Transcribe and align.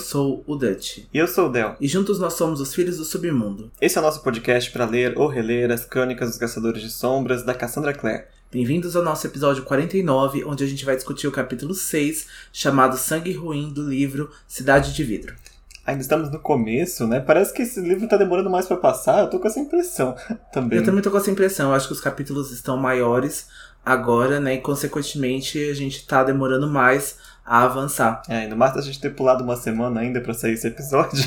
sou 0.00 0.42
o 0.46 0.56
Dutch. 0.56 1.04
E 1.12 1.18
eu 1.18 1.28
sou 1.28 1.46
o 1.46 1.52
Del. 1.52 1.76
E 1.80 1.86
juntos 1.86 2.18
nós 2.18 2.32
somos 2.34 2.60
os 2.60 2.74
Filhos 2.74 2.96
do 2.96 3.04
Submundo. 3.04 3.70
Esse 3.80 3.98
é 3.98 4.00
o 4.00 4.04
nosso 4.04 4.22
podcast 4.22 4.70
para 4.70 4.84
ler 4.84 5.16
ou 5.16 5.28
reler 5.28 5.70
as 5.70 5.84
crônicas 5.84 6.30
dos 6.30 6.38
Caçadores 6.38 6.82
de 6.82 6.90
Sombras 6.90 7.42
da 7.44 7.54
Cassandra 7.54 7.94
Clare. 7.94 8.24
Bem-vindos 8.50 8.96
ao 8.96 9.04
nosso 9.04 9.26
episódio 9.26 9.62
49, 9.62 10.44
onde 10.44 10.64
a 10.64 10.66
gente 10.66 10.84
vai 10.84 10.96
discutir 10.96 11.28
o 11.28 11.32
capítulo 11.32 11.72
6, 11.72 12.26
chamado 12.52 12.96
Sangue 12.96 13.32
Ruim, 13.32 13.72
do 13.72 13.88
livro 13.88 14.30
Cidade 14.48 14.92
de 14.92 15.04
Vidro. 15.04 15.36
Ainda 15.86 16.02
estamos 16.02 16.30
no 16.30 16.38
começo, 16.38 17.06
né? 17.06 17.20
Parece 17.20 17.54
que 17.54 17.62
esse 17.62 17.80
livro 17.80 18.08
tá 18.08 18.16
demorando 18.16 18.50
mais 18.50 18.66
para 18.66 18.76
passar. 18.76 19.20
Eu 19.20 19.30
tô 19.30 19.38
com 19.38 19.46
essa 19.46 19.60
impressão 19.60 20.16
também. 20.52 20.78
Eu 20.78 20.84
também 20.84 21.02
tô 21.02 21.10
com 21.10 21.16
essa 21.16 21.30
impressão. 21.30 21.70
Eu 21.70 21.74
acho 21.74 21.86
que 21.86 21.92
os 21.92 22.00
capítulos 22.00 22.50
estão 22.50 22.76
maiores 22.76 23.46
agora, 23.84 24.38
né? 24.40 24.54
E 24.54 24.58
consequentemente 24.58 25.58
a 25.70 25.74
gente 25.74 26.06
tá 26.06 26.22
demorando 26.22 26.68
mais 26.68 27.16
a 27.50 27.64
avançar. 27.64 28.22
É, 28.28 28.42
ainda 28.42 28.54
mais 28.54 28.76
a 28.76 28.80
gente 28.80 29.00
ter 29.00 29.10
pulado 29.10 29.42
uma 29.42 29.56
semana 29.56 30.00
ainda 30.00 30.20
para 30.20 30.32
sair 30.32 30.52
esse 30.52 30.68
episódio. 30.68 31.20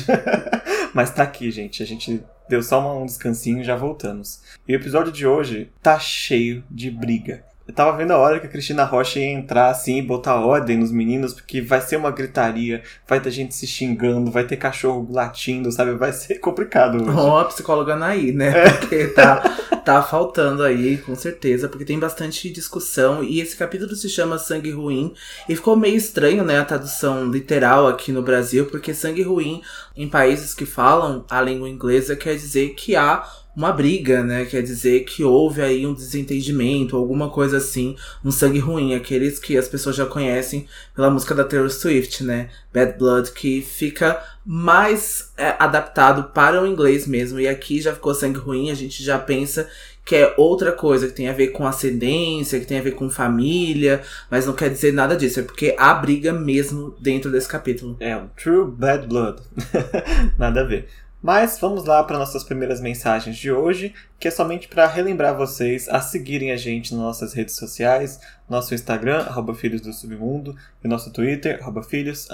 Mas 0.94 1.10
tá 1.10 1.22
aqui, 1.22 1.50
gente. 1.50 1.82
A 1.82 1.86
gente 1.86 2.24
deu 2.48 2.62
só 2.62 2.98
um 2.98 3.04
descansinho 3.04 3.60
e 3.60 3.64
já 3.64 3.76
voltamos. 3.76 4.40
E 4.66 4.72
o 4.72 4.76
episódio 4.76 5.12
de 5.12 5.26
hoje 5.26 5.70
tá 5.82 5.98
cheio 5.98 6.64
de 6.70 6.90
briga. 6.90 7.44
Eu 7.66 7.72
tava 7.72 7.96
vendo 7.96 8.12
a 8.12 8.18
hora 8.18 8.38
que 8.38 8.46
a 8.46 8.50
Cristina 8.50 8.84
Rocha 8.84 9.18
ia 9.18 9.32
entrar 9.32 9.70
assim 9.70 9.98
e 9.98 10.02
botar 10.02 10.36
ordem 10.36 10.76
nos 10.76 10.92
meninos, 10.92 11.32
porque 11.32 11.62
vai 11.62 11.80
ser 11.80 11.96
uma 11.96 12.10
gritaria, 12.10 12.82
vai 13.08 13.18
ter 13.20 13.30
gente 13.30 13.54
se 13.54 13.66
xingando, 13.66 14.30
vai 14.30 14.44
ter 14.44 14.58
cachorro 14.58 15.08
latindo, 15.10 15.72
sabe? 15.72 15.92
Vai 15.94 16.12
ser 16.12 16.40
complicado 16.40 17.02
hoje. 17.02 17.16
Ó, 17.16 17.38
a 17.38 17.44
psicóloga 17.46 17.96
Naí, 17.96 18.32
né? 18.32 18.50
É. 18.54 18.70
Porque 18.70 19.06
tá, 19.08 19.40
tá 19.82 20.02
faltando 20.02 20.62
aí, 20.62 20.98
com 20.98 21.14
certeza, 21.14 21.66
porque 21.66 21.86
tem 21.86 21.98
bastante 21.98 22.50
discussão. 22.50 23.24
E 23.24 23.40
esse 23.40 23.56
capítulo 23.56 23.94
se 23.96 24.10
chama 24.10 24.36
Sangue 24.36 24.70
Ruim. 24.70 25.14
E 25.48 25.56
ficou 25.56 25.74
meio 25.74 25.96
estranho, 25.96 26.44
né, 26.44 26.58
a 26.58 26.64
tradução 26.66 27.30
literal 27.30 27.88
aqui 27.88 28.12
no 28.12 28.22
Brasil, 28.22 28.66
porque 28.66 28.92
sangue 28.92 29.22
ruim, 29.22 29.62
em 29.96 30.08
países 30.08 30.54
que 30.54 30.66
falam 30.66 31.24
a 31.30 31.40
língua 31.40 31.68
inglesa, 31.68 32.14
quer 32.14 32.34
dizer 32.34 32.74
que 32.74 32.94
há 32.94 33.24
uma 33.56 33.72
briga, 33.72 34.22
né? 34.22 34.44
Quer 34.44 34.62
dizer 34.62 35.04
que 35.04 35.22
houve 35.22 35.62
aí 35.62 35.86
um 35.86 35.94
desentendimento, 35.94 36.96
alguma 36.96 37.30
coisa 37.30 37.58
assim, 37.58 37.96
um 38.24 38.30
sangue 38.30 38.58
ruim, 38.58 38.94
aqueles 38.94 39.38
que 39.38 39.56
as 39.56 39.68
pessoas 39.68 39.96
já 39.96 40.06
conhecem 40.06 40.66
pela 40.94 41.10
música 41.10 41.34
da 41.34 41.44
Taylor 41.44 41.70
Swift, 41.70 42.24
né? 42.24 42.48
Bad 42.72 42.98
Blood, 42.98 43.32
que 43.32 43.62
fica 43.62 44.22
mais 44.44 45.32
é, 45.36 45.54
adaptado 45.58 46.32
para 46.34 46.62
o 46.62 46.66
inglês 46.66 47.06
mesmo. 47.06 47.38
E 47.38 47.46
aqui 47.48 47.80
já 47.80 47.94
ficou 47.94 48.14
sangue 48.14 48.38
ruim, 48.38 48.70
a 48.70 48.74
gente 48.74 49.02
já 49.02 49.18
pensa 49.18 49.68
que 50.04 50.16
é 50.16 50.34
outra 50.36 50.70
coisa, 50.70 51.06
que 51.06 51.14
tem 51.14 51.28
a 51.28 51.32
ver 51.32 51.48
com 51.48 51.66
ascendência, 51.66 52.60
que 52.60 52.66
tem 52.66 52.78
a 52.78 52.82
ver 52.82 52.92
com 52.92 53.08
família, 53.08 54.02
mas 54.30 54.44
não 54.44 54.52
quer 54.52 54.68
dizer 54.68 54.92
nada 54.92 55.16
disso, 55.16 55.40
é 55.40 55.42
porque 55.42 55.74
há 55.78 55.94
briga 55.94 56.32
mesmo 56.32 56.94
dentro 57.00 57.30
desse 57.30 57.48
capítulo. 57.48 57.96
É, 58.00 58.14
um 58.14 58.28
true 58.36 58.70
bad 58.70 59.06
blood. 59.06 59.40
nada 60.38 60.60
a 60.60 60.64
ver. 60.64 60.88
Mas 61.24 61.58
vamos 61.58 61.86
lá 61.86 62.04
para 62.04 62.18
nossas 62.18 62.44
primeiras 62.44 62.82
mensagens 62.82 63.38
de 63.38 63.50
hoje, 63.50 63.94
que 64.20 64.28
é 64.28 64.30
somente 64.30 64.68
para 64.68 64.86
relembrar 64.86 65.34
vocês 65.34 65.88
a 65.88 65.98
seguirem 65.98 66.52
a 66.52 66.56
gente 66.58 66.92
nas 66.92 67.02
nossas 67.02 67.32
redes 67.32 67.56
sociais, 67.56 68.20
nosso 68.46 68.74
Instagram, 68.74 69.20
arroba 69.20 69.54
Filhos 69.54 69.80
do 69.80 69.90
Submundo, 69.90 70.54
e 70.84 70.86
nosso 70.86 71.10
Twitter, 71.10 71.58
arroba 71.62 71.82
Filhos, 71.82 72.28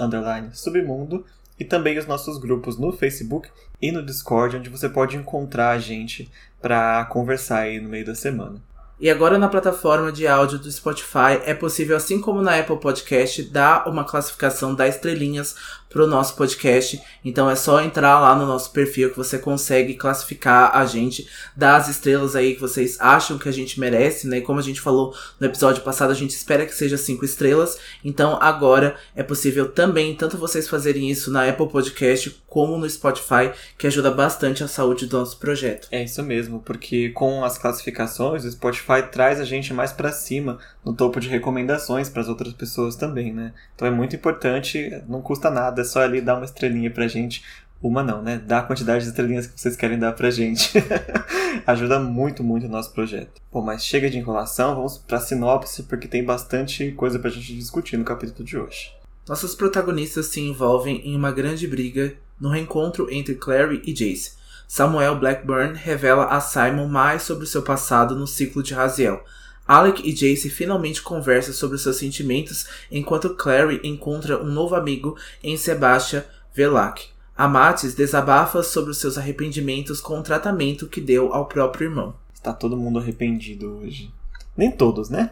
Submundo, 0.51 1.25
e 1.57 1.63
também 1.63 1.97
os 1.97 2.05
nossos 2.05 2.37
grupos 2.37 2.77
no 2.77 2.91
Facebook 2.91 3.49
e 3.81 3.93
no 3.93 4.03
Discord, 4.03 4.57
onde 4.57 4.69
você 4.69 4.89
pode 4.89 5.15
encontrar 5.15 5.69
a 5.69 5.79
gente 5.79 6.29
para 6.61 7.05
conversar 7.05 7.59
aí 7.59 7.79
no 7.79 7.87
meio 7.87 8.05
da 8.05 8.13
semana. 8.13 8.61
E 9.01 9.09
agora 9.09 9.39
na 9.39 9.49
plataforma 9.49 10.11
de 10.11 10.27
áudio 10.27 10.59
do 10.59 10.71
Spotify 10.71 11.41
é 11.43 11.55
possível, 11.55 11.97
assim 11.97 12.21
como 12.21 12.39
na 12.39 12.59
Apple 12.59 12.77
Podcast, 12.77 13.41
dar 13.41 13.87
uma 13.87 14.03
classificação 14.03 14.75
da 14.75 14.87
estrelinhas 14.87 15.55
pro 15.91 16.07
nosso 16.07 16.35
podcast. 16.35 17.01
Então 17.23 17.49
é 17.49 17.55
só 17.55 17.81
entrar 17.81 18.19
lá 18.19 18.35
no 18.35 18.45
nosso 18.45 18.71
perfil 18.71 19.11
que 19.11 19.17
você 19.17 19.37
consegue 19.37 19.93
classificar 19.95 20.75
a 20.75 20.85
gente, 20.85 21.27
dar 21.55 21.75
as 21.75 21.87
estrelas 21.87 22.35
aí 22.35 22.55
que 22.55 22.61
vocês 22.61 22.97
acham 22.99 23.37
que 23.37 23.49
a 23.49 23.51
gente 23.51 23.79
merece, 23.79 24.27
né? 24.27 24.41
Como 24.41 24.59
a 24.59 24.63
gente 24.63 24.81
falou 24.81 25.13
no 25.39 25.45
episódio 25.45 25.83
passado, 25.83 26.11
a 26.11 26.15
gente 26.15 26.31
espera 26.31 26.65
que 26.65 26.73
seja 26.73 26.97
cinco 26.97 27.25
estrelas. 27.25 27.77
Então 28.03 28.37
agora 28.41 28.95
é 29.15 29.23
possível 29.23 29.69
também 29.69 30.15
tanto 30.15 30.37
vocês 30.37 30.67
fazerem 30.67 31.09
isso 31.09 31.31
na 31.31 31.47
Apple 31.47 31.69
Podcast 31.69 32.41
como 32.47 32.77
no 32.77 32.89
Spotify, 32.89 33.51
que 33.77 33.87
ajuda 33.87 34.11
bastante 34.11 34.63
a 34.63 34.67
saúde 34.67 35.05
do 35.05 35.17
nosso 35.17 35.37
projeto. 35.37 35.87
É 35.89 36.03
isso 36.03 36.21
mesmo, 36.21 36.59
porque 36.59 37.09
com 37.09 37.45
as 37.45 37.57
classificações, 37.57 38.43
o 38.43 38.51
Spotify 38.51 39.03
traz 39.09 39.39
a 39.39 39.45
gente 39.45 39.73
mais 39.73 39.93
para 39.93 40.11
cima 40.11 40.59
no 40.83 40.93
topo 40.93 41.19
de 41.19 41.29
recomendações 41.29 42.09
para 42.09 42.21
as 42.21 42.27
outras 42.27 42.53
pessoas 42.53 42.95
também, 42.95 43.33
né? 43.33 43.53
Então 43.75 43.87
é 43.87 43.91
muito 43.91 44.15
importante, 44.15 44.91
não 45.07 45.21
custa 45.21 45.49
nada 45.49 45.80
é 45.81 45.83
só 45.83 46.01
ali 46.01 46.21
dar 46.21 46.35
uma 46.35 46.45
estrelinha 46.45 46.89
pra 46.89 47.07
gente. 47.07 47.43
Uma 47.81 48.03
não, 48.03 48.21
né? 48.21 48.39
Dá 48.45 48.59
a 48.59 48.63
quantidade 48.63 49.03
de 49.03 49.09
estrelinhas 49.09 49.47
que 49.47 49.59
vocês 49.59 49.75
querem 49.75 49.97
dar 49.97 50.13
pra 50.13 50.29
gente. 50.29 50.71
Ajuda 51.65 51.99
muito, 51.99 52.43
muito 52.43 52.67
o 52.67 52.69
nosso 52.69 52.91
projeto. 52.93 53.41
Bom, 53.51 53.61
mas 53.61 53.83
chega 53.83 54.09
de 54.09 54.17
enrolação, 54.17 54.75
vamos 54.75 54.97
pra 54.99 55.19
sinopse, 55.19 55.83
porque 55.83 56.07
tem 56.07 56.23
bastante 56.23 56.91
coisa 56.91 57.17
pra 57.17 57.31
gente 57.31 57.55
discutir 57.55 57.97
no 57.97 58.05
capítulo 58.05 58.43
de 58.43 58.57
hoje. 58.57 58.93
Nossos 59.27 59.55
protagonistas 59.55 60.27
se 60.27 60.41
envolvem 60.41 61.01
em 61.03 61.15
uma 61.15 61.31
grande 61.31 61.67
briga 61.67 62.15
no 62.39 62.49
reencontro 62.49 63.07
entre 63.11 63.35
Clary 63.35 63.81
e 63.85 63.93
Jace. 63.93 64.33
Samuel 64.67 65.19
Blackburn 65.19 65.75
revela 65.75 66.25
a 66.25 66.39
Simon 66.39 66.87
mais 66.87 67.23
sobre 67.23 67.43
o 67.43 67.47
seu 67.47 67.61
passado 67.61 68.15
no 68.15 68.25
ciclo 68.25 68.63
de 68.63 68.73
Raziel, 68.73 69.23
Alec 69.71 70.01
e 70.05 70.11
Jace 70.11 70.49
finalmente 70.49 71.01
conversam 71.01 71.53
sobre 71.53 71.77
seus 71.77 71.95
sentimentos 71.95 72.67
enquanto 72.91 73.35
Clary 73.35 73.79
encontra 73.85 74.43
um 74.43 74.47
novo 74.47 74.75
amigo 74.75 75.15
em 75.41 75.55
Sebastian 75.55 76.25
Velac. 76.53 77.07
Amatis 77.37 77.95
desabafa 77.95 78.63
sobre 78.63 78.93
seus 78.93 79.17
arrependimentos 79.17 80.01
com 80.01 80.19
o 80.19 80.23
tratamento 80.23 80.89
que 80.89 80.99
deu 80.99 81.33
ao 81.33 81.45
próprio 81.45 81.85
irmão. 81.85 82.13
Está 82.33 82.51
todo 82.51 82.75
mundo 82.75 82.99
arrependido 82.99 83.77
hoje. 83.77 84.13
Nem 84.57 84.69
todos, 84.69 85.09
né? 85.09 85.31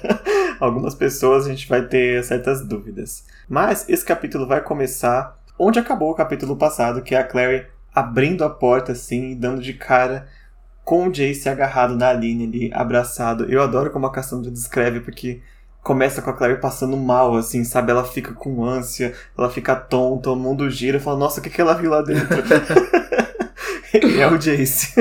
Algumas 0.58 0.94
pessoas 0.94 1.44
a 1.44 1.50
gente 1.50 1.68
vai 1.68 1.86
ter 1.86 2.24
certas 2.24 2.66
dúvidas. 2.66 3.26
Mas 3.46 3.86
esse 3.90 4.06
capítulo 4.06 4.46
vai 4.46 4.62
começar 4.62 5.38
onde 5.58 5.78
acabou 5.78 6.10
o 6.12 6.16
capítulo 6.16 6.56
passado, 6.56 7.02
que 7.02 7.14
é 7.14 7.18
a 7.18 7.24
Clary 7.24 7.66
abrindo 7.94 8.42
a 8.42 8.48
porta 8.48 8.92
assim 8.92 9.32
e 9.32 9.34
dando 9.34 9.60
de 9.60 9.74
cara 9.74 10.28
com 10.86 11.08
o 11.08 11.10
Jace 11.10 11.48
agarrado 11.48 11.96
na 11.96 12.10
Aline 12.10 12.44
ali, 12.44 12.70
abraçado. 12.72 13.44
Eu 13.50 13.60
adoro 13.60 13.90
como 13.90 14.06
a 14.06 14.12
Cassandra 14.12 14.52
descreve, 14.52 15.00
porque 15.00 15.40
começa 15.82 16.22
com 16.22 16.30
a 16.30 16.32
Claire 16.32 16.60
passando 16.60 16.96
mal, 16.96 17.34
assim, 17.34 17.64
sabe? 17.64 17.90
Ela 17.90 18.04
fica 18.04 18.32
com 18.32 18.64
ânsia, 18.64 19.12
ela 19.36 19.50
fica 19.50 19.74
tonta, 19.74 20.30
o 20.30 20.36
mundo 20.36 20.70
gira, 20.70 21.00
fala, 21.00 21.18
nossa, 21.18 21.40
o 21.40 21.42
que, 21.42 21.50
que 21.50 21.60
ela 21.60 21.74
viu 21.74 21.90
lá 21.90 22.02
dentro? 22.02 22.38
é 23.92 24.28
o 24.28 24.38
Jace. 24.38 24.94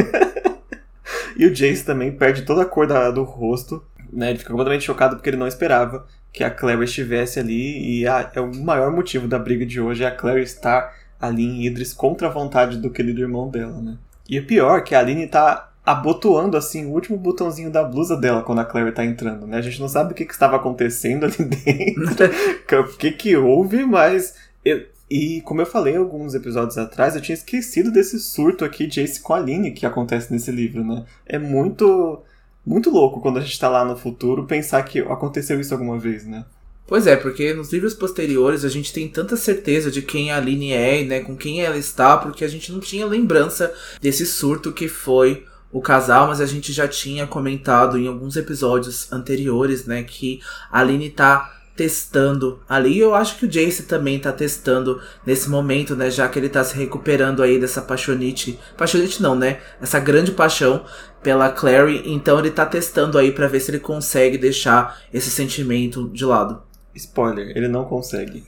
e 1.38 1.45
o 1.45 1.53
Jace 1.53 1.85
também 1.85 2.12
perde 2.12 2.41
toda 2.41 2.63
a 2.63 2.66
cor 2.66 2.88
da, 2.88 3.12
do 3.12 3.22
rosto, 3.22 3.85
né? 4.12 4.31
Ele 4.31 4.40
fica 4.40 4.50
completamente 4.50 4.85
chocado 4.85 5.18
porque 5.18 5.29
ele 5.29 5.38
não 5.38 5.47
esperava 5.47 6.07
que 6.34 6.44
a 6.44 6.50
Claire 6.50 6.84
estivesse 6.84 7.40
ali, 7.40 8.00
e 8.00 8.07
a, 8.07 8.31
é 8.34 8.41
o 8.41 8.51
maior 8.56 8.91
motivo 8.91 9.28
da 9.28 9.38
briga 9.38 9.63
de 9.63 9.79
hoje 9.79 10.03
é 10.03 10.07
a 10.07 10.12
Claire 10.12 10.41
estar 10.41 10.95
ali 11.22 11.45
em 11.45 11.63
Idris 11.68 11.94
contra 11.94 12.28
a 12.28 12.31
vontade 12.31 12.79
do 12.79 12.90
querido 12.90 13.22
irmão 13.22 13.50
dela, 13.50 13.79
né? 13.79 14.00
E 14.28 14.40
o 14.40 14.47
pior 14.47 14.79
é 14.79 14.81
que 14.81 14.95
a 14.95 15.00
Aline 15.00 15.28
tá 15.28 15.74
abotoando 15.85 16.57
assim 16.57 16.85
o 16.85 16.90
último 16.90 17.18
botãozinho 17.18 17.69
da 17.69 17.84
blusa 17.84 18.18
dela 18.18 18.41
quando 18.41 18.59
a 18.59 18.66
Claire 18.66 18.91
tá 18.91 19.06
entrando, 19.06 19.46
né? 19.46 19.57
A 19.57 19.62
gente 19.62 19.79
não 19.79 19.88
sabe 19.88 20.12
o 20.12 20.16
que, 20.16 20.25
que 20.25 20.34
estava 20.34 20.56
acontecendo 20.56 21.25
ali 21.25 21.38
dentro, 21.46 22.25
o 22.81 22.97
que 22.97 23.12
que 23.12 23.35
houve, 23.35 23.85
mas 23.85 24.35
eu, 24.63 24.84
e 25.09 25.41
como 25.41 25.62
eu 25.62 25.66
falei 25.66 25.95
alguns 25.95 26.34
episódios 26.34 26.78
atrás, 26.78 27.16
eu 27.16 27.22
tinha 27.22 27.35
esquecido 27.35 27.92
desse 27.92 28.19
surto 28.19 28.65
aqui 28.65 28.88
de 28.88 29.01
Ace 29.01 29.21
com 29.21 29.33
a 29.33 29.38
Aline 29.38 29.71
que 29.71 29.86
acontece 29.86 30.33
nesse 30.33 30.50
livro, 30.50 30.83
né? 30.83 31.06
É 31.25 31.38
muito 31.38 32.24
muito 32.65 32.89
louco 32.89 33.21
quando 33.21 33.38
a 33.38 33.42
gente 33.42 33.59
tá 33.59 33.69
lá 33.69 33.86
no 33.86 33.95
futuro 33.95 34.45
pensar 34.45 34.81
que 34.81 35.00
aconteceu 35.00 35.59
isso 35.59 35.74
alguma 35.74 36.00
vez, 36.00 36.25
né? 36.25 36.45
Pois 36.88 37.06
é, 37.07 37.15
porque 37.15 37.54
nos 37.54 37.71
livros 37.71 37.94
posteriores 37.94 38.63
a 38.63 38.69
gente 38.69 38.94
tem 38.94 39.07
tanta 39.07 39.36
certeza 39.36 39.89
de 39.89 40.01
quem 40.01 40.31
a 40.31 40.38
Aline 40.38 40.71
é, 40.71 41.04
né, 41.04 41.19
com 41.19 41.36
quem 41.36 41.62
ela 41.62 41.77
está, 41.77 42.18
porque 42.18 42.44
a 42.44 42.48
gente 42.48 42.71
não 42.71 42.80
tinha 42.80 43.06
lembrança 43.07 43.74
desse 44.00 44.25
surto 44.25 44.71
que 44.71 44.88
foi 44.88 45.45
o 45.75 45.81
casal, 45.81 46.27
mas 46.27 46.39
a 46.39 46.45
gente 46.45 46.72
já 46.72 46.88
tinha 46.88 47.27
comentado 47.27 47.98
em 47.98 48.07
alguns 48.07 48.38
episódios 48.38 49.12
anteriores, 49.12 49.86
né, 49.86 50.04
que 50.04 50.39
a 50.72 50.80
Aline 50.80 51.10
tá 51.10 51.54
testando 51.75 52.62
ali. 52.69 52.98
Eu 52.98 53.13
acho 53.13 53.38
que 53.38 53.45
o 53.45 53.50
Jace 53.50 53.83
também 53.83 54.18
tá 54.18 54.31
testando 54.31 55.01
nesse 55.25 55.50
momento, 55.50 55.94
né? 55.94 56.10
Já 56.10 56.30
que 56.30 56.39
ele 56.39 56.48
tá 56.48 56.63
se 56.63 56.74
recuperando 56.77 57.44
aí 57.44 57.60
dessa 57.60 57.81
paixonite. 57.81 58.57
Paixonite 58.77 59.22
não, 59.22 59.36
né? 59.36 59.60
Essa 59.81 60.00
grande 60.00 60.31
paixão 60.31 60.86
pela 61.22 61.50
Clary. 61.50 62.04
Então 62.06 62.39
ele 62.39 62.51
tá 62.51 62.66
testando 62.66 63.18
aí 63.18 63.33
para 63.33 63.50
ver 63.50 63.60
se 63.60 63.71
ele 63.71 63.80
consegue 63.80 64.38
deixar 64.38 65.01
esse 65.13 65.30
sentimento 65.30 66.07
de 66.13 66.24
lado. 66.24 66.63
Spoiler, 66.95 67.51
ele 67.56 67.68
não 67.68 67.86
consegue. 67.86 68.45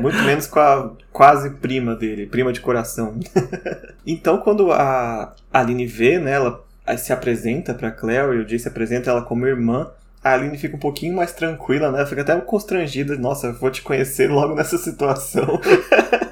Muito 0.00 0.18
menos 0.22 0.46
com 0.46 0.58
a 0.58 0.92
quase 1.12 1.50
prima 1.50 1.94
dele, 1.94 2.26
prima 2.26 2.52
de 2.52 2.60
coração. 2.60 3.18
então, 4.06 4.38
quando 4.38 4.72
a 4.72 5.34
Aline 5.52 5.86
vê, 5.86 6.18
né, 6.18 6.32
ela 6.32 6.64
se 6.98 7.12
apresenta 7.12 7.74
pra 7.74 7.90
Claire 7.90 8.36
e 8.36 8.40
o 8.40 8.48
Jay 8.48 8.58
se 8.58 8.68
apresenta 8.68 9.10
ela 9.10 9.22
como 9.22 9.46
irmã, 9.46 9.90
a 10.22 10.32
Aline 10.32 10.58
fica 10.58 10.74
um 10.74 10.80
pouquinho 10.80 11.14
mais 11.14 11.32
tranquila, 11.32 11.92
né? 11.92 12.04
Fica 12.04 12.22
até 12.22 12.34
constrangida. 12.40 13.16
Nossa, 13.16 13.52
vou 13.52 13.70
te 13.70 13.82
conhecer 13.82 14.28
logo 14.28 14.54
nessa 14.56 14.76
situação. 14.76 15.60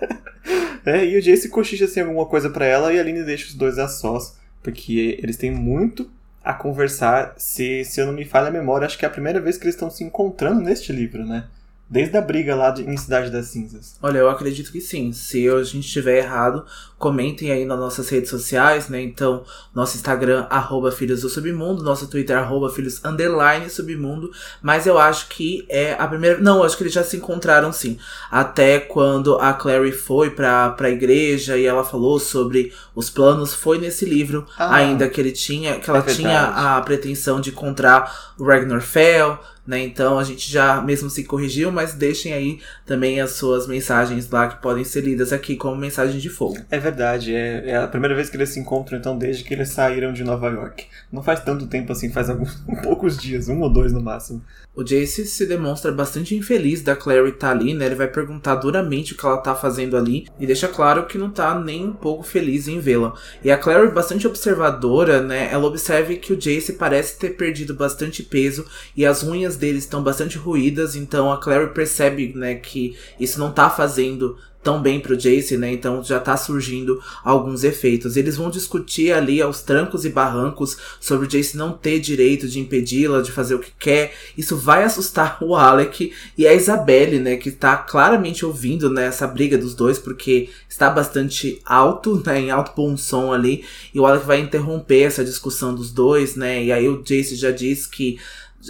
é, 0.85 1.05
e 1.07 1.17
o 1.17 1.23
Jace 1.23 1.49
cochicha 1.49 1.85
assim 1.85 2.01
alguma 2.01 2.27
coisa 2.27 2.51
para 2.51 2.67
ela 2.67 2.93
e 2.93 2.99
a 2.99 3.01
Aline 3.01 3.23
deixa 3.23 3.47
os 3.47 3.55
dois 3.55 3.79
a 3.79 3.87
sós, 3.87 4.37
porque 4.63 5.19
eles 5.23 5.37
têm 5.37 5.53
muito 5.53 6.11
a 6.45 6.53
conversar. 6.53 7.35
Se, 7.37 7.85
se 7.85 8.01
eu 8.01 8.07
não 8.07 8.13
me 8.13 8.25
falha 8.25 8.49
a 8.49 8.53
memória, 8.53 8.87
acho 8.87 8.99
que 8.99 9.05
é 9.05 9.09
a 9.09 9.11
primeira 9.11 9.41
vez 9.41 9.57
que 9.57 9.65
eles 9.65 9.75
estão 9.75 9.91
se 9.91 10.05
encontrando 10.05 10.61
neste 10.61 10.93
livro, 10.93 11.25
né? 11.25 11.47
Desde 11.89 12.17
a 12.17 12.21
briga 12.21 12.55
lá 12.55 12.71
de, 12.71 12.83
em 12.83 12.97
Cidade 12.97 13.31
das 13.31 13.47
Cinzas. 13.47 13.97
Olha, 14.03 14.19
eu 14.19 14.29
acredito 14.29 14.73
que 14.73 14.81
sim. 14.81 15.13
Se 15.13 15.49
a 15.49 15.63
gente 15.63 15.87
estiver 15.87 16.19
errado, 16.19 16.67
comentem 16.99 17.51
aí 17.51 17.65
nas 17.65 17.79
nossas 17.79 18.09
redes 18.09 18.31
sociais, 18.31 18.89
né? 18.89 19.03
Então, 19.03 19.45
nosso 19.75 19.97
Instagram, 19.97 20.47
arroba 20.49 20.91
Filhos 20.91 21.23
do 21.23 21.29
Submundo, 21.29 21.83
nosso 21.83 22.07
Twitter, 22.09 22.37
arroba 22.37 22.71
Filhos 22.71 23.05
Underline 23.05 23.69
Submundo. 23.69 24.31
Mas 24.63 24.87
eu 24.87 24.99
acho 24.99 25.29
que 25.29 25.67
é 25.69 25.95
a 25.99 26.07
primeira. 26.07 26.41
Não, 26.41 26.63
acho 26.63 26.77
que 26.77 26.83
eles 26.83 26.93
já 26.93 27.03
se 27.03 27.17
encontraram 27.17 27.73
sim. 27.73 27.99
Até 28.31 28.79
quando 28.79 29.37
a 29.37 29.53
Clary 29.53 29.93
foi 29.93 30.31
pra, 30.31 30.71
pra 30.71 30.91
igreja 30.91 31.59
e 31.59 31.67
ela 31.67 31.85
falou 31.85 32.19
sobre 32.19 32.73
os 32.95 33.11
planos, 33.11 33.53
foi 33.53 33.79
nesse 33.79 34.05
livro 34.05 34.47
ah, 34.59 34.75
ainda 34.75 35.09
que 35.09 35.21
ele 35.21 35.33
tinha. 35.33 35.79
Que 35.79 35.91
ela 35.91 35.99
é 35.99 36.03
tinha 36.03 36.43
a 36.45 36.81
pretensão 36.81 37.41
de 37.41 37.51
encontrar 37.51 38.33
o 38.39 38.45
Ragnar 38.45 38.81
Fell 38.81 39.39
né? 39.67 39.83
Então 39.83 40.19
a 40.19 40.25
gente 40.25 40.51
já 40.51 40.81
mesmo 40.81 41.09
se 41.09 41.25
corrigiu, 41.25 41.73
mas 41.73 41.95
deixem 41.95 42.33
aí 42.33 42.61
também 42.85 43.21
as 43.21 43.33
suas 43.33 43.67
mensagens 43.67 44.29
lá 44.31 44.49
que 44.49 44.61
podem 44.61 44.85
ser 44.85 45.03
lidas 45.03 45.33
aqui 45.33 45.57
como 45.57 45.77
mensagem 45.77 46.19
de 46.19 46.29
fogo. 46.29 46.59
É 46.71 46.79
verdade, 46.85 47.35
é, 47.35 47.71
é 47.71 47.77
a 47.77 47.89
primeira 47.89 48.15
vez 48.15 48.29
que 48.29 48.37
eles 48.37 48.51
se 48.51 48.61
encontram 48.61 48.99
então 48.99 49.17
desde 49.17 49.43
que 49.43 49.53
eles 49.53 49.71
saíram 49.71 50.13
de 50.13 50.23
Nova 50.23 50.49
York. 50.49 50.87
Não 51.11 51.23
faz 51.23 51.41
tanto 51.41 51.67
tempo 51.67 51.93
assim, 51.93 52.11
faz 52.11 52.31
alguns 52.31 52.55
poucos 52.83 53.17
dias, 53.17 53.49
um 53.49 53.61
ou 53.61 53.71
dois 53.71 53.93
no 53.93 54.01
máximo. 54.01 54.43
O 54.77 54.83
Jace 54.83 55.25
se 55.25 55.47
demonstra 55.47 55.93
bastante 55.93 56.35
infeliz 56.35 56.83
da 56.83 56.97
Clary 56.97 57.31
estar 57.31 57.49
tá 57.49 57.51
ali, 57.53 57.75
né? 57.75 57.87
Ele 57.87 57.95
vai 57.95 58.09
perguntar 58.09 58.57
duramente 58.57 59.13
o 59.13 59.17
que 59.17 59.25
ela 59.25 59.37
tá 59.39 59.55
fazendo 59.55 59.97
ali 59.97 60.27
e 60.39 60.47
deixa 60.47 60.67
claro 60.67 61.07
que 61.07 61.17
não 61.17 61.31
tá 61.31 61.59
nem 61.59 61.87
um 61.87 61.93
pouco 61.93 62.25
feliz 62.25 62.67
em 62.67 62.81
vê-la. 62.81 63.15
E 63.43 63.51
a 63.53 63.57
Clary, 63.57 63.93
bastante 63.93 64.27
observadora, 64.27 65.23
né? 65.23 65.49
Ela 65.51 65.67
observa 65.67 66.15
que 66.15 66.33
o 66.33 66.37
Jace 66.37 66.73
parece 66.73 67.19
ter 67.19 67.31
perdido 67.31 67.75
bastante 67.75 68.23
peso 68.23 68.67
e 68.97 69.07
as 69.07 69.23
unhas 69.23 69.57
deles 69.57 69.85
estão 69.85 70.03
bastante 70.03 70.37
ruídas, 70.37 70.97
então 70.97 71.33
a 71.33 71.39
Clary 71.41 71.73
percebe, 71.73 72.33
né, 72.35 72.57
que 72.57 72.97
isso 73.19 73.39
não 73.39 73.53
tá 73.53 73.71
fazendo 73.71 74.37
tão 74.65 74.81
bem 74.81 74.99
pro 74.99 75.17
Jace, 75.17 75.59
né? 75.59 75.71
Então 75.71 76.03
já 76.03 76.19
tá 76.19 76.37
surgindo 76.37 77.01
alguns 77.23 77.63
efeitos. 77.63 78.17
Eles 78.17 78.37
vão 78.37 78.51
discutir 78.51 79.13
ali 79.13 79.43
aos 79.43 79.61
trancos 79.61 80.07
e 80.07 80.09
barrancos 80.09 80.77
sobre 80.99 81.27
o 81.27 81.29
Jace 81.29 81.57
não 81.57 81.73
ter 81.73 82.01
direito 82.01 82.49
de 82.49 82.59
impedi-la 82.59 83.21
de 83.21 83.31
fazer 83.31 83.55
o 83.55 83.59
que 83.59 83.71
quer. 83.79 84.15
Isso 84.37 84.57
vai 84.57 84.83
assustar 84.83 85.39
o 85.45 85.55
Alec 85.55 86.13
e 86.37 86.47
a 86.47 86.55
Isabelle, 86.55 87.21
né? 87.21 87.37
Que 87.37 87.51
tá 87.51 87.77
claramente 87.77 88.47
ouvindo 88.47 88.89
né, 88.89 89.07
essa 89.07 89.27
briga 89.27 89.59
dos 89.59 89.75
dois, 89.75 89.99
porque 89.99 90.49
está 90.69 90.89
bastante 90.89 91.61
alto, 91.65 92.21
né? 92.25 92.41
Em 92.41 92.51
alto 92.51 92.73
bom 92.75 92.97
som 92.97 93.33
ali. 93.33 93.65
E 93.93 94.01
o 94.01 94.07
Alec 94.07 94.27
vai 94.27 94.41
interromper 94.41 95.03
essa 95.03 95.25
discussão 95.25 95.75
dos 95.75 95.93
dois, 95.93 96.35
né? 96.35 96.65
E 96.65 96.73
aí 96.73 96.89
o 96.89 97.03
Jace 97.03 97.37
já 97.37 97.51
diz 97.51 97.87
que 97.87 98.19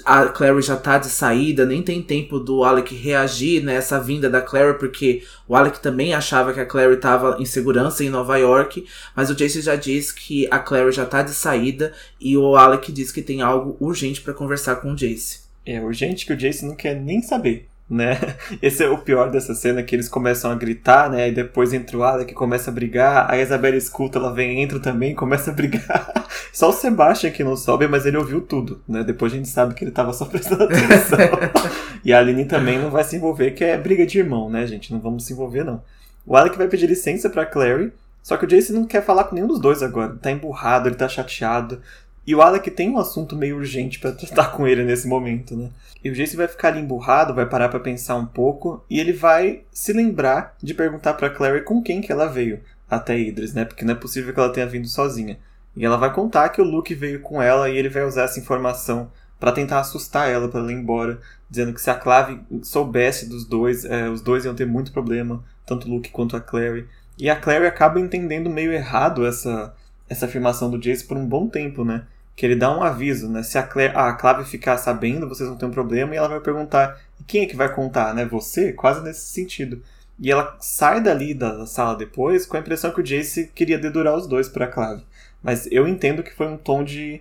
a 0.04 0.26
Clary 0.26 0.62
já 0.62 0.76
tá 0.76 0.98
de 0.98 1.08
saída, 1.08 1.66
nem 1.66 1.82
tem 1.82 2.02
tempo 2.02 2.38
do 2.38 2.64
Alec 2.64 2.94
reagir 2.94 3.62
nessa 3.62 4.00
vinda 4.00 4.28
da 4.28 4.40
Clary, 4.40 4.78
porque 4.78 5.22
o 5.46 5.54
Alec 5.54 5.80
também 5.80 6.14
achava 6.14 6.52
que 6.52 6.60
a 6.60 6.66
Clary 6.66 6.96
tava 6.96 7.36
em 7.38 7.44
segurança 7.44 8.02
em 8.02 8.10
Nova 8.10 8.36
York, 8.36 8.84
mas 9.14 9.30
o 9.30 9.34
Jace 9.34 9.60
já 9.60 9.76
diz 9.76 10.10
que 10.10 10.48
a 10.50 10.58
Clary 10.58 10.92
já 10.92 11.06
tá 11.06 11.22
de 11.22 11.32
saída 11.32 11.92
e 12.20 12.36
o 12.36 12.56
Alec 12.56 12.90
diz 12.90 13.12
que 13.12 13.22
tem 13.22 13.42
algo 13.42 13.76
urgente 13.78 14.20
para 14.20 14.34
conversar 14.34 14.76
com 14.76 14.92
o 14.92 14.96
Jace. 14.96 15.44
É 15.66 15.80
urgente 15.80 16.26
que 16.26 16.32
o 16.32 16.36
Jace 16.36 16.66
não 16.66 16.74
quer 16.74 16.94
nem 16.94 17.22
saber 17.22 17.68
né? 17.88 18.18
Esse 18.62 18.82
é 18.82 18.88
o 18.88 18.98
pior 18.98 19.30
dessa 19.30 19.54
cena, 19.54 19.82
que 19.82 19.94
eles 19.94 20.08
começam 20.08 20.50
a 20.50 20.54
gritar, 20.54 21.10
né? 21.10 21.28
E 21.28 21.32
depois 21.32 21.72
entra 21.72 21.96
o 21.96 22.02
Alec 22.02 22.32
começa 22.34 22.70
a 22.70 22.74
brigar, 22.74 23.30
a 23.30 23.38
Isabela 23.38 23.76
escuta, 23.76 24.18
ela 24.18 24.32
vem, 24.32 24.62
entra 24.62 24.80
também, 24.80 25.14
começa 25.16 25.50
a 25.50 25.54
brigar. 25.54 26.12
Só 26.52 26.70
o 26.70 26.72
Sebastian 26.72 27.30
que 27.30 27.44
não 27.44 27.56
sobe, 27.56 27.86
mas 27.88 28.06
ele 28.06 28.16
ouviu 28.16 28.40
tudo, 28.40 28.80
né? 28.88 29.02
Depois 29.04 29.32
a 29.32 29.36
gente 29.36 29.48
sabe 29.48 29.74
que 29.74 29.84
ele 29.84 29.90
tava 29.90 30.12
só 30.12 30.24
prestando 30.26 30.64
atenção. 30.64 31.18
e 32.04 32.12
a 32.12 32.18
Aline 32.18 32.44
também 32.44 32.78
não 32.78 32.90
vai 32.90 33.04
se 33.04 33.16
envolver, 33.16 33.52
que 33.52 33.64
é 33.64 33.76
briga 33.76 34.06
de 34.06 34.18
irmão, 34.18 34.48
né, 34.48 34.66
gente? 34.66 34.92
Não 34.92 35.00
vamos 35.00 35.24
se 35.24 35.32
envolver, 35.32 35.64
não. 35.64 35.82
O 36.26 36.36
Alec 36.36 36.56
vai 36.56 36.68
pedir 36.68 36.86
licença 36.86 37.28
pra 37.28 37.44
Clary, 37.44 37.92
só 38.22 38.38
que 38.38 38.46
o 38.46 38.48
Jace 38.48 38.72
não 38.72 38.86
quer 38.86 39.04
falar 39.04 39.24
com 39.24 39.34
nenhum 39.34 39.46
dos 39.46 39.60
dois 39.60 39.82
agora. 39.82 40.12
Ele 40.12 40.18
tá 40.18 40.30
emburrado, 40.30 40.88
ele 40.88 40.96
tá 40.96 41.06
chateado. 41.06 41.80
E 42.26 42.34
o 42.34 42.40
Alec 42.40 42.70
tem 42.70 42.90
um 42.90 42.98
assunto 42.98 43.36
meio 43.36 43.56
urgente 43.56 43.98
para 43.98 44.12
tratar 44.16 44.52
com 44.52 44.66
ele 44.66 44.84
nesse 44.84 45.06
momento, 45.06 45.56
né? 45.56 45.70
E 46.02 46.10
o 46.10 46.14
Jace 46.14 46.36
vai 46.36 46.48
ficar 46.48 46.68
ali 46.68 46.80
emburrado, 46.80 47.34
vai 47.34 47.46
parar 47.46 47.68
para 47.68 47.80
pensar 47.80 48.16
um 48.16 48.26
pouco 48.26 48.84
e 48.90 49.00
ele 49.00 49.12
vai 49.12 49.62
se 49.72 49.92
lembrar 49.92 50.56
de 50.62 50.74
perguntar 50.74 51.14
para 51.14 51.30
Clary 51.30 51.62
com 51.62 51.82
quem 51.82 52.00
que 52.00 52.12
ela 52.12 52.26
veio 52.26 52.60
até 52.88 53.18
Idris, 53.18 53.54
né? 53.54 53.64
Porque 53.64 53.84
não 53.84 53.94
é 53.94 53.96
possível 53.96 54.32
que 54.32 54.40
ela 54.40 54.52
tenha 54.52 54.66
vindo 54.66 54.86
sozinha. 54.86 55.38
E 55.76 55.84
ela 55.84 55.96
vai 55.96 56.12
contar 56.12 56.50
que 56.50 56.60
o 56.60 56.64
Luke 56.64 56.94
veio 56.94 57.20
com 57.20 57.42
ela 57.42 57.68
e 57.68 57.76
ele 57.76 57.88
vai 57.88 58.04
usar 58.04 58.24
essa 58.24 58.38
informação 58.38 59.10
para 59.40 59.52
tentar 59.52 59.80
assustar 59.80 60.30
ela 60.30 60.48
para 60.48 60.60
ela 60.60 60.72
ir 60.72 60.76
embora, 60.76 61.20
dizendo 61.50 61.74
que 61.74 61.80
se 61.80 61.90
a 61.90 61.94
Clave 61.94 62.40
soubesse 62.62 63.28
dos 63.28 63.44
dois, 63.44 63.84
é, 63.84 64.08
os 64.08 64.20
dois 64.20 64.44
iam 64.44 64.54
ter 64.54 64.66
muito 64.66 64.92
problema, 64.92 65.44
tanto 65.66 65.88
o 65.88 65.90
Luke 65.90 66.10
quanto 66.10 66.36
a 66.36 66.40
Clary. 66.40 66.86
E 67.18 67.28
a 67.28 67.36
Clary 67.36 67.66
acaba 67.66 67.98
entendendo 67.98 68.48
meio 68.48 68.72
errado 68.72 69.26
essa 69.26 69.74
essa 70.08 70.26
afirmação 70.26 70.70
do 70.70 70.78
Jace 70.78 71.04
por 71.04 71.16
um 71.16 71.26
bom 71.26 71.48
tempo, 71.48 71.84
né? 71.84 72.04
Que 72.36 72.44
ele 72.44 72.56
dá 72.56 72.76
um 72.76 72.82
aviso, 72.82 73.28
né? 73.28 73.42
Se 73.42 73.58
a, 73.58 73.62
Claire, 73.62 73.96
a 73.96 74.12
Clave 74.12 74.44
ficar 74.44 74.76
sabendo, 74.78 75.28
vocês 75.28 75.48
vão 75.48 75.58
ter 75.58 75.66
um 75.66 75.70
problema, 75.70 76.14
e 76.14 76.18
ela 76.18 76.28
vai 76.28 76.40
perguntar: 76.40 77.00
quem 77.26 77.42
é 77.42 77.46
que 77.46 77.56
vai 77.56 77.72
contar, 77.72 78.14
né? 78.14 78.24
Você? 78.24 78.72
Quase 78.72 79.02
nesse 79.02 79.26
sentido. 79.26 79.82
E 80.18 80.30
ela 80.30 80.56
sai 80.60 81.00
dali 81.00 81.34
da 81.34 81.66
sala 81.66 81.96
depois 81.96 82.46
com 82.46 82.56
a 82.56 82.60
impressão 82.60 82.92
que 82.92 83.00
o 83.00 83.04
Jace 83.04 83.50
queria 83.54 83.78
dedurar 83.78 84.16
os 84.16 84.26
dois 84.26 84.48
para 84.48 84.66
a 84.66 84.68
Clave. 84.68 85.04
Mas 85.42 85.66
eu 85.70 85.88
entendo 85.88 86.22
que 86.22 86.34
foi 86.34 86.46
um 86.46 86.56
tom 86.56 86.84
de 86.84 87.20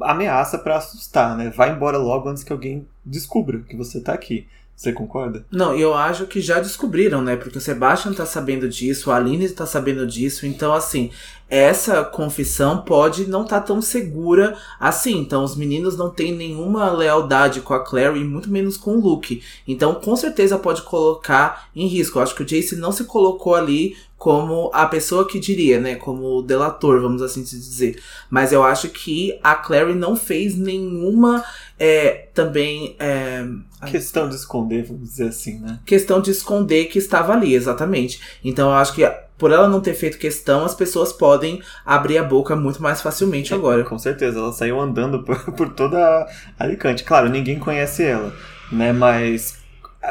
ameaça 0.00 0.58
para 0.58 0.76
assustar, 0.76 1.36
né? 1.36 1.50
Vai 1.50 1.70
embora 1.70 1.98
logo 1.98 2.28
antes 2.28 2.44
que 2.44 2.52
alguém 2.52 2.86
descubra 3.04 3.60
que 3.60 3.76
você 3.76 4.00
tá 4.00 4.12
aqui. 4.12 4.46
Você 4.80 4.94
concorda? 4.94 5.44
Não, 5.50 5.74
eu 5.74 5.92
acho 5.92 6.24
que 6.26 6.40
já 6.40 6.58
descobriram, 6.58 7.20
né? 7.20 7.36
Porque 7.36 7.58
o 7.58 7.60
Sebastian 7.60 8.14
tá 8.14 8.24
sabendo 8.24 8.66
disso, 8.66 9.10
a 9.10 9.16
Aline 9.16 9.46
tá 9.50 9.66
sabendo 9.66 10.06
disso, 10.06 10.46
então 10.46 10.72
assim, 10.72 11.10
essa 11.50 12.02
confissão 12.02 12.80
pode 12.80 13.28
não 13.28 13.42
estar 13.42 13.60
tá 13.60 13.66
tão 13.66 13.82
segura 13.82 14.56
assim. 14.78 15.18
Então, 15.18 15.44
os 15.44 15.54
meninos 15.54 15.98
não 15.98 16.08
têm 16.08 16.32
nenhuma 16.32 16.90
lealdade 16.90 17.60
com 17.60 17.74
a 17.74 17.84
Clary, 17.84 18.24
muito 18.24 18.48
menos 18.48 18.78
com 18.78 18.96
o 18.96 19.00
Luke. 19.00 19.42
Então, 19.68 19.96
com 19.96 20.16
certeza 20.16 20.56
pode 20.56 20.80
colocar 20.80 21.68
em 21.76 21.86
risco. 21.86 22.18
Eu 22.18 22.22
acho 22.22 22.34
que 22.34 22.42
o 22.42 22.46
Jace 22.46 22.74
não 22.76 22.90
se 22.90 23.04
colocou 23.04 23.54
ali 23.54 23.96
como 24.16 24.70
a 24.72 24.86
pessoa 24.86 25.26
que 25.26 25.40
diria, 25.40 25.80
né? 25.80 25.94
Como 25.94 26.38
o 26.38 26.42
delator, 26.42 27.00
vamos 27.00 27.20
assim 27.20 27.42
dizer. 27.42 28.00
Mas 28.28 28.52
eu 28.52 28.62
acho 28.62 28.90
que 28.90 29.38
a 29.42 29.54
Clary 29.54 29.94
não 29.94 30.14
fez 30.14 30.56
nenhuma 30.56 31.42
é, 31.80 32.28
também. 32.34 32.94
É, 33.00 33.42
questão 33.86 34.28
de 34.28 34.36
esconder, 34.36 34.84
vamos 34.84 35.08
dizer 35.08 35.28
assim, 35.28 35.58
né? 35.58 35.80
Questão 35.86 36.20
de 36.20 36.30
esconder 36.30 36.84
que 36.84 36.98
estava 36.98 37.32
ali, 37.32 37.54
exatamente. 37.54 38.20
Então 38.44 38.68
eu 38.68 38.74
acho 38.74 38.92
que 38.92 39.10
por 39.38 39.50
ela 39.50 39.66
não 39.66 39.80
ter 39.80 39.94
feito 39.94 40.18
questão, 40.18 40.66
as 40.66 40.74
pessoas 40.74 41.14
podem 41.14 41.62
abrir 41.84 42.18
a 42.18 42.22
boca 42.22 42.54
muito 42.54 42.82
mais 42.82 43.00
facilmente 43.00 43.54
agora. 43.54 43.82
Com 43.82 43.98
certeza, 43.98 44.38
ela 44.38 44.52
saiu 44.52 44.78
andando 44.78 45.22
por, 45.24 45.52
por 45.52 45.72
toda 45.72 46.28
Alicante. 46.58 47.02
Claro, 47.02 47.30
ninguém 47.30 47.58
conhece 47.58 48.04
ela, 48.04 48.34
né? 48.70 48.92
Mas 48.92 49.58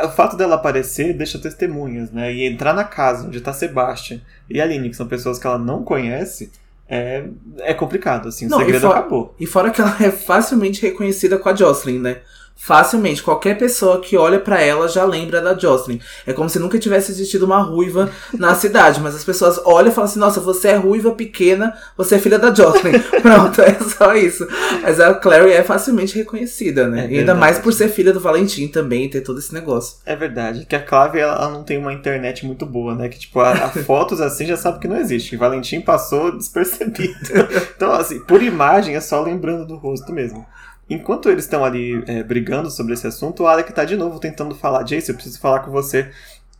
o 0.03 0.09
fato 0.09 0.35
dela 0.35 0.55
aparecer 0.55 1.15
deixa 1.15 1.37
testemunhas, 1.37 2.11
né? 2.11 2.33
E 2.33 2.47
entrar 2.47 2.73
na 2.73 2.83
casa 2.83 3.27
onde 3.27 3.39
tá 3.39 3.53
Sebastian 3.53 4.19
e 4.49 4.59
Aline, 4.59 4.89
que 4.89 4.95
são 4.95 5.07
pessoas 5.07 5.37
que 5.37 5.45
ela 5.45 5.59
não 5.59 5.83
conhece, 5.83 6.51
é, 6.89 7.23
é 7.59 7.73
complicado, 7.73 8.29
assim, 8.29 8.47
o 8.47 8.49
não, 8.49 8.57
segredo 8.57 8.81
for, 8.81 8.91
acabou. 8.91 9.35
E 9.39 9.45
fora 9.45 9.69
que 9.69 9.79
ela 9.79 9.95
é 10.01 10.09
facilmente 10.09 10.81
reconhecida 10.81 11.37
com 11.37 11.47
a 11.47 11.55
Jocelyn, 11.55 11.99
né? 11.99 12.21
Facilmente, 12.61 13.23
qualquer 13.23 13.57
pessoa 13.57 14.01
que 14.01 14.17
olha 14.17 14.37
para 14.37 14.61
ela 14.61 14.89
já 14.89 15.05
lembra 15.05 15.41
da 15.41 15.57
Jocelyn. 15.57 15.97
É 16.27 16.33
como 16.33 16.49
se 16.49 16.59
nunca 16.59 16.77
tivesse 16.77 17.09
existido 17.09 17.45
uma 17.45 17.61
ruiva 17.61 18.11
na 18.37 18.53
cidade, 18.53 18.99
mas 18.99 19.15
as 19.15 19.23
pessoas 19.23 19.59
olham 19.63 19.89
e 19.89 19.93
falam 19.93 20.09
assim: 20.09 20.19
nossa, 20.19 20.41
você 20.41 20.67
é 20.67 20.75
ruiva 20.75 21.11
pequena, 21.11 21.73
você 21.95 22.15
é 22.15 22.19
filha 22.19 22.37
da 22.37 22.53
Jocelyn. 22.53 22.99
Pronto, 23.23 23.61
é 23.61 23.73
só 23.75 24.13
isso. 24.13 24.45
Mas 24.81 24.99
a 24.99 25.13
Clary 25.13 25.53
é 25.53 25.63
facilmente 25.63 26.17
reconhecida, 26.17 26.85
né? 26.85 27.05
É 27.05 27.13
e 27.13 27.19
ainda 27.19 27.33
mais 27.33 27.57
por 27.57 27.71
ser 27.71 27.87
filha 27.87 28.11
do 28.11 28.19
Valentim 28.19 28.67
também, 28.67 29.09
ter 29.09 29.21
todo 29.21 29.39
esse 29.39 29.53
negócio. 29.53 29.95
É 30.05 30.15
verdade, 30.15 30.65
que 30.65 30.75
a 30.75 30.83
Clave 30.83 31.17
ela 31.17 31.49
não 31.49 31.63
tem 31.63 31.77
uma 31.77 31.93
internet 31.93 32.45
muito 32.45 32.65
boa, 32.65 32.93
né? 32.93 33.07
Que 33.07 33.17
tipo, 33.17 33.39
a, 33.39 33.51
a 33.51 33.69
fotos 33.83 34.19
assim 34.19 34.45
já 34.45 34.57
sabe 34.57 34.79
que 34.79 34.87
não 34.87 34.97
existe. 34.97 35.33
O 35.33 35.39
Valentim 35.39 35.79
passou 35.79 36.35
despercebido. 36.35 37.15
Então, 37.79 37.93
assim, 37.93 38.19
por 38.19 38.43
imagem 38.43 38.95
é 38.95 38.99
só 38.99 39.21
lembrando 39.21 39.65
do 39.65 39.77
rosto 39.77 40.11
mesmo. 40.11 40.45
Enquanto 40.89 41.29
eles 41.29 41.43
estão 41.43 41.63
ali 41.63 42.03
é, 42.07 42.23
brigando 42.23 42.71
sobre 42.71 42.93
esse 42.93 43.05
assunto, 43.05 43.43
o 43.43 43.47
Alec 43.47 43.71
tá 43.71 43.85
de 43.85 43.95
novo 43.95 44.19
tentando 44.19 44.55
falar, 44.55 44.83
Jace, 44.83 45.09
eu 45.09 45.15
preciso 45.15 45.39
falar 45.39 45.59
com 45.59 45.71
você. 45.71 46.09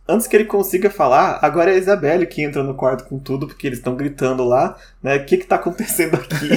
Antes 0.08 0.26
que 0.26 0.36
ele 0.36 0.44
consiga 0.44 0.90
falar, 0.90 1.38
agora 1.42 1.70
é 1.70 1.74
a 1.74 1.78
Isabelle 1.78 2.26
que 2.26 2.42
entra 2.42 2.62
no 2.62 2.74
quarto 2.74 3.04
com 3.04 3.18
tudo, 3.18 3.46
porque 3.46 3.66
eles 3.66 3.78
estão 3.78 3.94
gritando 3.94 4.44
lá, 4.44 4.76
né? 5.02 5.16
O 5.16 5.24
que 5.24 5.38
que 5.38 5.46
tá 5.46 5.56
acontecendo 5.56 6.14
aqui? 6.14 6.48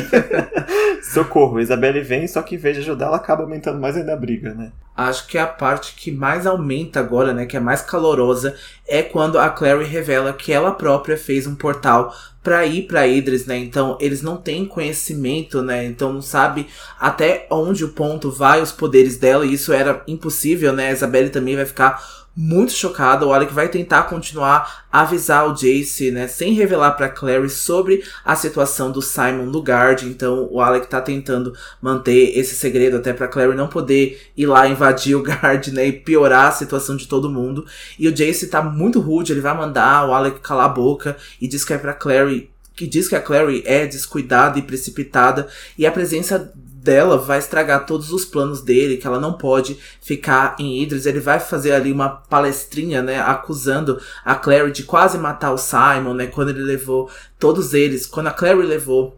Socorro, 1.13 1.57
a 1.57 1.61
Isabelle 1.61 2.01
vem, 2.01 2.27
só 2.27 2.41
que 2.41 2.55
em 2.55 2.57
vez 2.57 2.75
de 2.75 2.81
ajudar, 2.81 3.07
ela 3.07 3.17
acaba 3.17 3.43
aumentando 3.43 3.79
mais 3.79 3.95
ainda 3.95 4.13
a 4.13 4.17
briga, 4.17 4.53
né? 4.53 4.71
Acho 4.95 5.27
que 5.27 5.39
a 5.39 5.47
parte 5.47 5.95
que 5.95 6.11
mais 6.11 6.45
aumenta 6.45 6.99
agora, 6.99 7.33
né, 7.33 7.47
que 7.47 7.57
é 7.57 7.59
mais 7.59 7.81
calorosa, 7.81 8.55
é 8.87 9.01
quando 9.01 9.39
a 9.39 9.49
Clary 9.49 9.85
revela 9.85 10.33
que 10.33 10.53
ela 10.53 10.71
própria 10.71 11.17
fez 11.17 11.47
um 11.47 11.55
portal 11.55 12.13
para 12.43 12.65
ir 12.65 12.83
para 12.83 13.07
Idris, 13.07 13.45
né? 13.45 13.57
Então 13.57 13.97
eles 13.99 14.21
não 14.21 14.37
têm 14.37 14.65
conhecimento, 14.65 15.61
né? 15.61 15.85
Então 15.85 16.11
não 16.13 16.21
sabe 16.21 16.67
até 16.99 17.47
onde 17.49 17.85
o 17.85 17.89
ponto 17.89 18.29
vai 18.29 18.61
os 18.61 18.71
poderes 18.71 19.17
dela 19.17 19.45
e 19.45 19.53
isso 19.53 19.71
era 19.71 20.03
impossível, 20.07 20.73
né? 20.73 20.89
A 20.89 20.91
Isabelle 20.91 21.29
também 21.29 21.55
vai 21.55 21.65
ficar 21.65 22.03
muito 22.35 22.71
chocada. 22.71 23.25
O 23.25 23.33
Alec 23.33 23.53
vai 23.53 23.69
tentar 23.69 24.03
continuar 24.03 24.85
a 24.91 25.01
avisar 25.01 25.47
o 25.47 25.53
Jace, 25.53 26.11
né, 26.11 26.27
sem 26.27 26.53
revelar 26.53 26.91
para 26.91 27.09
Clary 27.09 27.49
sobre 27.49 28.03
a 28.25 28.35
situação 28.35 28.91
do 28.91 29.01
Simon 29.01 29.45
no 29.45 29.61
guard. 29.61 30.03
Então 30.03 30.47
o 30.51 30.59
Alec 30.59 30.87
tá 30.87 30.99
tentando 31.01 31.53
manter 31.81 32.37
esse 32.37 32.55
segredo 32.55 32.97
até 32.97 33.13
para 33.13 33.27
Clary 33.27 33.55
não 33.55 33.67
poder 33.67 34.31
ir 34.35 34.45
lá 34.45 34.67
invadir 34.67 35.15
o 35.15 35.21
guard, 35.23 35.67
né, 35.67 35.87
e 35.87 35.91
piorar 35.91 36.47
a 36.47 36.51
situação 36.51 36.95
de 36.95 37.07
todo 37.07 37.29
mundo. 37.29 37.65
E 37.97 38.07
o 38.07 38.11
Jace 38.11 38.47
tá 38.47 38.61
muito 38.61 38.99
rude, 38.99 39.31
ele 39.31 39.41
vai 39.41 39.55
mandar 39.55 40.07
o 40.07 40.13
Alec 40.13 40.39
calar 40.39 40.65
a 40.65 40.69
boca 40.69 41.17
e 41.39 41.47
diz 41.47 41.63
que 41.63 41.73
é 41.73 41.77
para 41.77 41.93
Clary 41.93 42.49
que 42.75 42.87
diz 42.87 43.07
que 43.07 43.15
a 43.15 43.21
Clary 43.21 43.61
é 43.65 43.85
descuidada 43.85 44.57
e 44.57 44.61
precipitada 44.61 45.47
e 45.77 45.85
a 45.85 45.91
presença 45.91 46.51
dela 46.83 47.17
vai 47.17 47.39
estragar 47.39 47.85
todos 47.85 48.11
os 48.11 48.25
planos 48.25 48.61
dele, 48.61 48.97
que 48.97 49.07
ela 49.07 49.19
não 49.19 49.33
pode 49.33 49.79
ficar 50.01 50.57
em 50.59 50.83
Idris. 50.83 51.05
Ele 51.05 51.21
vai 51.21 51.39
fazer 51.39 51.71
ali 51.71 51.91
uma 51.91 52.09
palestrinha, 52.09 53.01
né, 53.01 53.21
acusando 53.21 53.99
a 54.25 54.35
Clary 54.35 54.71
de 54.71 54.83
quase 54.83 55.17
matar 55.17 55.53
o 55.53 55.57
Simon, 55.57 56.13
né, 56.13 56.27
quando 56.27 56.49
ele 56.49 56.61
levou 56.61 57.09
todos 57.39 57.73
eles, 57.73 58.05
quando 58.05 58.27
a 58.27 58.31
Clary 58.31 58.61
levou 58.63 59.17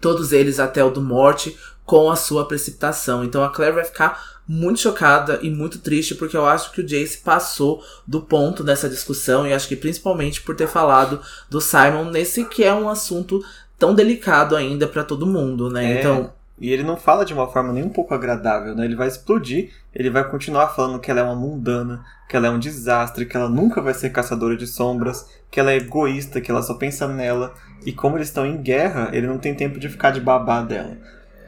todos 0.00 0.32
eles 0.32 0.60
até 0.60 0.82
o 0.84 0.90
do 0.90 1.02
morte 1.02 1.56
com 1.84 2.08
a 2.08 2.14
sua 2.14 2.46
precipitação. 2.46 3.24
Então 3.24 3.42
a 3.42 3.50
Clary 3.50 3.74
vai 3.74 3.84
ficar 3.84 4.40
muito 4.46 4.80
chocada 4.80 5.40
e 5.42 5.50
muito 5.50 5.78
triste 5.78 6.14
porque 6.14 6.36
eu 6.36 6.46
acho 6.46 6.72
que 6.72 6.80
o 6.80 6.84
Jace 6.86 7.18
passou 7.18 7.82
do 8.06 8.20
ponto 8.20 8.62
nessa 8.62 8.88
discussão 8.88 9.46
e 9.46 9.52
acho 9.52 9.68
que 9.68 9.76
principalmente 9.76 10.42
por 10.42 10.54
ter 10.54 10.68
falado 10.68 11.20
do 11.48 11.60
Simon 11.60 12.06
nesse 12.06 12.44
que 12.44 12.62
é 12.62 12.72
um 12.72 12.88
assunto 12.88 13.44
tão 13.78 13.94
delicado 13.94 14.54
ainda 14.54 14.86
para 14.86 15.04
todo 15.04 15.26
mundo, 15.26 15.70
né? 15.70 15.94
É. 15.94 15.98
Então 15.98 16.32
e 16.62 16.72
ele 16.72 16.84
não 16.84 16.96
fala 16.96 17.24
de 17.24 17.34
uma 17.34 17.48
forma 17.48 17.72
nem 17.72 17.82
um 17.82 17.88
pouco 17.88 18.14
agradável, 18.14 18.72
né? 18.76 18.84
Ele 18.84 18.94
vai 18.94 19.08
explodir, 19.08 19.72
ele 19.92 20.08
vai 20.08 20.22
continuar 20.30 20.68
falando 20.68 21.00
que 21.00 21.10
ela 21.10 21.18
é 21.18 21.24
uma 21.24 21.34
mundana, 21.34 22.04
que 22.28 22.36
ela 22.36 22.46
é 22.46 22.50
um 22.50 22.58
desastre, 22.60 23.26
que 23.26 23.36
ela 23.36 23.48
nunca 23.48 23.82
vai 23.82 23.92
ser 23.92 24.10
caçadora 24.10 24.56
de 24.56 24.68
sombras, 24.68 25.28
que 25.50 25.58
ela 25.58 25.72
é 25.72 25.78
egoísta, 25.78 26.40
que 26.40 26.52
ela 26.52 26.62
só 26.62 26.74
pensa 26.74 27.08
nela. 27.08 27.52
E 27.84 27.90
como 27.90 28.16
eles 28.16 28.28
estão 28.28 28.46
em 28.46 28.62
guerra, 28.62 29.10
ele 29.12 29.26
não 29.26 29.38
tem 29.38 29.56
tempo 29.56 29.80
de 29.80 29.88
ficar 29.88 30.12
de 30.12 30.20
babá 30.20 30.62
dela. 30.62 30.96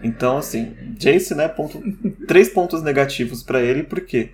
Então, 0.02 0.38
assim, 0.38 0.74
Jace, 0.98 1.32
né? 1.32 1.46
Ponto, 1.46 1.80
três 2.26 2.48
pontos 2.48 2.82
negativos 2.82 3.40
para 3.40 3.62
ele, 3.62 3.84
porque 3.84 4.32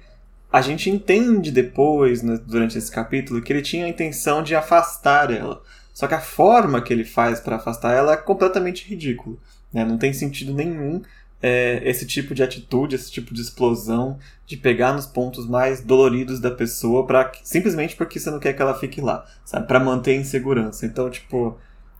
a 0.51 0.63
gente 0.63 0.89
entende 0.89 1.51
depois, 1.51 2.23
né, 2.23 2.41
durante 2.47 2.79
esse 2.79 2.91
capítulo, 2.91 3.43
que 3.43 3.53
ele 3.53 3.61
tinha 3.61 3.85
a 3.85 3.89
intenção 3.89 4.43
de 4.43 4.55
afastar 4.55 5.31
ela. 5.31 5.61
Só 5.93 6.07
que 6.07 6.15
a 6.15 6.21
forma 6.21 6.81
que 6.81 6.91
ele 6.91 7.05
faz 7.05 7.39
para 7.39 7.57
afastar 7.57 7.93
ela 7.93 8.15
é 8.15 8.17
completamente 8.17 8.89
ridícula. 8.89 9.37
Né? 9.73 9.85
Não 9.85 9.99
tem 9.99 10.13
sentido 10.13 10.53
nenhum 10.53 11.03
é, 11.43 11.81
esse 11.85 12.07
tipo 12.07 12.35
de 12.35 12.43
atitude, 12.43 12.95
esse 12.95 13.11
tipo 13.11 13.33
de 13.33 13.41
explosão, 13.41 14.19
de 14.47 14.57
pegar 14.57 14.93
nos 14.93 15.07
pontos 15.07 15.47
mais 15.47 15.81
doloridos 15.81 16.41
da 16.41 16.51
pessoa 16.51 17.07
para 17.07 17.33
simplesmente 17.43 17.97
porque 17.97 18.19
você 18.19 18.31
não 18.31 18.39
quer 18.39 18.53
que 18.53 18.63
ela 18.63 18.79
fique 18.79 19.01
lá, 19.01 19.25
sabe? 19.45 19.67
Para 19.67 19.81
manter 19.81 20.15
em 20.15 20.25
segurança. 20.25 20.85
Então, 20.85 21.09
tipo, 21.09 21.57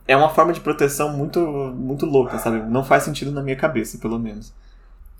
é 0.07 0.15
uma 0.15 0.29
forma 0.29 0.53
de 0.53 0.59
proteção 0.59 1.15
muito 1.15 1.39
muito 1.75 2.05
louca, 2.05 2.37
sabe? 2.37 2.59
Não 2.69 2.83
faz 2.83 3.03
sentido 3.03 3.31
na 3.31 3.41
minha 3.41 3.55
cabeça, 3.55 3.97
pelo 3.97 4.19
menos. 4.19 4.53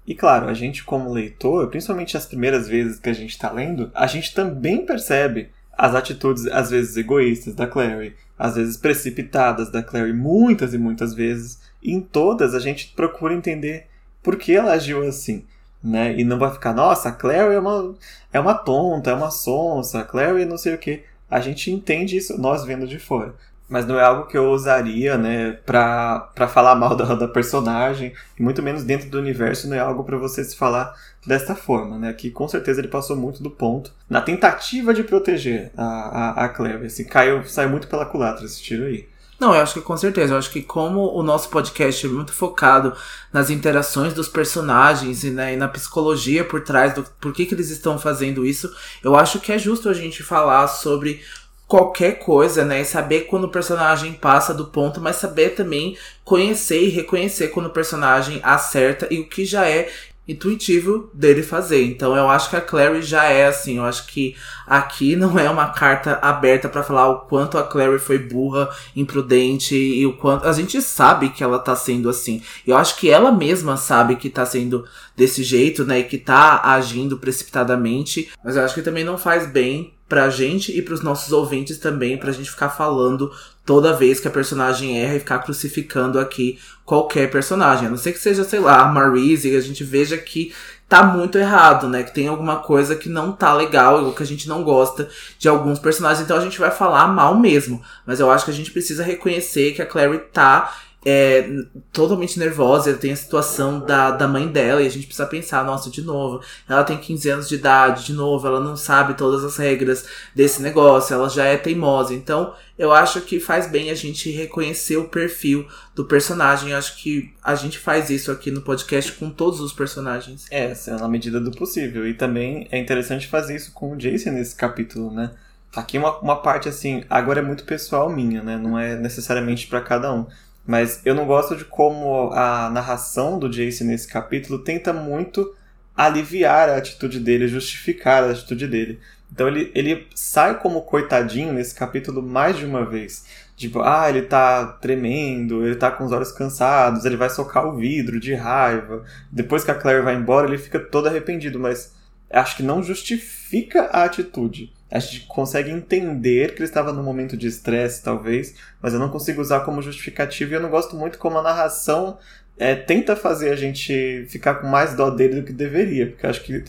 E 0.05 0.15
claro, 0.15 0.48
a 0.48 0.53
gente 0.53 0.84
como 0.84 1.12
leitor, 1.12 1.67
principalmente 1.70 2.17
as 2.17 2.25
primeiras 2.25 2.67
vezes 2.67 3.00
que 3.00 3.10
a 3.10 3.13
gente 3.13 3.31
está 3.31 3.51
lendo, 3.51 3.91
a 3.93 4.08
gente 4.08 4.34
também 4.34 4.86
percebe 4.86 5.50
as 5.77 5.96
atitudes 5.96 6.46
às 6.48 6.70
vezes 6.70 6.98
egoístas 6.98 7.55
da 7.55 7.65
Clary, 7.67 8.15
às 8.38 8.55
vezes 8.55 8.77
precipitadas 8.77 9.72
da 9.72 9.81
Clary, 9.81 10.13
muitas 10.13 10.74
e 10.74 10.77
muitas 10.77 11.13
vezes 11.13 11.60
em 11.83 12.00
todas 12.00 12.53
a 12.53 12.59
gente 12.59 12.93
procura 12.95 13.33
entender 13.33 13.88
por 14.21 14.35
que 14.35 14.55
ela 14.55 14.73
agiu 14.73 15.07
assim. 15.07 15.45
Né? 15.83 16.19
E 16.19 16.23
não 16.23 16.38
vai 16.38 16.51
ficar, 16.51 16.73
nossa, 16.73 17.09
a 17.09 17.11
Clary 17.11 17.55
é 17.55 17.59
uma, 17.59 17.95
é 18.31 18.39
uma 18.39 18.53
tonta, 18.53 19.09
é 19.09 19.13
uma 19.13 19.31
sonsa, 19.31 20.01
a 20.01 20.03
Clary 20.03 20.43
é 20.43 20.45
não 20.45 20.57
sei 20.57 20.75
o 20.75 20.77
que. 20.77 21.03
A 21.29 21.39
gente 21.39 21.71
entende 21.71 22.17
isso, 22.17 22.39
nós 22.39 22.63
vendo 22.63 22.85
de 22.85 23.00
fora. 23.00 23.33
Mas 23.67 23.88
não 23.88 23.97
é 23.97 24.03
algo 24.03 24.27
que 24.27 24.38
eu 24.38 24.51
usaria, 24.51 25.17
né, 25.17 25.53
pra, 25.65 26.19
pra 26.35 26.47
falar 26.47 26.75
mal 26.75 26.93
da, 26.97 27.15
da 27.15 27.27
personagem, 27.27 28.13
e 28.38 28.43
muito 28.43 28.61
menos 28.61 28.83
dentro 28.83 29.09
do 29.09 29.17
universo, 29.17 29.67
não 29.67 29.75
é 29.75 29.79
algo 29.79 30.03
para 30.03 30.17
você 30.17 30.43
se 30.43 30.55
falar 30.55 30.93
desta 31.25 31.55
forma, 31.55 31.97
né? 31.97 32.13
Que 32.13 32.31
com 32.31 32.47
certeza 32.47 32.81
ele 32.81 32.88
passou 32.88 33.15
muito 33.15 33.41
do 33.41 33.50
ponto 33.50 33.93
na 34.09 34.21
tentativa 34.21 34.93
de 34.93 35.03
proteger 35.03 35.71
a, 35.77 35.83
a, 35.83 36.45
a 36.45 36.50
Claire. 36.50 36.85
Assim, 36.85 37.05
caiu, 37.05 37.43
saiu 37.45 37.69
muito 37.69 37.88
pela 37.88 38.05
culatra 38.05 38.45
esse 38.45 38.61
tiro 38.61 38.85
aí. 38.85 39.07
Não, 39.41 39.55
eu 39.55 39.62
acho 39.63 39.74
que 39.74 39.81
com 39.81 39.98
certeza. 39.98 40.36
Eu 40.36 40.38
acho 40.38 40.51
que 40.51 40.62
como 40.62 41.17
o 41.17 41.24
nosso 41.24 41.50
podcast 41.50 42.05
é 42.05 42.10
muito 42.10 42.31
focado 42.31 42.93
nas 43.33 43.50
interações 43.50 44.13
dos 44.13 44.27
personagens 44.27 45.24
e, 45.24 45.31
né, 45.31 45.55
e 45.55 45.57
na 45.57 45.67
psicologia 45.67 46.45
por 46.45 46.62
trás 46.62 46.93
do 46.93 47.03
por 47.19 47.33
que, 47.33 47.48
que 47.48 47.55
eles 47.55 47.71
estão 47.71 47.98
fazendo 47.98 48.45
isso, 48.45 48.71
eu 49.03 49.15
acho 49.15 49.39
que 49.39 49.51
é 49.51 49.57
justo 49.57 49.89
a 49.89 49.95
gente 49.95 50.21
falar 50.21 50.67
sobre 50.67 51.24
qualquer 51.67 52.19
coisa, 52.19 52.63
né? 52.63 52.81
E 52.81 52.86
saber 52.86 53.21
quando 53.21 53.45
o 53.45 53.50
personagem 53.50 54.13
passa 54.13 54.53
do 54.53 54.65
ponto, 54.65 55.01
mas 55.01 55.15
saber 55.15 55.55
também 55.55 55.98
conhecer 56.24 56.83
e 56.83 56.89
reconhecer 56.89 57.48
quando 57.48 57.65
o 57.65 57.74
personagem 57.74 58.39
acerta 58.43 59.07
e 59.10 59.19
o 59.19 59.27
que 59.27 59.43
já 59.43 59.67
é 59.67 59.89
intuitivo 60.27 61.09
dele 61.13 61.43
fazer. 61.43 61.83
Então 61.83 62.15
eu 62.15 62.29
acho 62.29 62.49
que 62.49 62.55
a 62.55 62.61
Clary 62.61 63.01
já 63.01 63.25
é 63.25 63.47
assim, 63.47 63.77
eu 63.77 63.85
acho 63.85 64.07
que 64.07 64.35
aqui 64.65 65.15
não 65.17 65.37
é 65.37 65.49
uma 65.49 65.69
carta 65.69 66.19
aberta 66.21 66.69
para 66.69 66.83
falar 66.83 67.09
o 67.09 67.19
quanto 67.21 67.57
a 67.57 67.63
Clary 67.63 67.99
foi 67.99 68.17
burra, 68.17 68.69
imprudente 68.95 69.75
e 69.75 70.05
o 70.05 70.13
quanto 70.13 70.47
a 70.47 70.53
gente 70.53 70.81
sabe 70.81 71.29
que 71.29 71.43
ela 71.43 71.59
tá 71.59 71.75
sendo 71.75 72.09
assim. 72.09 72.41
Eu 72.65 72.77
acho 72.77 72.97
que 72.97 73.09
ela 73.09 73.31
mesma 73.31 73.77
sabe 73.77 74.15
que 74.15 74.29
tá 74.29 74.45
sendo 74.45 74.85
desse 75.15 75.43
jeito, 75.43 75.85
né, 75.85 75.99
e 75.99 76.03
que 76.03 76.17
tá 76.17 76.61
agindo 76.63 77.17
precipitadamente, 77.17 78.31
mas 78.43 78.55
eu 78.55 78.63
acho 78.63 78.73
que 78.73 78.81
também 78.81 79.03
não 79.03 79.17
faz 79.17 79.45
bem 79.45 79.93
pra 80.11 80.29
gente 80.29 80.77
e 80.77 80.81
pros 80.81 81.01
nossos 81.01 81.31
ouvintes 81.31 81.77
também, 81.77 82.17
pra 82.17 82.33
gente 82.33 82.51
ficar 82.51 82.67
falando 82.67 83.31
toda 83.65 83.95
vez 83.95 84.19
que 84.19 84.27
a 84.27 84.31
personagem 84.31 85.01
erra 85.01 85.15
e 85.15 85.19
ficar 85.19 85.39
crucificando 85.39 86.19
aqui 86.19 86.59
qualquer 86.83 87.31
personagem. 87.31 87.87
A 87.87 87.89
não 87.89 87.95
ser 87.95 88.11
que 88.11 88.19
seja, 88.19 88.43
sei 88.43 88.59
lá, 88.59 88.81
a 88.81 88.91
Marise 88.91 89.49
e 89.49 89.55
a 89.55 89.61
gente 89.61 89.85
veja 89.85 90.17
que 90.17 90.53
tá 90.89 91.01
muito 91.01 91.37
errado, 91.37 91.87
né? 91.87 92.03
Que 92.03 92.13
tem 92.13 92.27
alguma 92.27 92.57
coisa 92.57 92.93
que 92.93 93.07
não 93.07 93.31
tá 93.31 93.53
legal, 93.53 94.03
ou 94.03 94.11
que 94.11 94.21
a 94.21 94.25
gente 94.25 94.49
não 94.49 94.65
gosta 94.65 95.07
de 95.39 95.47
alguns 95.47 95.79
personagens. 95.79 96.25
Então 96.25 96.35
a 96.35 96.41
gente 96.41 96.59
vai 96.59 96.71
falar 96.71 97.07
mal 97.07 97.39
mesmo. 97.39 97.81
Mas 98.05 98.19
eu 98.19 98.29
acho 98.29 98.43
que 98.43 98.51
a 98.51 98.53
gente 98.53 98.71
precisa 98.71 99.05
reconhecer 99.05 99.71
que 99.71 99.81
a 99.81 99.85
Clary 99.85 100.19
tá 100.33 100.75
é 101.03 101.50
totalmente 101.91 102.38
nervosa, 102.38 102.93
tem 102.93 103.12
a 103.12 103.15
situação 103.15 103.79
da, 103.79 104.12
da 104.12 104.27
mãe 104.27 104.48
dela, 104.48 104.81
e 104.81 104.88
a 104.88 104.89
gente 104.89 105.08
precisa 105.08 105.27
pensar, 105.27 105.65
nossa, 105.65 105.89
de 105.89 106.01
novo, 106.01 106.41
ela 106.70 106.84
tem 106.84 106.98
15 106.98 107.29
anos 107.29 107.50
de 107.50 107.55
idade, 107.55 108.05
de 108.05 108.13
novo, 108.13 108.46
ela 108.46 108.60
não 108.60 108.77
sabe 108.77 109.15
todas 109.15 109.43
as 109.43 109.58
regras 109.58 110.05
desse 110.36 110.62
negócio, 110.62 111.13
ela 111.13 111.27
já 111.27 111.46
é 111.46 111.58
teimosa. 111.58 112.13
Então, 112.13 112.53
eu 112.77 112.91
acho 112.91 113.22
que 113.22 113.39
faz 113.39 113.67
bem 113.67 113.89
a 113.89 113.96
gente 113.96 114.29
reconhecer 114.31 114.98
o 114.98 115.08
perfil 115.08 115.67
do 115.96 116.05
personagem. 116.05 116.72
Eu 116.72 116.77
acho 116.77 116.98
que 116.98 117.34
a 117.43 117.55
gente 117.55 117.77
faz 117.77 118.10
isso 118.10 118.31
aqui 118.31 118.50
no 118.50 118.62
podcast 118.62 119.12
com 119.13 119.29
todos 119.29 119.60
os 119.60 119.74
personagens. 119.74 120.48
É, 120.50 120.74
na 121.00 121.08
medida 121.08 121.39
do 121.39 121.51
possível. 121.51 122.08
E 122.08 122.13
também 122.13 122.67
é 122.72 122.79
interessante 122.79 123.27
fazer 123.27 123.55
isso 123.55 123.72
com 123.72 123.93
o 123.93 123.96
Jason 123.98 124.31
nesse 124.31 124.55
capítulo, 124.55 125.12
né? 125.12 125.31
Aqui 125.75 125.98
uma, 125.98 126.17
uma 126.20 126.41
parte 126.41 126.67
assim, 126.67 127.03
agora 127.10 127.39
é 127.39 127.43
muito 127.43 127.63
pessoal 127.63 128.10
minha, 128.10 128.41
né? 128.43 128.58
Não 128.58 128.77
é 128.77 128.96
necessariamente 128.96 129.67
para 129.67 129.81
cada 129.81 130.12
um 130.12 130.25
mas 130.65 131.01
eu 131.05 131.15
não 131.15 131.25
gosto 131.25 131.55
de 131.55 131.65
como 131.65 132.31
a 132.31 132.69
narração 132.69 133.39
do 133.39 133.49
Jace 133.49 133.83
nesse 133.83 134.07
capítulo 134.07 134.59
tenta 134.59 134.93
muito 134.93 135.55
aliviar 135.95 136.69
a 136.69 136.77
atitude 136.77 137.19
dele, 137.19 137.47
justificar 137.47 138.23
a 138.23 138.31
atitude 138.31 138.67
dele. 138.67 138.99
Então 139.31 139.47
ele, 139.47 139.71
ele 139.73 140.07
sai 140.13 140.59
como 140.59 140.81
coitadinho 140.81 141.53
nesse 141.53 141.73
capítulo 141.73 142.21
mais 142.21 142.57
de 142.57 142.65
uma 142.65 142.85
vez. 142.85 143.25
Tipo, 143.55 143.81
ah, 143.81 144.09
ele 144.09 144.23
tá 144.23 144.65
tremendo, 144.65 145.65
ele 145.65 145.75
tá 145.75 145.91
com 145.91 146.03
os 146.03 146.11
olhos 146.11 146.31
cansados, 146.31 147.05
ele 147.05 147.15
vai 147.15 147.29
socar 147.29 147.65
o 147.65 147.75
vidro 147.75 148.19
de 148.19 148.33
raiva. 148.33 149.03
Depois 149.31 149.63
que 149.63 149.71
a 149.71 149.75
Claire 149.75 150.03
vai 150.03 150.15
embora, 150.15 150.47
ele 150.47 150.57
fica 150.57 150.79
todo 150.79 151.07
arrependido, 151.07 151.59
mas 151.59 151.93
acho 152.29 152.57
que 152.57 152.63
não 152.63 152.81
justifica 152.81 153.83
a 153.91 154.03
atitude 154.03 154.73
a 154.91 155.00
gente 155.00 155.21
consegue 155.21 155.71
entender 155.71 156.53
que 156.53 156.60
ele 156.60 156.65
estava 156.65 156.91
num 156.91 157.01
momento 157.01 157.38
de 157.38 157.48
estresse, 157.48 158.03
talvez, 158.03 158.55
mas 158.81 158.93
eu 158.93 159.00
não 159.00 159.10
consigo 159.10 159.41
usar 159.41 159.62
como 159.62 159.81
justificativo 159.81 160.51
e 160.51 160.55
eu 160.55 160.62
não 160.62 160.69
gosto 160.69 160.95
muito 160.95 161.17
como 161.17 161.38
a 161.38 161.41
narração 161.41 162.17
é, 162.57 162.75
tenta 162.75 163.15
fazer 163.15 163.51
a 163.51 163.55
gente 163.55 164.25
ficar 164.29 164.55
com 164.55 164.67
mais 164.67 164.93
dó 164.93 165.10
dele 165.10 165.41
do 165.41 165.43
que 165.43 165.53
deveria, 165.53 166.07
porque 166.07 166.27
acho 166.27 166.43
que 166.43 166.63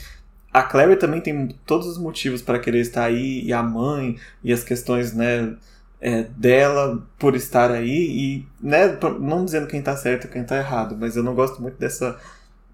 a 0.52 0.62
Clary 0.62 0.96
também 0.96 1.20
tem 1.20 1.48
todos 1.66 1.86
os 1.86 1.98
motivos 1.98 2.42
para 2.42 2.58
querer 2.58 2.80
estar 2.80 3.04
aí, 3.04 3.42
e 3.42 3.52
a 3.52 3.62
mãe, 3.62 4.16
e 4.44 4.52
as 4.52 4.62
questões, 4.62 5.14
né, 5.14 5.54
é, 6.00 6.24
dela 6.24 7.02
por 7.18 7.34
estar 7.34 7.70
aí, 7.70 7.88
e, 7.88 8.46
né, 8.60 8.98
não 9.18 9.44
dizendo 9.44 9.66
quem 9.66 9.82
tá 9.82 9.96
certo 9.96 10.26
e 10.26 10.28
quem 10.28 10.44
tá 10.44 10.56
errado, 10.58 10.96
mas 10.98 11.16
eu 11.16 11.22
não 11.22 11.34
gosto 11.34 11.60
muito 11.60 11.78
dessa, 11.78 12.18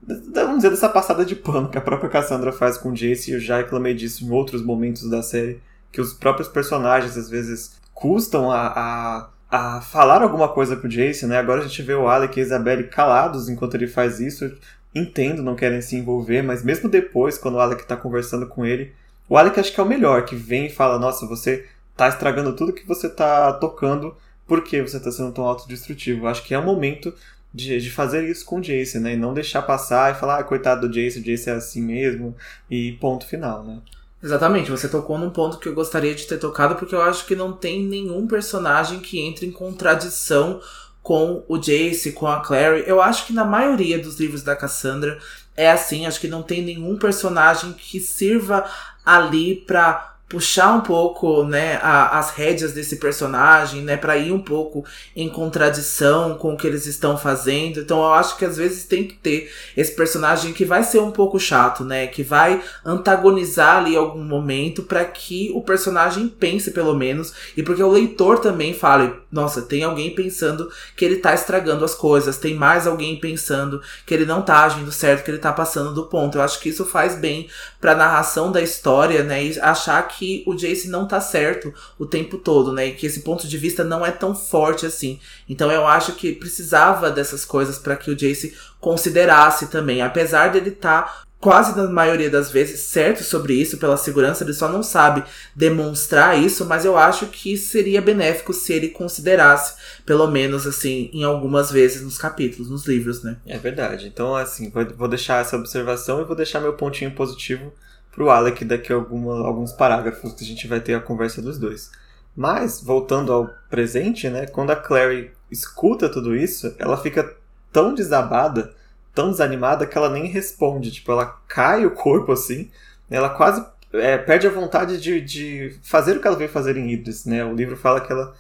vamos 0.06 0.56
dizer, 0.56 0.70
dessa 0.70 0.88
passada 0.88 1.24
de 1.24 1.34
pano 1.34 1.68
que 1.68 1.78
a 1.78 1.82
própria 1.82 2.10
Cassandra 2.10 2.52
faz 2.52 2.78
com 2.78 2.92
Jace, 2.92 3.30
e 3.30 3.34
eu 3.34 3.40
já 3.40 3.58
reclamei 3.58 3.94
disso 3.94 4.24
em 4.24 4.30
outros 4.30 4.62
momentos 4.62 5.08
da 5.08 5.22
série, 5.22 5.60
que 5.92 6.00
os 6.00 6.12
próprios 6.12 6.48
personagens, 6.48 7.16
às 7.16 7.28
vezes, 7.28 7.78
custam 7.94 8.50
a, 8.50 8.66
a 8.68 9.28
a 9.50 9.80
falar 9.80 10.22
alguma 10.22 10.48
coisa 10.48 10.76
pro 10.76 10.88
Jace, 10.88 11.26
né? 11.26 11.38
Agora 11.38 11.62
a 11.62 11.66
gente 11.66 11.80
vê 11.82 11.94
o 11.94 12.06
Alec 12.06 12.38
e 12.38 12.42
a 12.42 12.44
Isabelle 12.44 12.84
calados 12.84 13.48
enquanto 13.48 13.74
ele 13.76 13.86
faz 13.86 14.20
isso 14.20 14.52
entendo, 14.94 15.42
não 15.42 15.54
querem 15.54 15.80
se 15.80 15.96
envolver, 15.96 16.42
mas 16.42 16.62
mesmo 16.62 16.88
depois, 16.88 17.38
quando 17.38 17.54
o 17.54 17.60
Alec 17.60 17.86
tá 17.86 17.96
conversando 17.96 18.46
com 18.46 18.64
ele, 18.64 18.92
o 19.28 19.36
Alec 19.36 19.58
acho 19.58 19.72
que 19.72 19.80
é 19.80 19.82
o 19.82 19.86
melhor, 19.86 20.24
que 20.24 20.34
vem 20.34 20.66
e 20.66 20.70
fala, 20.70 20.98
nossa, 20.98 21.26
você 21.26 21.66
tá 21.96 22.08
estragando 22.08 22.54
tudo 22.54 22.72
que 22.72 22.86
você 22.86 23.08
tá 23.08 23.52
tocando, 23.54 24.16
por 24.46 24.62
que 24.62 24.80
você 24.80 24.98
tá 24.98 25.10
sendo 25.10 25.32
tão 25.32 25.44
autodestrutivo? 25.44 26.26
Acho 26.26 26.42
que 26.42 26.54
é 26.54 26.58
o 26.58 26.64
momento 26.64 27.12
de, 27.52 27.80
de 27.80 27.90
fazer 27.90 28.28
isso 28.28 28.44
com 28.44 28.58
o 28.58 28.60
Jace, 28.60 28.98
né? 28.98 29.14
E 29.14 29.16
não 29.16 29.34
deixar 29.34 29.62
passar 29.62 30.12
e 30.12 30.18
falar, 30.18 30.38
ah, 30.38 30.44
coitado 30.44 30.86
do 30.86 30.92
Jace, 30.92 31.20
o 31.20 31.22
Jace 31.22 31.50
é 31.50 31.54
assim 31.54 31.82
mesmo, 31.82 32.36
e 32.70 32.92
ponto 33.00 33.26
final, 33.26 33.64
né? 33.64 33.78
Exatamente, 34.22 34.70
você 34.70 34.88
tocou 34.88 35.16
num 35.16 35.30
ponto 35.30 35.58
que 35.58 35.68
eu 35.68 35.74
gostaria 35.74 36.14
de 36.14 36.26
ter 36.26 36.38
tocado, 36.38 36.74
porque 36.74 36.94
eu 36.94 37.00
acho 37.00 37.24
que 37.24 37.36
não 37.36 37.52
tem 37.52 37.84
nenhum 37.84 38.26
personagem 38.26 38.98
que 38.98 39.20
entre 39.20 39.46
em 39.46 39.52
contradição 39.52 40.60
com 41.08 41.42
o 41.48 41.56
Jace, 41.56 42.12
com 42.12 42.26
a 42.26 42.40
Clary. 42.40 42.84
Eu 42.86 43.00
acho 43.00 43.26
que 43.26 43.32
na 43.32 43.44
maioria 43.44 43.98
dos 43.98 44.20
livros 44.20 44.42
da 44.42 44.54
Cassandra 44.54 45.18
é 45.56 45.70
assim. 45.70 46.04
Acho 46.04 46.20
que 46.20 46.28
não 46.28 46.42
tem 46.42 46.62
nenhum 46.62 46.98
personagem 46.98 47.72
que 47.72 47.98
sirva 47.98 48.68
ali 49.06 49.56
pra 49.56 50.17
puxar 50.28 50.74
um 50.74 50.82
pouco, 50.82 51.42
né, 51.44 51.78
a, 51.82 52.18
as 52.18 52.30
rédeas 52.30 52.72
desse 52.72 52.96
personagem, 52.96 53.82
né, 53.82 53.96
para 53.96 54.16
ir 54.18 54.30
um 54.30 54.42
pouco 54.42 54.84
em 55.16 55.28
contradição 55.28 56.36
com 56.36 56.52
o 56.52 56.56
que 56.56 56.66
eles 56.66 56.86
estão 56.86 57.16
fazendo. 57.16 57.80
Então 57.80 57.98
eu 57.98 58.12
acho 58.12 58.36
que 58.36 58.44
às 58.44 58.56
vezes 58.56 58.84
tem 58.84 59.04
que 59.04 59.14
ter 59.14 59.50
esse 59.76 59.92
personagem 59.92 60.52
que 60.52 60.66
vai 60.66 60.82
ser 60.82 60.98
um 60.98 61.10
pouco 61.10 61.40
chato, 61.40 61.82
né, 61.82 62.06
que 62.06 62.22
vai 62.22 62.62
antagonizar 62.84 63.78
ali 63.78 63.96
algum 63.96 64.22
momento 64.22 64.82
para 64.82 65.04
que 65.04 65.50
o 65.54 65.62
personagem 65.62 66.28
pense 66.28 66.72
pelo 66.72 66.94
menos 66.94 67.32
e 67.56 67.62
porque 67.62 67.82
o 67.82 67.90
leitor 67.90 68.38
também 68.38 68.74
fale, 68.74 69.12
nossa, 69.32 69.62
tem 69.62 69.82
alguém 69.82 70.14
pensando 70.14 70.70
que 70.94 71.04
ele 71.04 71.16
tá 71.16 71.32
estragando 71.32 71.84
as 71.84 71.94
coisas, 71.94 72.36
tem 72.36 72.54
mais 72.54 72.86
alguém 72.86 73.18
pensando 73.18 73.80
que 74.04 74.12
ele 74.12 74.26
não 74.26 74.42
tá 74.42 74.64
agindo 74.64 74.92
certo, 74.92 75.24
que 75.24 75.30
ele 75.30 75.38
tá 75.38 75.52
passando 75.52 75.94
do 75.94 76.06
ponto. 76.06 76.36
Eu 76.36 76.42
acho 76.42 76.60
que 76.60 76.68
isso 76.68 76.84
faz 76.84 77.14
bem 77.14 77.48
para 77.80 77.94
narração 77.94 78.52
da 78.52 78.60
história, 78.60 79.22
né, 79.22 79.44
e 79.44 79.60
achar 79.60 80.06
que 80.06 80.18
que 80.18 80.42
o 80.46 80.54
Jace 80.54 80.88
não 80.88 81.06
tá 81.06 81.20
certo 81.20 81.72
o 81.96 82.04
tempo 82.04 82.38
todo, 82.38 82.72
né? 82.72 82.86
E 82.88 82.94
que 82.94 83.06
esse 83.06 83.20
ponto 83.20 83.46
de 83.46 83.56
vista 83.56 83.84
não 83.84 84.04
é 84.04 84.10
tão 84.10 84.34
forte 84.34 84.84
assim. 84.84 85.20
Então 85.48 85.70
eu 85.70 85.86
acho 85.86 86.12
que 86.14 86.32
precisava 86.32 87.08
dessas 87.10 87.44
coisas 87.44 87.78
para 87.78 87.96
que 87.96 88.10
o 88.10 88.16
Jace 88.16 88.56
considerasse 88.80 89.66
também. 89.66 90.02
Apesar 90.02 90.48
dele 90.48 90.70
estar 90.70 91.02
tá 91.02 91.22
quase 91.40 91.76
na 91.76 91.88
maioria 91.88 92.28
das 92.28 92.50
vezes 92.50 92.80
certo 92.80 93.22
sobre 93.22 93.54
isso, 93.54 93.78
pela 93.78 93.96
segurança, 93.96 94.42
ele 94.42 94.52
só 94.52 94.68
não 94.68 94.82
sabe 94.82 95.22
demonstrar 95.54 96.36
isso, 96.38 96.66
mas 96.66 96.84
eu 96.84 96.96
acho 96.96 97.26
que 97.26 97.56
seria 97.56 98.02
benéfico 98.02 98.52
se 98.52 98.72
ele 98.72 98.88
considerasse, 98.88 99.74
pelo 100.04 100.26
menos 100.26 100.66
assim, 100.66 101.10
em 101.12 101.22
algumas 101.22 101.70
vezes 101.70 102.02
nos 102.02 102.18
capítulos, 102.18 102.70
nos 102.70 102.86
livros, 102.86 103.22
né? 103.22 103.36
É 103.46 103.56
verdade. 103.56 104.08
Então, 104.08 104.34
assim, 104.34 104.72
vou 104.96 105.08
deixar 105.08 105.40
essa 105.40 105.56
observação 105.56 106.20
e 106.20 106.24
vou 106.24 106.36
deixar 106.36 106.60
meu 106.60 106.72
pontinho 106.72 107.12
positivo 107.12 107.72
pro 108.12 108.30
Alec 108.30 108.64
daqui 108.64 108.92
a 108.92 108.96
alguma, 108.96 109.46
alguns 109.46 109.72
parágrafos 109.72 110.32
que 110.32 110.42
a 110.42 110.46
gente 110.46 110.66
vai 110.66 110.80
ter 110.80 110.94
a 110.94 111.00
conversa 111.00 111.40
dos 111.40 111.56
dois. 111.56 111.90
Mas, 112.34 112.82
voltando 112.82 113.32
ao 113.32 113.48
presente, 113.70 114.28
né, 114.28 114.46
quando 114.46 114.70
a 114.70 114.76
Clary 114.76 115.30
escuta 115.50 116.08
tudo 116.08 116.36
isso, 116.36 116.74
ela 116.78 116.96
fica 116.96 117.36
tão 117.72 117.94
desabada, 117.94 118.74
tão 119.14 119.30
desanimada, 119.30 119.86
que 119.86 119.96
ela 119.96 120.10
nem 120.10 120.26
responde. 120.26 120.90
Tipo, 120.90 121.12
ela 121.12 121.26
cai 121.46 121.86
o 121.86 121.90
corpo 121.90 122.32
assim, 122.32 122.70
ela 123.10 123.30
quase 123.30 123.64
é, 123.92 124.18
perde 124.18 124.46
a 124.46 124.50
vontade 124.50 125.00
de, 125.00 125.20
de 125.20 125.78
fazer 125.82 126.16
o 126.16 126.20
que 126.20 126.26
ela 126.26 126.36
veio 126.36 126.50
fazer 126.50 126.76
em 126.76 126.90
Idris, 126.92 127.24
né? 127.24 127.44
O 127.44 127.54
livro 127.54 127.76
fala 127.76 128.00
que 128.00 128.12
ela 128.12 128.34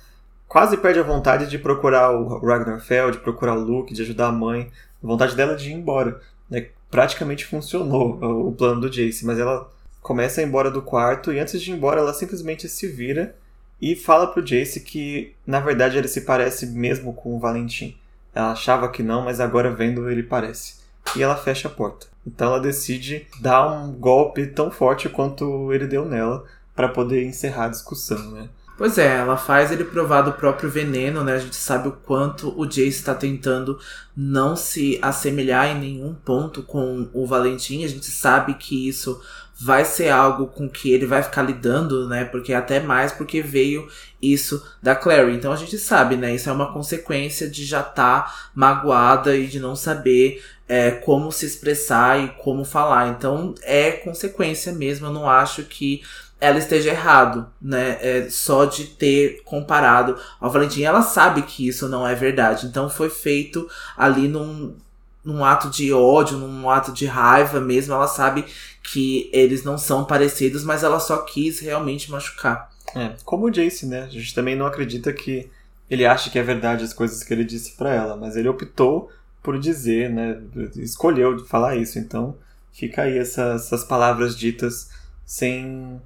quase 0.46 0.76
perde 0.76 1.00
a 1.00 1.02
vontade 1.02 1.46
de 1.46 1.58
procurar 1.58 2.10
o 2.10 2.38
Ragnar 2.38 2.80
Fell, 2.80 3.10
de 3.10 3.18
procurar 3.18 3.54
o 3.54 3.60
Luke, 3.60 3.94
de 3.94 4.02
ajudar 4.02 4.28
a 4.28 4.32
mãe. 4.32 4.70
A 5.02 5.06
vontade 5.06 5.36
dela 5.36 5.56
de 5.56 5.70
ir 5.70 5.74
embora. 5.74 6.20
Né? 6.50 6.68
praticamente 6.90 7.44
funcionou 7.44 8.18
o 8.48 8.52
plano 8.52 8.80
do 8.80 8.90
Jace, 8.90 9.24
mas 9.24 9.38
ela 9.38 9.70
começa 10.02 10.40
a 10.40 10.44
ir 10.44 10.46
embora 10.46 10.70
do 10.70 10.82
quarto 10.82 11.32
e 11.32 11.38
antes 11.38 11.60
de 11.60 11.70
ir 11.70 11.74
embora 11.74 12.00
ela 12.00 12.14
simplesmente 12.14 12.68
se 12.68 12.86
vira 12.86 13.34
e 13.80 13.94
fala 13.94 14.26
pro 14.26 14.44
Jace 14.44 14.80
que 14.80 15.34
na 15.46 15.60
verdade 15.60 15.98
ele 15.98 16.08
se 16.08 16.22
parece 16.22 16.66
mesmo 16.66 17.12
com 17.12 17.36
o 17.36 17.38
Valentim. 17.38 17.96
Ela 18.38 18.52
achava 18.52 18.88
que 18.88 19.02
não, 19.02 19.24
mas 19.24 19.40
agora 19.40 19.74
vendo 19.74 20.08
ele 20.08 20.22
parece. 20.22 20.76
E 21.16 21.20
ela 21.20 21.34
fecha 21.34 21.66
a 21.66 21.70
porta. 21.72 22.06
Então 22.24 22.46
ela 22.46 22.60
decide 22.60 23.26
dar 23.40 23.66
um 23.66 23.90
golpe 23.90 24.46
tão 24.46 24.70
forte 24.70 25.08
quanto 25.08 25.72
ele 25.72 25.88
deu 25.88 26.04
nela 26.04 26.44
para 26.72 26.88
poder 26.88 27.24
encerrar 27.24 27.64
a 27.64 27.70
discussão, 27.70 28.30
né? 28.30 28.48
Pois 28.76 28.96
é, 28.96 29.16
ela 29.16 29.36
faz 29.36 29.72
ele 29.72 29.82
provar 29.82 30.22
do 30.22 30.34
próprio 30.34 30.70
veneno, 30.70 31.24
né? 31.24 31.32
A 31.32 31.38
gente 31.40 31.56
sabe 31.56 31.88
o 31.88 31.92
quanto 31.92 32.56
o 32.56 32.64
Jace 32.64 32.90
está 32.90 33.12
tentando 33.12 33.76
não 34.16 34.54
se 34.54 35.00
assemelhar 35.02 35.66
em 35.66 35.80
nenhum 35.80 36.14
ponto 36.14 36.62
com 36.62 37.10
o 37.12 37.26
Valentim. 37.26 37.84
A 37.84 37.88
gente 37.88 38.06
sabe 38.06 38.54
que 38.54 38.88
isso 38.88 39.20
vai 39.60 39.84
ser 39.84 40.08
algo 40.08 40.46
com 40.46 40.68
que 40.68 40.92
ele 40.92 41.04
vai 41.04 41.22
ficar 41.22 41.42
lidando, 41.42 42.08
né? 42.08 42.24
Porque 42.24 42.54
até 42.54 42.78
mais 42.78 43.10
porque 43.10 43.42
veio 43.42 43.88
isso 44.22 44.64
da 44.80 44.94
Clary. 44.94 45.34
Então 45.34 45.52
a 45.52 45.56
gente 45.56 45.76
sabe, 45.76 46.16
né? 46.16 46.32
Isso 46.34 46.48
é 46.48 46.52
uma 46.52 46.72
consequência 46.72 47.48
de 47.48 47.64
já 47.64 47.80
estar 47.80 47.92
tá 48.22 48.34
magoada 48.54 49.36
e 49.36 49.48
de 49.48 49.58
não 49.58 49.74
saber 49.74 50.42
é, 50.68 50.92
como 50.92 51.32
se 51.32 51.44
expressar 51.44 52.22
e 52.22 52.28
como 52.38 52.64
falar. 52.64 53.08
Então 53.08 53.54
é 53.62 53.90
consequência 53.90 54.72
mesmo. 54.72 55.06
Eu 55.06 55.12
não 55.12 55.28
acho 55.28 55.64
que 55.64 56.02
ela 56.40 56.58
esteja 56.58 56.90
errado, 56.90 57.48
né? 57.60 57.98
É, 58.00 58.28
só 58.30 58.64
de 58.64 58.84
ter 58.84 59.42
comparado 59.44 60.16
ao 60.40 60.52
Valentim. 60.52 60.82
Ela 60.82 61.02
sabe 61.02 61.42
que 61.42 61.66
isso 61.66 61.88
não 61.88 62.06
é 62.06 62.14
verdade. 62.14 62.66
Então 62.66 62.88
foi 62.88 63.10
feito 63.10 63.68
ali 63.96 64.28
num, 64.28 64.76
num 65.24 65.44
ato 65.44 65.68
de 65.68 65.92
ódio, 65.92 66.38
num 66.38 66.70
ato 66.70 66.92
de 66.92 67.06
raiva 67.06 67.60
mesmo. 67.60 67.92
Ela 67.92 68.06
sabe 68.06 68.44
que 68.92 69.28
eles 69.32 69.64
não 69.64 69.76
são 69.76 70.04
parecidos, 70.04 70.64
mas 70.64 70.82
ela 70.82 70.98
só 70.98 71.18
quis 71.18 71.60
realmente 71.60 72.10
machucar. 72.10 72.70
É, 72.94 73.14
como 73.24 73.46
o 73.46 73.50
Jace, 73.50 73.86
né? 73.86 74.04
A 74.04 74.08
gente 74.08 74.34
também 74.34 74.56
não 74.56 74.66
acredita 74.66 75.12
que 75.12 75.50
ele 75.90 76.06
acha 76.06 76.30
que 76.30 76.38
é 76.38 76.42
verdade 76.42 76.84
as 76.84 76.92
coisas 76.92 77.22
que 77.22 77.32
ele 77.32 77.44
disse 77.44 77.72
para 77.72 77.92
ela, 77.92 78.16
mas 78.16 78.36
ele 78.36 78.48
optou 78.48 79.10
por 79.42 79.58
dizer, 79.58 80.10
né? 80.10 80.40
Escolheu 80.76 81.44
falar 81.46 81.76
isso. 81.76 81.98
Então 81.98 82.36
fica 82.72 83.02
aí 83.02 83.18
essas, 83.18 83.66
essas 83.66 83.84
palavras 83.84 84.36
ditas 84.36 84.90
sem 85.24 86.00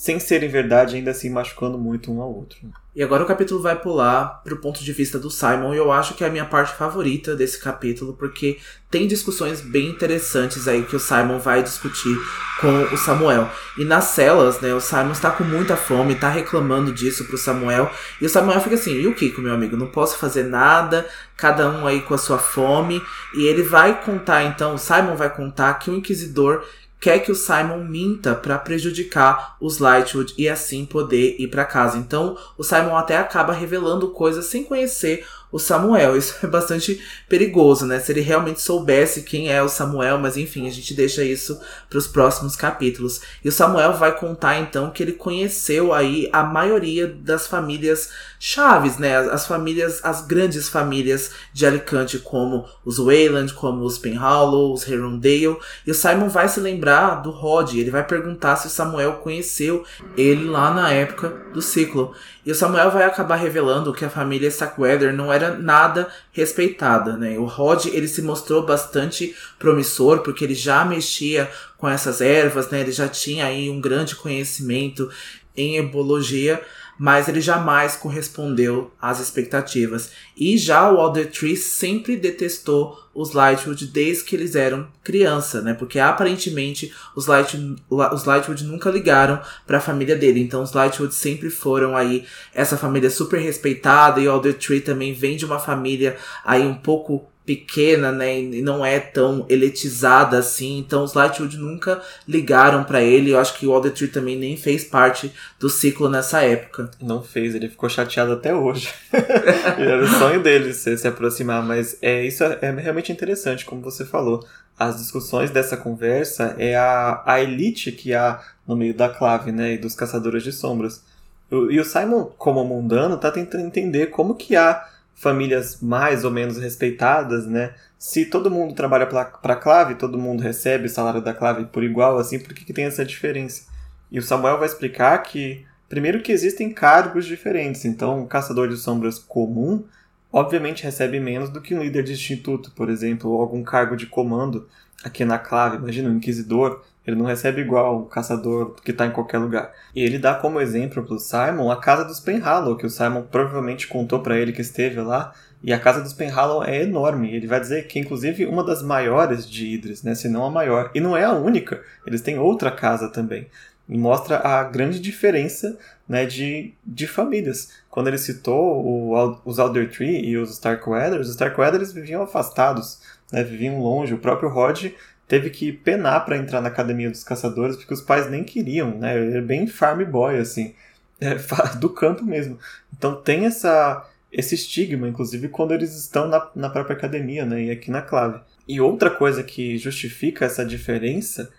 sem 0.00 0.18
serem 0.18 0.48
verdade, 0.48 0.96
ainda 0.96 1.10
assim 1.10 1.28
machucando 1.28 1.76
muito 1.76 2.10
um 2.10 2.22
ao 2.22 2.34
outro. 2.34 2.56
E 2.96 3.02
agora 3.02 3.22
o 3.22 3.26
capítulo 3.26 3.60
vai 3.60 3.78
pular 3.78 4.40
pro 4.42 4.56
ponto 4.56 4.82
de 4.82 4.92
vista 4.94 5.18
do 5.18 5.30
Simon, 5.30 5.74
e 5.74 5.76
eu 5.76 5.92
acho 5.92 6.14
que 6.14 6.24
é 6.24 6.26
a 6.26 6.30
minha 6.30 6.46
parte 6.46 6.74
favorita 6.74 7.36
desse 7.36 7.60
capítulo, 7.60 8.14
porque 8.14 8.58
tem 8.90 9.06
discussões 9.06 9.60
bem 9.60 9.90
interessantes 9.90 10.66
aí 10.66 10.84
que 10.84 10.96
o 10.96 10.98
Simon 10.98 11.38
vai 11.38 11.62
discutir 11.62 12.16
com 12.62 12.94
o 12.94 12.96
Samuel. 12.96 13.50
E 13.76 13.84
nas 13.84 14.04
celas, 14.04 14.58
né, 14.62 14.72
o 14.72 14.80
Simon 14.80 15.12
está 15.12 15.30
com 15.30 15.44
muita 15.44 15.76
fome, 15.76 16.14
tá 16.14 16.30
reclamando 16.30 16.94
disso 16.94 17.26
pro 17.26 17.36
Samuel, 17.36 17.90
e 18.22 18.24
o 18.24 18.30
Samuel 18.30 18.60
fica 18.62 18.76
assim: 18.76 18.94
e 18.94 19.06
o 19.06 19.14
Kiko, 19.14 19.42
meu 19.42 19.52
amigo? 19.52 19.76
Não 19.76 19.88
posso 19.88 20.16
fazer 20.16 20.44
nada, 20.44 21.06
cada 21.36 21.70
um 21.70 21.86
aí 21.86 22.00
com 22.00 22.14
a 22.14 22.18
sua 22.18 22.38
fome. 22.38 23.02
E 23.34 23.46
ele 23.46 23.62
vai 23.62 24.02
contar, 24.02 24.44
então, 24.44 24.74
o 24.74 24.78
Simon 24.78 25.14
vai 25.14 25.28
contar 25.28 25.74
que 25.74 25.90
o 25.90 25.94
Inquisidor 25.94 26.64
quer 27.00 27.20
que 27.20 27.32
o 27.32 27.34
Simon 27.34 27.84
minta 27.84 28.34
para 28.34 28.58
prejudicar 28.58 29.56
os 29.58 29.78
Lightwood 29.78 30.34
e 30.36 30.48
assim 30.48 30.84
poder 30.84 31.36
ir 31.38 31.48
para 31.48 31.64
casa. 31.64 31.96
Então, 31.96 32.36
o 32.58 32.62
Simon 32.62 32.94
até 32.96 33.16
acaba 33.16 33.52
revelando 33.52 34.10
coisas 34.10 34.46
sem 34.46 34.62
conhecer 34.62 35.26
o 35.52 35.58
Samuel. 35.58 36.16
Isso 36.16 36.34
é 36.42 36.46
bastante 36.46 37.00
perigoso, 37.28 37.86
né? 37.86 37.98
Se 37.98 38.12
ele 38.12 38.20
realmente 38.20 38.60
soubesse 38.60 39.22
quem 39.22 39.50
é 39.50 39.62
o 39.62 39.68
Samuel, 39.68 40.18
mas 40.18 40.36
enfim, 40.36 40.66
a 40.66 40.70
gente 40.70 40.94
deixa 40.94 41.24
isso 41.24 41.60
para 41.88 41.98
os 41.98 42.06
próximos 42.06 42.56
capítulos. 42.56 43.20
E 43.44 43.48
o 43.48 43.52
Samuel 43.52 43.94
vai 43.94 44.16
contar 44.16 44.58
então 44.58 44.90
que 44.90 45.02
ele 45.02 45.12
conheceu 45.12 45.92
aí 45.92 46.28
a 46.32 46.42
maioria 46.42 47.06
das 47.06 47.46
famílias 47.46 48.10
chaves, 48.38 48.96
né? 48.96 49.16
As, 49.16 49.46
famílias, 49.46 50.00
as 50.04 50.26
grandes 50.26 50.68
famílias 50.68 51.30
de 51.52 51.66
Alicante, 51.66 52.18
como 52.18 52.66
os 52.84 52.98
Wayland, 52.98 53.52
como 53.54 53.84
os 53.84 53.98
Penhallow, 53.98 54.72
os 54.72 54.88
Herondale. 54.88 55.56
E 55.86 55.90
o 55.90 55.94
Simon 55.94 56.28
vai 56.28 56.48
se 56.48 56.60
lembrar 56.60 57.16
do 57.16 57.30
Rod, 57.30 57.74
ele 57.74 57.90
vai 57.90 58.06
perguntar 58.06 58.56
se 58.56 58.66
o 58.66 58.70
Samuel 58.70 59.14
conheceu 59.14 59.84
ele 60.16 60.44
lá 60.44 60.72
na 60.72 60.90
época 60.90 61.28
do 61.52 61.60
ciclo. 61.60 62.14
E 62.50 62.52
o 62.52 62.54
Samuel 62.56 62.90
vai 62.90 63.04
acabar 63.04 63.36
revelando 63.36 63.92
que 63.92 64.04
a 64.04 64.10
família 64.10 64.48
Starkweather 64.48 65.14
não 65.14 65.32
era 65.32 65.56
nada 65.56 66.08
respeitada, 66.32 67.16
né? 67.16 67.38
O 67.38 67.44
Rod, 67.44 67.86
ele 67.86 68.08
se 68.08 68.20
mostrou 68.22 68.66
bastante 68.66 69.36
promissor, 69.56 70.18
porque 70.24 70.42
ele 70.42 70.56
já 70.56 70.84
mexia 70.84 71.48
com 71.78 71.88
essas 71.88 72.20
ervas, 72.20 72.68
né? 72.68 72.80
Ele 72.80 72.90
já 72.90 73.06
tinha 73.06 73.46
aí 73.46 73.70
um 73.70 73.80
grande 73.80 74.16
conhecimento 74.16 75.08
em 75.56 75.76
ebologia, 75.76 76.60
mas 77.00 77.28
ele 77.28 77.40
jamais 77.40 77.96
correspondeu 77.96 78.92
às 79.00 79.20
expectativas. 79.20 80.10
E 80.36 80.58
já 80.58 80.92
o 80.92 81.00
Alder 81.00 81.30
Tree 81.32 81.56
sempre 81.56 82.14
detestou 82.14 83.02
os 83.14 83.32
Lightwood 83.32 83.86
desde 83.86 84.24
que 84.24 84.36
eles 84.36 84.54
eram 84.54 84.86
criança, 85.02 85.62
né? 85.62 85.72
Porque 85.72 85.98
aparentemente 85.98 86.92
os 87.16 87.26
Lightwood, 87.26 87.82
os 87.88 88.24
Lightwood 88.26 88.64
nunca 88.64 88.90
ligaram 88.90 89.40
para 89.66 89.78
a 89.78 89.80
família 89.80 90.14
dele. 90.14 90.40
Então 90.40 90.62
os 90.62 90.74
Lightwood 90.74 91.14
sempre 91.14 91.48
foram 91.48 91.96
aí 91.96 92.26
essa 92.52 92.76
família 92.76 93.08
super 93.08 93.40
respeitada 93.40 94.20
e 94.20 94.28
o 94.28 94.32
Alder 94.32 94.58
Tree 94.58 94.82
também 94.82 95.14
vem 95.14 95.38
de 95.38 95.46
uma 95.46 95.58
família 95.58 96.18
aí 96.44 96.66
um 96.66 96.74
pouco 96.74 97.29
pequena, 97.50 98.12
né, 98.12 98.38
e 98.38 98.62
não 98.62 98.86
é 98.86 99.00
tão 99.00 99.44
eletizada 99.48 100.38
assim, 100.38 100.78
então 100.78 101.02
os 101.02 101.14
Lightwood 101.14 101.58
nunca 101.58 102.00
ligaram 102.28 102.84
para 102.84 103.02
ele, 103.02 103.32
eu 103.32 103.40
acho 103.40 103.58
que 103.58 103.66
o 103.66 103.72
Alder 103.72 103.92
Tree 103.92 104.06
também 104.06 104.38
nem 104.38 104.56
fez 104.56 104.84
parte 104.84 105.32
do 105.58 105.68
ciclo 105.68 106.08
nessa 106.08 106.42
época. 106.42 106.88
Não 107.02 107.24
fez, 107.24 107.56
ele 107.56 107.68
ficou 107.68 107.88
chateado 107.88 108.34
até 108.34 108.54
hoje. 108.54 108.88
Era 109.12 110.04
o 110.04 110.06
sonho 110.06 110.40
dele 110.40 110.72
se, 110.72 110.96
se 110.96 111.08
aproximar, 111.08 111.60
mas 111.60 111.98
é 112.00 112.24
isso 112.24 112.44
é, 112.44 112.56
é 112.62 112.70
realmente 112.70 113.10
interessante, 113.10 113.64
como 113.64 113.82
você 113.82 114.04
falou. 114.04 114.46
As 114.78 114.98
discussões 114.98 115.50
dessa 115.50 115.76
conversa 115.76 116.54
é 116.56 116.76
a, 116.76 117.20
a 117.26 117.42
elite 117.42 117.90
que 117.90 118.14
há 118.14 118.40
no 118.64 118.76
meio 118.76 118.94
da 118.94 119.08
clave, 119.08 119.50
né, 119.50 119.72
e 119.72 119.78
dos 119.78 119.96
caçadores 119.96 120.44
de 120.44 120.52
sombras. 120.52 121.02
E 121.50 121.80
o 121.80 121.84
Simon, 121.84 122.26
como 122.38 122.64
mundano, 122.64 123.18
tá 123.18 123.28
tentando 123.28 123.66
entender 123.66 124.06
como 124.06 124.36
que 124.36 124.54
há 124.54 124.86
famílias 125.20 125.82
mais 125.82 126.24
ou 126.24 126.30
menos 126.30 126.56
respeitadas, 126.56 127.46
né? 127.46 127.74
Se 127.98 128.24
todo 128.24 128.50
mundo 128.50 128.74
trabalha 128.74 129.06
para 129.06 129.54
clave, 129.54 129.96
todo 129.96 130.18
mundo 130.18 130.42
recebe 130.42 130.86
o 130.86 130.88
salário 130.88 131.20
da 131.20 131.34
clave 131.34 131.66
por 131.66 131.84
igual, 131.84 132.18
assim, 132.18 132.38
por 132.38 132.54
que, 132.54 132.64
que 132.64 132.72
tem 132.72 132.86
essa 132.86 133.04
diferença? 133.04 133.64
E 134.10 134.18
o 134.18 134.22
Samuel 134.22 134.56
vai 134.56 134.66
explicar 134.66 135.18
que, 135.18 135.66
primeiro, 135.90 136.22
que 136.22 136.32
existem 136.32 136.72
cargos 136.72 137.26
diferentes. 137.26 137.84
Então, 137.84 138.20
um 138.20 138.26
caçador 138.26 138.66
de 138.66 138.78
sombras 138.78 139.18
comum, 139.18 139.84
obviamente, 140.32 140.84
recebe 140.84 141.20
menos 141.20 141.50
do 141.50 141.60
que 141.60 141.74
um 141.74 141.82
líder 141.82 142.02
de 142.02 142.14
instituto, 142.14 142.72
por 142.74 142.88
exemplo, 142.88 143.30
ou 143.30 143.42
algum 143.42 143.62
cargo 143.62 143.96
de 143.96 144.06
comando 144.06 144.66
aqui 145.04 145.22
na 145.26 145.38
clave. 145.38 145.76
Imagina, 145.76 146.08
um 146.08 146.16
inquisidor 146.16 146.82
ele 147.10 147.18
não 147.18 147.26
recebe 147.26 147.60
igual 147.60 148.00
o 148.00 148.06
caçador 148.06 148.74
que 148.82 148.92
está 148.92 149.06
em 149.06 149.10
qualquer 149.10 149.38
lugar. 149.38 149.72
E 149.94 150.02
ele 150.02 150.18
dá 150.18 150.34
como 150.34 150.60
exemplo 150.60 151.02
para 151.02 151.14
o 151.14 151.18
Simon 151.18 151.70
a 151.70 151.76
casa 151.76 152.04
dos 152.04 152.20
Penhallow, 152.20 152.76
que 152.76 152.86
o 152.86 152.90
Simon 152.90 153.22
provavelmente 153.22 153.88
contou 153.88 154.20
para 154.20 154.38
ele 154.38 154.52
que 154.52 154.60
esteve 154.60 155.00
lá. 155.00 155.32
E 155.62 155.72
a 155.72 155.78
casa 155.78 156.00
dos 156.00 156.12
Penhallow 156.12 156.64
é 156.64 156.82
enorme. 156.82 157.34
Ele 157.34 157.46
vai 157.46 157.60
dizer 157.60 157.86
que 157.86 157.98
é 157.98 158.02
inclusive 158.02 158.46
uma 158.46 158.64
das 158.64 158.82
maiores 158.82 159.48
de 159.48 159.66
Idris, 159.66 160.02
né, 160.02 160.14
se 160.14 160.28
não 160.28 160.44
a 160.44 160.50
maior. 160.50 160.90
E 160.94 161.00
não 161.00 161.16
é 161.16 161.24
a 161.24 161.32
única. 161.32 161.82
Eles 162.06 162.22
têm 162.22 162.38
outra 162.38 162.70
casa 162.70 163.08
também. 163.08 163.46
E 163.88 163.98
mostra 163.98 164.38
a 164.38 164.62
grande 164.62 165.00
diferença 165.00 165.76
né, 166.08 166.24
de, 166.24 166.72
de 166.86 167.06
famílias. 167.06 167.70
Quando 167.90 168.06
ele 168.06 168.18
citou 168.18 168.84
o, 168.84 169.40
os 169.44 169.58
Alder 169.58 169.90
Tree 169.90 170.24
e 170.24 170.38
os 170.38 170.50
Starkweather, 170.52 171.20
os 171.20 171.28
Starkweathers 171.28 171.92
viviam 171.92 172.22
afastados, 172.22 173.00
né, 173.32 173.42
viviam 173.42 173.80
longe. 173.80 174.14
O 174.14 174.18
próprio 174.18 174.48
Rod 174.48 174.92
teve 175.30 175.48
que 175.48 175.70
penar 175.72 176.24
para 176.24 176.36
entrar 176.36 176.60
na 176.60 176.66
academia 176.66 177.08
dos 177.08 177.22
caçadores 177.22 177.76
porque 177.76 177.94
os 177.94 178.00
pais 178.00 178.28
nem 178.28 178.42
queriam, 178.42 178.98
né? 178.98 179.16
Ele 179.16 179.38
é 179.38 179.40
bem 179.40 179.64
farm 179.64 180.02
boy 180.04 180.36
assim, 180.36 180.74
é, 181.22 181.36
do 181.78 181.88
campo 181.88 182.24
mesmo. 182.24 182.58
Então 182.92 183.14
tem 183.14 183.46
essa 183.46 184.04
esse 184.32 184.56
estigma, 184.56 185.08
inclusive 185.08 185.48
quando 185.48 185.72
eles 185.72 185.96
estão 185.96 186.26
na, 186.26 186.50
na 186.54 186.68
própria 186.68 186.96
academia, 186.96 187.44
né? 187.44 187.62
E 187.62 187.70
aqui 187.70 187.92
na 187.92 188.02
clave. 188.02 188.40
E 188.66 188.80
outra 188.80 189.08
coisa 189.08 189.44
que 189.44 189.78
justifica 189.78 190.44
essa 190.44 190.64
diferença 190.64 191.52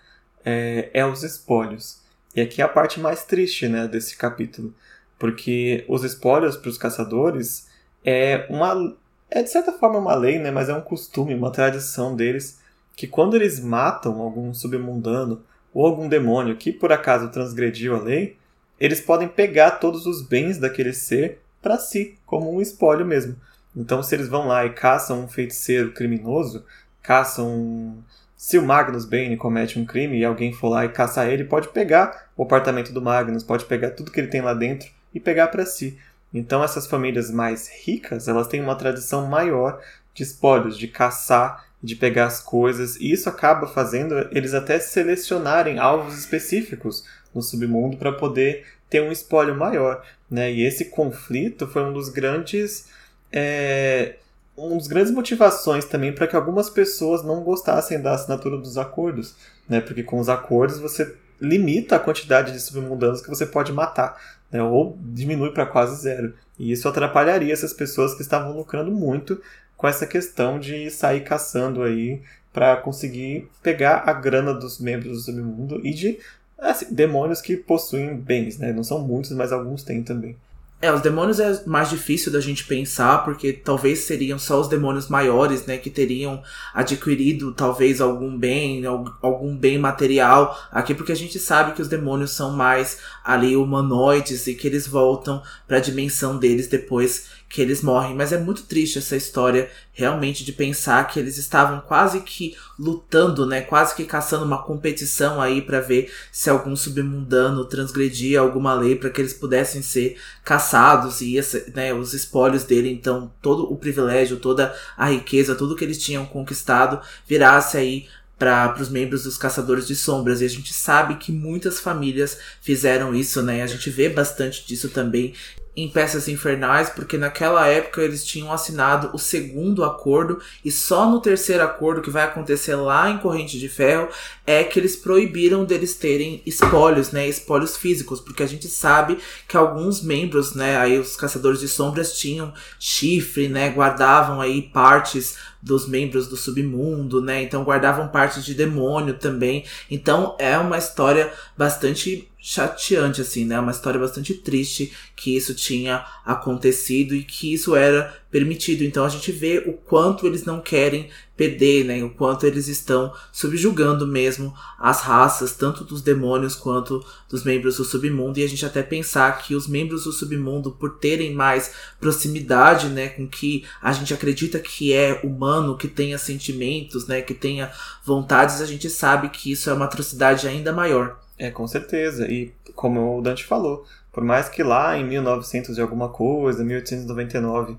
é, 0.44 0.90
é 0.94 1.06
os 1.06 1.24
espólios. 1.24 2.02
E 2.36 2.42
aqui 2.42 2.62
é 2.62 2.66
a 2.66 2.70
parte 2.70 3.00
mais 3.00 3.24
triste, 3.24 3.68
né, 3.68 3.88
desse 3.88 4.18
capítulo, 4.18 4.74
porque 5.20 5.86
os 5.88 6.04
espólios 6.04 6.56
para 6.58 6.70
os 6.70 6.78
caçadores 6.78 7.68
é 8.06 8.46
uma 8.50 8.96
é 9.30 9.44
de 9.44 9.50
certa 9.50 9.72
forma 9.74 10.00
uma 10.00 10.16
lei, 10.16 10.40
né, 10.40 10.52
mas 10.52 10.68
é 10.70 10.74
um 10.74 10.82
costume, 10.82 11.34
uma 11.36 11.52
tradição 11.52 12.16
deles 12.16 12.61
que 13.02 13.08
quando 13.08 13.36
eles 13.36 13.60
matam 13.60 14.22
algum 14.22 14.54
submundano 14.54 15.42
ou 15.74 15.88
algum 15.88 16.08
demônio 16.08 16.56
que 16.56 16.72
por 16.72 16.92
acaso 16.92 17.30
transgrediu 17.30 17.96
a 17.96 18.00
lei, 18.00 18.38
eles 18.80 19.02
podem 19.02 19.28
pegar 19.28 19.72
todos 19.72 20.06
os 20.06 20.22
bens 20.22 20.60
daquele 20.60 20.94
ser 20.94 21.42
para 21.64 21.80
si, 21.80 22.20
como 22.28 22.54
um 22.54 22.62
espólio 22.62 23.04
mesmo. 23.04 23.36
Então, 23.76 24.04
se 24.04 24.14
eles 24.14 24.28
vão 24.28 24.48
lá 24.48 24.68
e 24.68 24.74
caçam 24.74 25.24
um 25.24 25.28
feiticeiro 25.28 25.94
criminoso, 25.94 26.64
caçam. 27.02 28.04
Se 28.38 28.60
o 28.60 28.64
Magnus 28.64 29.06
Bane 29.06 29.36
comete 29.36 29.80
um 29.80 29.86
crime 29.86 30.20
e 30.20 30.24
alguém 30.24 30.54
for 30.54 30.70
lá 30.70 30.86
e 30.86 30.90
caçar 30.90 31.28
ele, 31.28 31.46
pode 31.46 31.70
pegar 31.70 32.30
o 32.38 32.44
apartamento 32.44 32.94
do 32.94 33.02
Magnus, 33.02 33.44
pode 33.44 33.66
pegar 33.66 33.90
tudo 33.92 34.12
que 34.12 34.20
ele 34.20 34.28
tem 34.28 34.42
lá 34.42 34.54
dentro 34.54 34.92
e 35.12 35.20
pegar 35.20 35.48
para 35.48 35.66
si. 35.66 35.98
Então, 36.32 36.64
essas 36.64 36.86
famílias 36.86 37.32
mais 37.32 37.68
ricas, 37.84 38.28
elas 38.28 38.48
têm 38.48 38.62
uma 38.62 38.76
tradição 38.76 39.26
maior 39.26 39.82
de 40.14 40.22
espólios, 40.22 40.78
de 40.78 40.88
caçar 40.88 41.71
de 41.84 41.96
pegar 41.96 42.28
as 42.28 42.40
coisas, 42.40 42.96
e 42.98 43.12
isso 43.12 43.28
acaba 43.28 43.68
fazendo 43.68 44.16
eles 44.32 44.54
até 44.54 44.80
selecionarem 44.80 45.80
alvos 45.80 46.18
específicos 46.18 47.06
no 47.34 47.42
submundo 47.42 47.98
para 47.98 48.12
poder 48.12 48.66
ter 48.90 49.02
um 49.02 49.12
espólio 49.12 49.56
maior, 49.56 50.04
né? 50.30 50.52
E 50.52 50.64
esse 50.64 50.86
conflito 50.86 51.66
foi 51.66 51.84
um 51.84 51.94
dos 51.94 52.10
grandes 52.10 52.90
é, 53.32 54.16
um 54.58 54.78
dos 54.78 54.88
grandes 54.88 55.12
motivações 55.12 55.86
também 55.86 56.14
para 56.14 56.28
que 56.28 56.36
algumas 56.36 56.70
pessoas 56.70 57.24
não 57.24 57.42
gostassem 57.42 58.02
da 58.02 58.14
assinatura 58.14 58.58
dos 58.58 58.78
acordos, 58.78 59.36
né? 59.68 59.82
Porque 59.82 60.04
com 60.04 60.20
os 60.20 60.30
acordos 60.30 60.78
você 60.80 61.16
limita 61.40 61.96
a 61.96 62.00
quantidade 62.00 62.52
de 62.52 62.60
submundanos 62.60 63.22
que 63.22 63.30
você 63.30 63.46
pode 63.46 63.72
matar, 63.72 64.16
né? 64.52 64.62
Ou 64.62 64.98
diminui 65.02 65.52
para 65.52 65.66
quase 65.66 66.02
zero. 66.02 66.34
E 66.60 66.72
isso 66.72 66.88
atrapalharia 66.88 67.52
essas 67.52 67.74
pessoas 67.74 68.14
que 68.14 68.22
estavam 68.22 68.56
lucrando 68.56 68.92
muito 68.92 69.42
com 69.82 69.88
essa 69.88 70.06
questão 70.06 70.60
de 70.60 70.92
sair 70.92 71.22
caçando 71.22 71.82
aí 71.82 72.22
para 72.54 72.78
conseguir 72.78 73.50
pegar 73.64 74.04
a 74.06 74.14
grana 74.14 74.54
dos 74.54 74.80
membros 74.80 75.12
do 75.12 75.20
submundo 75.20 75.82
e 75.84 75.92
de 75.92 76.20
assim, 76.56 76.86
demônios 76.94 77.42
que 77.42 77.58
possuem 77.58 78.16
bens, 78.16 78.60
né? 78.60 78.72
Não 78.72 78.84
são 78.84 79.00
muitos, 79.00 79.32
mas 79.32 79.52
alguns 79.52 79.82
têm 79.82 80.04
também. 80.04 80.38
É, 80.80 80.92
os 80.92 81.02
demônios 81.02 81.40
é 81.40 81.64
mais 81.66 81.92
difícil 81.92 82.32
da 82.32 82.40
gente 82.40 82.66
pensar, 82.66 83.24
porque 83.24 83.54
talvez 83.54 84.00
seriam 84.00 84.40
só 84.40 84.60
os 84.60 84.68
demônios 84.68 85.08
maiores, 85.10 85.66
né, 85.68 85.78
que 85.78 85.92
teriam 85.92 86.42
adquirido 86.74 87.54
talvez 87.54 88.02
algum 88.02 88.36
bem, 88.36 88.84
algum 89.22 89.56
bem 89.56 89.78
material 89.78 90.60
aqui, 90.72 90.96
porque 90.96 91.12
a 91.12 91.16
gente 91.16 91.38
sabe 91.38 91.74
que 91.74 91.84
os 91.84 91.88
demônios 91.88 92.32
são 92.32 92.52
mais 92.52 92.98
ali 93.24 93.56
humanoides 93.56 94.48
e 94.48 94.56
que 94.56 94.68
eles 94.68 94.88
voltam 94.88 95.44
para 95.68 95.78
a 95.78 95.82
dimensão 95.82 96.40
deles 96.40 96.68
depois 96.68 97.41
que 97.52 97.62
eles 97.62 97.82
morrem. 97.82 98.16
Mas 98.16 98.32
é 98.32 98.38
muito 98.38 98.64
triste 98.64 98.98
essa 98.98 99.16
história, 99.16 99.70
realmente, 99.92 100.46
de 100.46 100.54
pensar 100.54 101.06
que 101.08 101.20
eles 101.20 101.38
estavam 101.38 101.82
quase 101.82 102.22
que 102.22 102.56
lutando, 102.80 103.46
né? 103.46 103.62
Quase 103.62 103.94
que 103.94 104.06
caçando 104.06 104.46
uma 104.46 104.64
competição 104.64 105.42
aí 105.42 105.62
para 105.62 105.82
ver 105.82 106.12
se 106.32 106.50
algum 106.50 106.76
submundano 106.76 107.66
transgredia 107.66 108.40
alguma 108.40 108.74
lei 108.74 108.96
para 108.96 109.10
que 109.10 109.20
eles 109.20 109.34
pudessem 109.34 109.82
ser 109.82 110.18
caçados 110.44 111.22
e 111.22 111.36
esse, 111.36 111.72
né, 111.76 111.94
os 111.94 112.14
espólios 112.14 112.64
dele, 112.64 112.90
então, 112.90 113.32
todo 113.42 113.72
o 113.72 113.76
privilégio, 113.76 114.38
toda 114.38 114.74
a 114.98 115.10
riqueza, 115.10 115.56
tudo 115.56 115.76
que 115.76 115.84
eles 115.84 116.02
tinham 116.02 116.26
conquistado 116.26 117.02
virasse 117.28 117.78
aí 117.78 118.08
para 118.40 118.76
os 118.80 118.90
membros 118.90 119.24
dos 119.24 119.38
Caçadores 119.38 119.86
de 119.86 119.96
Sombras. 119.96 120.42
E 120.42 120.46
a 120.46 120.50
gente 120.50 120.74
sabe 120.74 121.16
que 121.16 121.32
muitas 121.32 121.80
famílias 121.80 122.40
fizeram 122.60 123.14
isso, 123.14 123.44
né? 123.44 123.62
A 123.62 123.68
gente 123.68 123.92
vê 123.92 124.10
bastante 124.10 124.66
disso 124.66 124.90
também 124.90 125.36
em 125.76 125.88
Peças 125.88 126.28
Infernais, 126.28 126.90
porque 126.90 127.18
naquela 127.18 127.66
época 127.66 128.02
eles 128.02 128.26
tinham 128.26 128.52
assinado 128.52 129.10
o 129.14 129.18
segundo 129.18 129.86
acordo 129.86 130.42
e 130.66 130.72
só 130.72 131.10
no 131.10 131.22
terceiro 131.22 131.64
acordo 131.64 132.02
que 132.02 132.10
vai 132.10 132.24
acontecer 132.24 132.76
lá 132.76 133.10
em 133.10 133.18
Corrente 133.20 133.58
de 133.58 133.70
Ferro 133.70 134.10
é 134.46 134.64
que 134.64 134.78
eles 134.78 134.98
proibiram 134.98 135.64
deles 135.64 135.96
terem 135.96 136.42
espólios, 136.46 137.12
né, 137.12 137.28
espólios 137.28 137.78
físicos, 137.78 138.20
porque 138.20 138.44
a 138.44 138.48
gente 138.48 138.68
sabe 138.68 139.18
que 139.48 139.56
alguns 139.56 140.02
membros, 140.02 140.54
né, 140.54 140.78
aí 140.78 141.00
os 141.00 141.16
Caçadores 141.16 141.62
de 141.62 141.70
Sombras 141.70 142.18
tinham 142.18 142.54
chifre, 142.78 143.48
né, 143.48 143.70
guardavam 143.70 144.42
aí 144.42 144.62
partes 144.62 145.38
dos 145.62 145.88
membros 145.88 146.28
do 146.28 146.36
submundo, 146.36 147.22
né? 147.22 147.44
Então 147.44 147.64
guardavam 147.64 148.08
partes 148.08 148.44
de 148.44 148.56
demônio 148.56 149.14
também. 149.14 149.64
Então 149.92 150.36
é 150.40 150.58
uma 150.58 150.78
história 150.78 151.32
bastante 151.56 152.31
chateante, 152.42 153.22
assim, 153.22 153.46
né? 153.46 153.60
Uma 153.60 153.72
história 153.72 154.00
bastante 154.00 154.34
triste 154.34 154.92
que 155.16 155.38
isso 155.38 155.54
tinha 155.54 156.04
acontecido 156.26 157.14
e 157.14 157.24
que 157.24 157.54
isso 157.54 157.76
era 157.76 158.20
permitido. 158.32 158.84
Então 158.84 159.06
a 159.06 159.10
gente 159.10 159.32
vê 159.32 159.60
o 159.60 159.74
quanto 159.74 160.26
eles 160.26 160.44
não 160.44 160.60
querem 160.60 161.10
perder, 161.38 161.86
né? 161.86 162.04
O 162.04 162.10
quanto 162.10 162.48
eles 162.48 162.68
estão 162.68 163.14
subjugando 163.32 164.08
mesmo 164.08 164.54
as 164.80 165.02
raças, 165.02 165.54
tanto 165.54 165.84
dos 165.84 166.02
demônios 166.02 166.56
quanto 166.56 167.06
dos 167.30 167.44
membros 167.44 167.78
do 167.78 167.86
submundo. 167.86 168.40
E 168.40 168.44
a 168.44 168.50
gente 168.50 168.66
até 168.66 168.82
pensar 168.82 169.38
que 169.44 169.54
os 169.54 169.68
membros 169.68 170.06
do 170.06 170.12
submundo, 170.12 170.72
por 170.72 170.98
terem 170.98 171.36
mais 171.36 171.72
proximidade, 172.00 172.88
né, 172.88 173.10
com 173.10 173.28
que 173.28 173.64
a 173.80 173.94
gente 173.94 174.14
acredita 174.14 174.60
que 174.60 174.94
é 174.94 175.22
humano, 175.24 175.78
que 175.78 175.88
tenha 175.88 176.18
sentimentos, 176.18 177.06
né, 177.06 177.22
que 177.22 177.36
tenha 177.36 177.72
vontades, 178.04 178.62
a 178.62 178.66
gente 178.66 178.90
sabe 178.90 179.30
que 179.30 179.52
isso 179.52 179.70
é 179.70 179.74
uma 179.74 179.86
atrocidade 179.86 180.48
ainda 180.48 180.74
maior. 180.74 181.20
É, 181.38 181.50
com 181.50 181.68
certeza. 181.68 182.28
E 182.30 182.54
como 182.76 183.18
o 183.18 183.22
Dante 183.22 183.46
falou, 183.46 183.86
por 184.12 184.24
mais 184.24 184.50
que 184.50 184.64
lá 184.64 184.98
em 184.98 185.06
1900 185.06 185.78
e 185.78 185.82
alguma 185.82 186.10
coisa, 186.10 186.64
1899, 186.64 187.78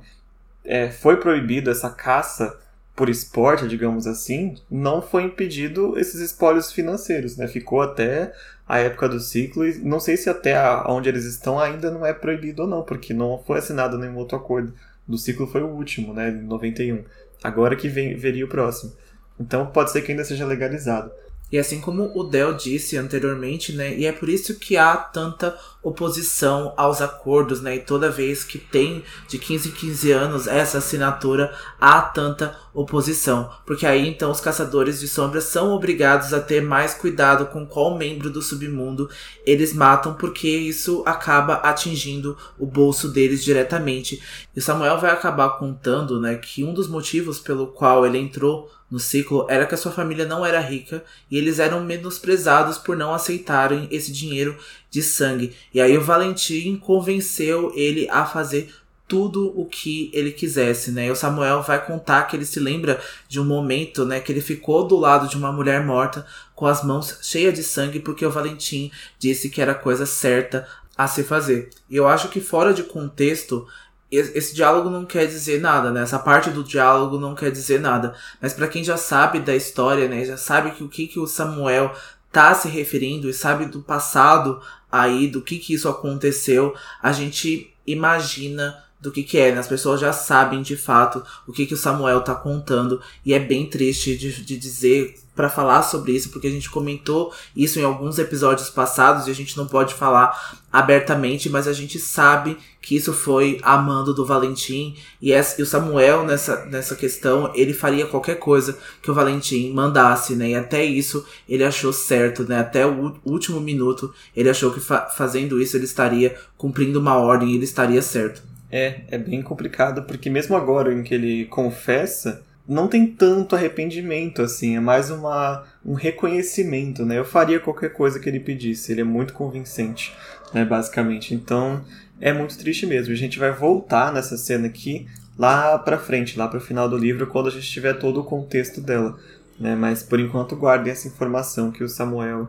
é, 0.64 0.90
foi 0.90 1.16
proibido 1.16 1.70
essa 1.70 1.90
caça 1.90 2.58
por 2.94 3.08
esporte, 3.08 3.66
digamos 3.66 4.06
assim, 4.06 4.54
não 4.70 5.00
foi 5.00 5.24
impedido 5.24 5.98
esses 5.98 6.20
espólios 6.20 6.72
financeiros, 6.72 7.36
né? 7.36 7.48
Ficou 7.48 7.80
até 7.80 8.32
a 8.68 8.78
época 8.78 9.08
do 9.08 9.18
ciclo 9.18 9.66
e 9.66 9.78
não 9.78 9.98
sei 9.98 10.16
se 10.16 10.28
até 10.28 10.56
a, 10.56 10.84
onde 10.88 11.08
eles 11.08 11.24
estão 11.24 11.58
ainda 11.58 11.90
não 11.90 12.04
é 12.04 12.12
proibido 12.12 12.62
ou 12.62 12.68
não, 12.68 12.82
porque 12.82 13.14
não 13.14 13.42
foi 13.46 13.58
assinado 13.58 13.98
nenhum 13.98 14.16
outro 14.16 14.36
acordo. 14.36 14.74
Do 15.06 15.18
ciclo 15.18 15.46
foi 15.46 15.62
o 15.62 15.68
último, 15.68 16.12
né, 16.14 16.30
em 16.30 16.42
91. 16.42 17.02
Agora 17.42 17.74
que 17.74 17.88
vem, 17.88 18.14
veria 18.14 18.44
o 18.44 18.48
próximo. 18.48 18.92
Então 19.40 19.66
pode 19.66 19.90
ser 19.90 20.02
que 20.02 20.12
ainda 20.12 20.24
seja 20.24 20.46
legalizado. 20.46 21.10
E 21.52 21.58
assim 21.58 21.82
como 21.82 22.10
o 22.18 22.24
Del 22.24 22.54
disse 22.54 22.96
anteriormente, 22.96 23.74
né, 23.74 23.94
e 23.94 24.06
é 24.06 24.10
por 24.10 24.30
isso 24.30 24.58
que 24.58 24.78
há 24.78 24.96
tanta 24.96 25.54
oposição 25.82 26.72
aos 26.78 27.02
acordos, 27.02 27.60
né, 27.60 27.76
e 27.76 27.80
toda 27.80 28.10
vez 28.10 28.42
que 28.42 28.56
tem 28.56 29.04
de 29.28 29.38
15 29.38 29.68
em 29.68 29.72
15 29.72 30.12
anos 30.12 30.46
essa 30.46 30.78
assinatura, 30.78 31.54
há 31.78 32.00
tanta 32.00 32.56
oposição, 32.72 33.50
porque 33.66 33.84
aí 33.84 34.08
então 34.08 34.30
os 34.30 34.40
caçadores 34.40 34.98
de 34.98 35.06
sombras 35.06 35.44
são 35.44 35.72
obrigados 35.74 36.32
a 36.32 36.40
ter 36.40 36.62
mais 36.62 36.94
cuidado 36.94 37.44
com 37.46 37.66
qual 37.66 37.98
membro 37.98 38.30
do 38.30 38.40
submundo 38.40 39.10
eles 39.44 39.74
matam, 39.74 40.14
porque 40.14 40.48
isso 40.48 41.02
acaba 41.04 41.56
atingindo 41.56 42.34
o 42.58 42.64
bolso 42.64 43.08
deles 43.08 43.44
diretamente. 43.44 44.22
E 44.56 44.60
Samuel 44.60 44.98
vai 44.98 45.10
acabar 45.10 45.50
contando, 45.58 46.18
né, 46.18 46.36
que 46.36 46.64
um 46.64 46.72
dos 46.72 46.88
motivos 46.88 47.38
pelo 47.38 47.66
qual 47.66 48.06
ele 48.06 48.16
entrou 48.16 48.70
no 48.92 49.00
ciclo 49.00 49.46
era 49.48 49.64
que 49.64 49.74
a 49.74 49.78
sua 49.78 49.90
família 49.90 50.26
não 50.26 50.44
era 50.44 50.60
rica 50.60 51.02
e 51.30 51.38
eles 51.38 51.58
eram 51.58 51.82
menosprezados 51.82 52.76
por 52.76 52.94
não 52.94 53.14
aceitarem 53.14 53.88
esse 53.90 54.12
dinheiro 54.12 54.54
de 54.90 55.02
sangue. 55.02 55.56
E 55.72 55.80
aí 55.80 55.96
o 55.96 56.04
Valentim 56.04 56.76
convenceu 56.76 57.72
ele 57.74 58.06
a 58.10 58.26
fazer 58.26 58.70
tudo 59.08 59.50
o 59.58 59.64
que 59.64 60.10
ele 60.12 60.30
quisesse, 60.30 60.90
né? 60.90 61.06
E 61.06 61.10
o 61.10 61.16
Samuel 61.16 61.62
vai 61.62 61.82
contar 61.82 62.24
que 62.24 62.36
ele 62.36 62.44
se 62.44 62.60
lembra 62.60 63.00
de 63.26 63.40
um 63.40 63.44
momento, 63.46 64.04
né, 64.04 64.20
que 64.20 64.30
ele 64.30 64.42
ficou 64.42 64.86
do 64.86 64.96
lado 64.96 65.26
de 65.26 65.38
uma 65.38 65.50
mulher 65.50 65.82
morta 65.82 66.26
com 66.54 66.66
as 66.66 66.84
mãos 66.84 67.18
cheias 67.22 67.54
de 67.54 67.62
sangue 67.62 67.98
porque 67.98 68.26
o 68.26 68.30
Valentim 68.30 68.90
disse 69.18 69.48
que 69.48 69.62
era 69.62 69.72
a 69.72 69.74
coisa 69.74 70.04
certa 70.04 70.68
a 70.94 71.08
se 71.08 71.22
fazer. 71.22 71.70
E 71.88 71.96
eu 71.96 72.06
acho 72.06 72.28
que 72.28 72.42
fora 72.42 72.74
de 72.74 72.82
contexto, 72.82 73.66
esse 74.12 74.54
diálogo 74.54 74.90
não 74.90 75.06
quer 75.06 75.26
dizer 75.26 75.60
nada, 75.60 75.90
né? 75.90 76.02
Essa 76.02 76.18
parte 76.18 76.50
do 76.50 76.62
diálogo 76.62 77.18
não 77.18 77.34
quer 77.34 77.50
dizer 77.50 77.80
nada. 77.80 78.14
Mas 78.40 78.52
para 78.52 78.68
quem 78.68 78.84
já 78.84 78.98
sabe 78.98 79.40
da 79.40 79.56
história, 79.56 80.06
né? 80.06 80.22
Já 80.24 80.36
sabe 80.36 80.72
que 80.72 80.84
o 80.84 80.88
que, 80.88 81.06
que 81.06 81.18
o 81.18 81.26
Samuel 81.26 81.94
tá 82.30 82.54
se 82.54 82.68
referindo 82.68 83.28
e 83.28 83.32
sabe 83.32 83.66
do 83.66 83.80
passado 83.80 84.60
aí, 84.90 85.26
do 85.26 85.40
que 85.40 85.58
que 85.58 85.72
isso 85.72 85.88
aconteceu, 85.88 86.74
a 87.02 87.10
gente 87.10 87.74
imagina 87.86 88.84
do 89.00 89.10
que 89.10 89.22
que 89.22 89.38
é, 89.38 89.50
né? 89.50 89.58
As 89.58 89.66
pessoas 89.66 89.98
já 89.98 90.12
sabem 90.12 90.60
de 90.60 90.76
fato 90.76 91.24
o 91.46 91.52
que 91.52 91.64
que 91.64 91.74
o 91.74 91.78
Samuel 91.78 92.20
tá 92.20 92.34
contando 92.34 93.00
e 93.24 93.32
é 93.32 93.38
bem 93.38 93.68
triste 93.68 94.16
de, 94.16 94.44
de 94.44 94.56
dizer 94.58 95.14
para 95.34 95.48
falar 95.48 95.82
sobre 95.82 96.12
isso, 96.12 96.30
porque 96.30 96.46
a 96.46 96.50
gente 96.50 96.70
comentou 96.70 97.32
isso 97.56 97.78
em 97.78 97.84
alguns 97.84 98.18
episódios 98.18 98.68
passados 98.68 99.26
e 99.26 99.30
a 99.30 99.34
gente 99.34 99.56
não 99.56 99.66
pode 99.66 99.94
falar 99.94 100.60
abertamente, 100.70 101.48
mas 101.48 101.66
a 101.66 101.72
gente 101.72 101.98
sabe 101.98 102.56
que 102.80 102.96
isso 102.96 103.12
foi 103.12 103.58
a 103.62 103.78
mando 103.78 104.12
do 104.12 104.26
Valentim 104.26 104.94
e, 105.20 105.32
essa, 105.32 105.60
e 105.60 105.62
o 105.62 105.66
Samuel 105.66 106.24
nessa, 106.24 106.66
nessa 106.66 106.94
questão, 106.96 107.50
ele 107.54 107.72
faria 107.72 108.06
qualquer 108.06 108.36
coisa 108.36 108.78
que 109.00 109.10
o 109.10 109.14
Valentim 109.14 109.72
mandasse, 109.72 110.34
né? 110.34 110.50
E 110.50 110.54
até 110.54 110.84
isso 110.84 111.24
ele 111.48 111.64
achou 111.64 111.92
certo, 111.92 112.44
né? 112.44 112.58
Até 112.58 112.86
o 112.86 113.14
último 113.24 113.60
minuto 113.60 114.12
ele 114.36 114.50
achou 114.50 114.72
que 114.72 114.80
fa 114.80 115.06
fazendo 115.06 115.60
isso 115.60 115.76
ele 115.76 115.84
estaria 115.84 116.36
cumprindo 116.56 116.98
uma 117.00 117.16
ordem 117.16 117.54
ele 117.54 117.64
estaria 117.64 118.02
certo. 118.02 118.42
É, 118.70 119.02
é 119.08 119.18
bem 119.18 119.42
complicado, 119.42 120.02
porque 120.04 120.30
mesmo 120.30 120.56
agora 120.56 120.94
em 120.94 121.02
que 121.02 121.14
ele 121.14 121.44
confessa, 121.44 122.42
não 122.66 122.86
tem 122.86 123.06
tanto 123.06 123.56
arrependimento, 123.56 124.40
assim, 124.40 124.76
é 124.76 124.80
mais 124.80 125.10
uma, 125.10 125.64
um 125.84 125.94
reconhecimento, 125.94 127.04
né? 127.04 127.18
Eu 127.18 127.24
faria 127.24 127.58
qualquer 127.58 127.92
coisa 127.92 128.20
que 128.20 128.28
ele 128.28 128.40
pedisse, 128.40 128.92
ele 128.92 129.00
é 129.00 129.04
muito 129.04 129.32
convincente, 129.32 130.14
né, 130.54 130.64
basicamente. 130.64 131.34
Então, 131.34 131.84
é 132.20 132.32
muito 132.32 132.56
triste 132.56 132.86
mesmo. 132.86 133.12
A 133.12 133.16
gente 133.16 133.38
vai 133.38 133.50
voltar 133.50 134.12
nessa 134.12 134.36
cena 134.36 134.66
aqui 134.68 135.06
lá 135.36 135.78
pra 135.78 135.98
frente, 135.98 136.38
lá 136.38 136.46
pro 136.46 136.60
final 136.60 136.88
do 136.88 136.96
livro, 136.96 137.26
quando 137.26 137.48
a 137.48 137.50
gente 137.50 137.68
tiver 137.68 137.94
todo 137.94 138.20
o 138.20 138.24
contexto 138.24 138.80
dela, 138.80 139.18
né? 139.58 139.74
Mas, 139.74 140.02
por 140.02 140.20
enquanto, 140.20 140.56
guardem 140.56 140.92
essa 140.92 141.08
informação 141.08 141.72
que 141.72 141.82
o 141.82 141.88
Samuel 141.88 142.48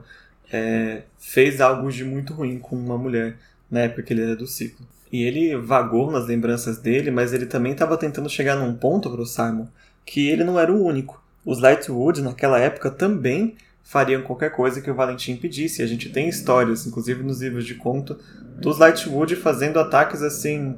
é, 0.52 1.02
fez 1.18 1.60
algo 1.60 1.92
de 1.92 2.04
muito 2.04 2.34
ruim 2.34 2.60
com 2.60 2.76
uma 2.76 2.98
mulher 2.98 3.38
na 3.70 3.82
época 3.82 4.04
que 4.04 4.14
ele 4.14 4.22
era 4.22 4.36
do 4.36 4.46
ciclo. 4.46 4.86
E 5.12 5.24
ele 5.24 5.56
vagou 5.56 6.12
nas 6.12 6.28
lembranças 6.28 6.78
dele, 6.78 7.10
mas 7.10 7.34
ele 7.34 7.46
também 7.46 7.72
estava 7.72 7.98
tentando 7.98 8.30
chegar 8.30 8.56
num 8.56 8.74
ponto 8.76 9.10
pro 9.10 9.26
Simon 9.26 9.68
que 10.06 10.28
ele 10.30 10.44
não 10.44 10.60
era 10.60 10.72
o 10.72 10.84
único. 10.84 11.22
Os 11.46 11.60
Lightwood, 11.60 12.22
naquela 12.22 12.60
época, 12.60 12.90
também 12.90 13.56
fariam 13.84 14.22
qualquer 14.22 14.52
coisa 14.52 14.82
que 14.82 14.90
o 14.90 14.96
Valentim 14.96 15.36
pedisse. 15.36 15.84
A 15.84 15.88
gente 15.88 16.10
tem 16.10 16.30
histórias, 16.30 16.88
inclusive 16.88 17.22
nos 17.22 17.42
livros 17.42 17.66
de 17.66 17.76
conto, 17.76 18.18
dos 18.58 18.78
Lightwood 18.80 19.36
fazendo 19.36 19.80
ataques 19.80 20.22
assim 20.22 20.76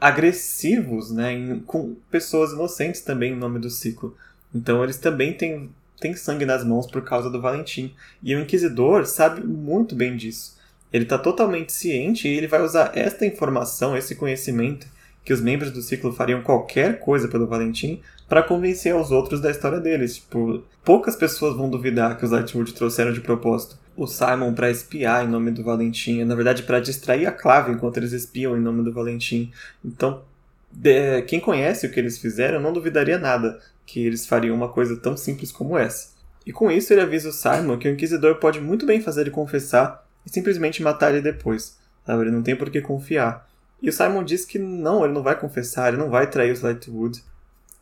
agressivos, 0.00 1.10
né, 1.10 1.32
em, 1.32 1.60
com 1.60 1.94
pessoas 2.10 2.52
inocentes 2.52 3.02
também 3.02 3.32
em 3.32 3.36
nome 3.36 3.58
do 3.58 3.68
ciclo. 3.68 4.16
Então 4.54 4.82
eles 4.82 4.96
também 4.96 5.34
têm, 5.34 5.70
têm 6.00 6.16
sangue 6.16 6.46
nas 6.46 6.64
mãos 6.64 6.86
por 6.86 7.02
causa 7.02 7.28
do 7.28 7.40
Valentim. 7.40 7.94
E 8.22 8.34
o 8.34 8.40
Inquisidor 8.40 9.04
sabe 9.04 9.46
muito 9.46 9.94
bem 9.94 10.16
disso. 10.16 10.58
Ele 10.92 11.04
está 11.04 11.18
totalmente 11.18 11.72
ciente 11.72 12.26
e 12.26 12.36
ele 12.36 12.48
vai 12.48 12.62
usar 12.62 12.92
esta 12.94 13.26
informação, 13.26 13.96
esse 13.96 14.16
conhecimento, 14.16 14.86
que 15.22 15.32
os 15.32 15.40
membros 15.40 15.70
do 15.70 15.82
ciclo 15.82 16.12
fariam 16.12 16.42
qualquer 16.42 16.98
coisa 16.98 17.28
pelo 17.28 17.46
Valentim, 17.46 18.00
para 18.30 18.44
convencer 18.44 18.94
os 18.94 19.10
outros 19.10 19.40
da 19.40 19.50
história 19.50 19.80
deles. 19.80 20.14
Tipo, 20.14 20.62
poucas 20.84 21.16
pessoas 21.16 21.56
vão 21.56 21.68
duvidar 21.68 22.16
que 22.16 22.24
os 22.24 22.30
Lightwood 22.30 22.72
trouxeram 22.72 23.12
de 23.12 23.20
propósito 23.20 23.76
o 23.96 24.06
Simon 24.06 24.54
para 24.54 24.70
espiar 24.70 25.24
em 25.24 25.28
nome 25.28 25.50
do 25.50 25.64
Valentim, 25.64 26.22
na 26.22 26.36
verdade 26.36 26.62
para 26.62 26.78
distrair 26.78 27.26
a 27.26 27.32
Clave 27.32 27.72
enquanto 27.72 27.96
eles 27.96 28.12
espiam 28.12 28.56
em 28.56 28.60
nome 28.60 28.84
do 28.84 28.92
Valentim. 28.92 29.50
Então, 29.84 30.22
de, 30.70 31.22
quem 31.22 31.40
conhece 31.40 31.86
o 31.86 31.90
que 31.90 31.98
eles 31.98 32.18
fizeram 32.18 32.60
não 32.60 32.72
duvidaria 32.72 33.18
nada 33.18 33.58
que 33.84 34.06
eles 34.06 34.24
fariam 34.24 34.54
uma 34.54 34.68
coisa 34.68 34.96
tão 34.96 35.16
simples 35.16 35.50
como 35.50 35.76
essa. 35.76 36.10
E 36.46 36.52
com 36.52 36.70
isso 36.70 36.92
ele 36.92 37.00
avisa 37.00 37.30
o 37.30 37.32
Simon 37.32 37.78
que 37.78 37.88
o 37.88 37.92
Inquisidor 37.92 38.36
pode 38.36 38.60
muito 38.60 38.86
bem 38.86 39.00
fazer 39.00 39.22
ele 39.22 39.30
confessar 39.30 40.06
e 40.24 40.30
simplesmente 40.30 40.84
matar 40.84 41.10
ele 41.10 41.20
depois. 41.20 41.76
Sabe? 42.06 42.22
Ele 42.22 42.30
não 42.30 42.42
tem 42.42 42.54
por 42.54 42.70
que 42.70 42.80
confiar. 42.80 43.50
E 43.82 43.88
o 43.88 43.92
Simon 43.92 44.22
diz 44.22 44.44
que 44.44 44.58
não, 44.58 45.04
ele 45.04 45.12
não 45.12 45.22
vai 45.22 45.38
confessar, 45.38 45.88
ele 45.88 46.00
não 46.00 46.08
vai 46.08 46.30
trair 46.30 46.52
os 46.52 46.60
Lightwood. 46.60 47.22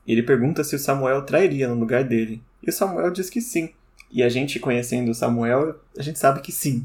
Ele 0.08 0.22
pergunta 0.22 0.64
se 0.64 0.74
o 0.74 0.78
Samuel 0.78 1.22
trairia 1.22 1.68
no 1.68 1.74
lugar 1.74 2.02
dele. 2.02 2.42
E 2.62 2.70
o 2.70 2.72
Samuel 2.72 3.10
diz 3.10 3.28
que 3.28 3.42
sim. 3.42 3.70
E 4.10 4.22
a 4.22 4.28
gente, 4.30 4.58
conhecendo 4.58 5.10
o 5.10 5.14
Samuel, 5.14 5.76
a 5.96 6.02
gente 6.02 6.18
sabe 6.18 6.40
que 6.40 6.50
sim. 6.50 6.84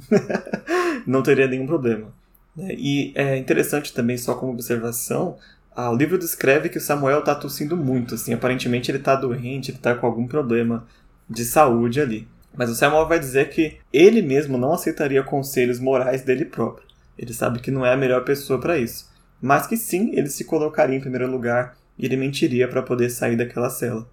não 1.07 1.23
teria 1.23 1.47
nenhum 1.47 1.65
problema. 1.65 2.13
Né? 2.53 2.75
E 2.77 3.13
é 3.15 3.37
interessante 3.37 3.93
também, 3.93 4.17
só 4.17 4.35
como 4.35 4.51
observação, 4.51 5.37
ah, 5.73 5.89
o 5.89 5.95
livro 5.95 6.19
descreve 6.19 6.67
que 6.67 6.77
o 6.77 6.81
Samuel 6.81 7.19
está 7.19 7.33
tossindo 7.33 7.77
muito. 7.77 8.15
Assim, 8.15 8.33
aparentemente 8.33 8.91
ele 8.91 8.97
está 8.97 9.15
doente, 9.15 9.71
ele 9.71 9.77
está 9.77 9.95
com 9.95 10.05
algum 10.05 10.27
problema 10.27 10.85
de 11.29 11.45
saúde 11.45 12.01
ali. 12.01 12.27
Mas 12.55 12.69
o 12.69 12.75
Samuel 12.75 13.07
vai 13.07 13.19
dizer 13.19 13.49
que 13.49 13.77
ele 13.91 14.21
mesmo 14.21 14.57
não 14.57 14.73
aceitaria 14.73 15.23
conselhos 15.23 15.79
morais 15.79 16.21
dele 16.21 16.45
próprio. 16.45 16.85
Ele 17.17 17.33
sabe 17.33 17.59
que 17.59 17.71
não 17.71 17.85
é 17.85 17.93
a 17.93 17.97
melhor 17.97 18.23
pessoa 18.25 18.59
para 18.59 18.77
isso. 18.77 19.09
Mas 19.41 19.65
que 19.65 19.77
sim, 19.77 20.11
ele 20.13 20.29
se 20.29 20.43
colocaria 20.43 20.97
em 20.97 21.01
primeiro 21.01 21.31
lugar 21.31 21.75
e 21.97 22.05
ele 22.05 22.17
mentiria 22.17 22.67
para 22.67 22.81
poder 22.81 23.09
sair 23.09 23.35
daquela 23.35 23.69
cela. 23.69 24.07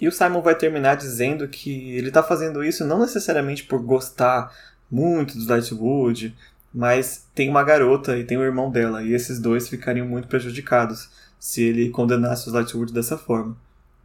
E 0.00 0.08
o 0.08 0.12
Simon 0.12 0.42
vai 0.42 0.54
terminar 0.54 0.96
dizendo 0.96 1.46
que 1.46 1.96
ele 1.96 2.08
está 2.08 2.22
fazendo 2.22 2.64
isso 2.64 2.84
não 2.84 3.00
necessariamente 3.00 3.64
por 3.64 3.80
gostar 3.80 4.52
muito 4.90 5.34
dos 5.34 5.46
Lightwood, 5.46 6.36
mas 6.74 7.26
tem 7.34 7.48
uma 7.48 7.62
garota 7.62 8.16
e 8.16 8.24
tem 8.24 8.36
o 8.36 8.42
irmão 8.42 8.70
dela, 8.70 9.02
e 9.02 9.12
esses 9.12 9.38
dois 9.38 9.68
ficariam 9.68 10.06
muito 10.06 10.28
prejudicados 10.28 11.10
se 11.38 11.62
ele 11.62 11.90
condenasse 11.90 12.46
os 12.46 12.54
Lightwood 12.54 12.92
dessa 12.92 13.16
forma. 13.16 13.56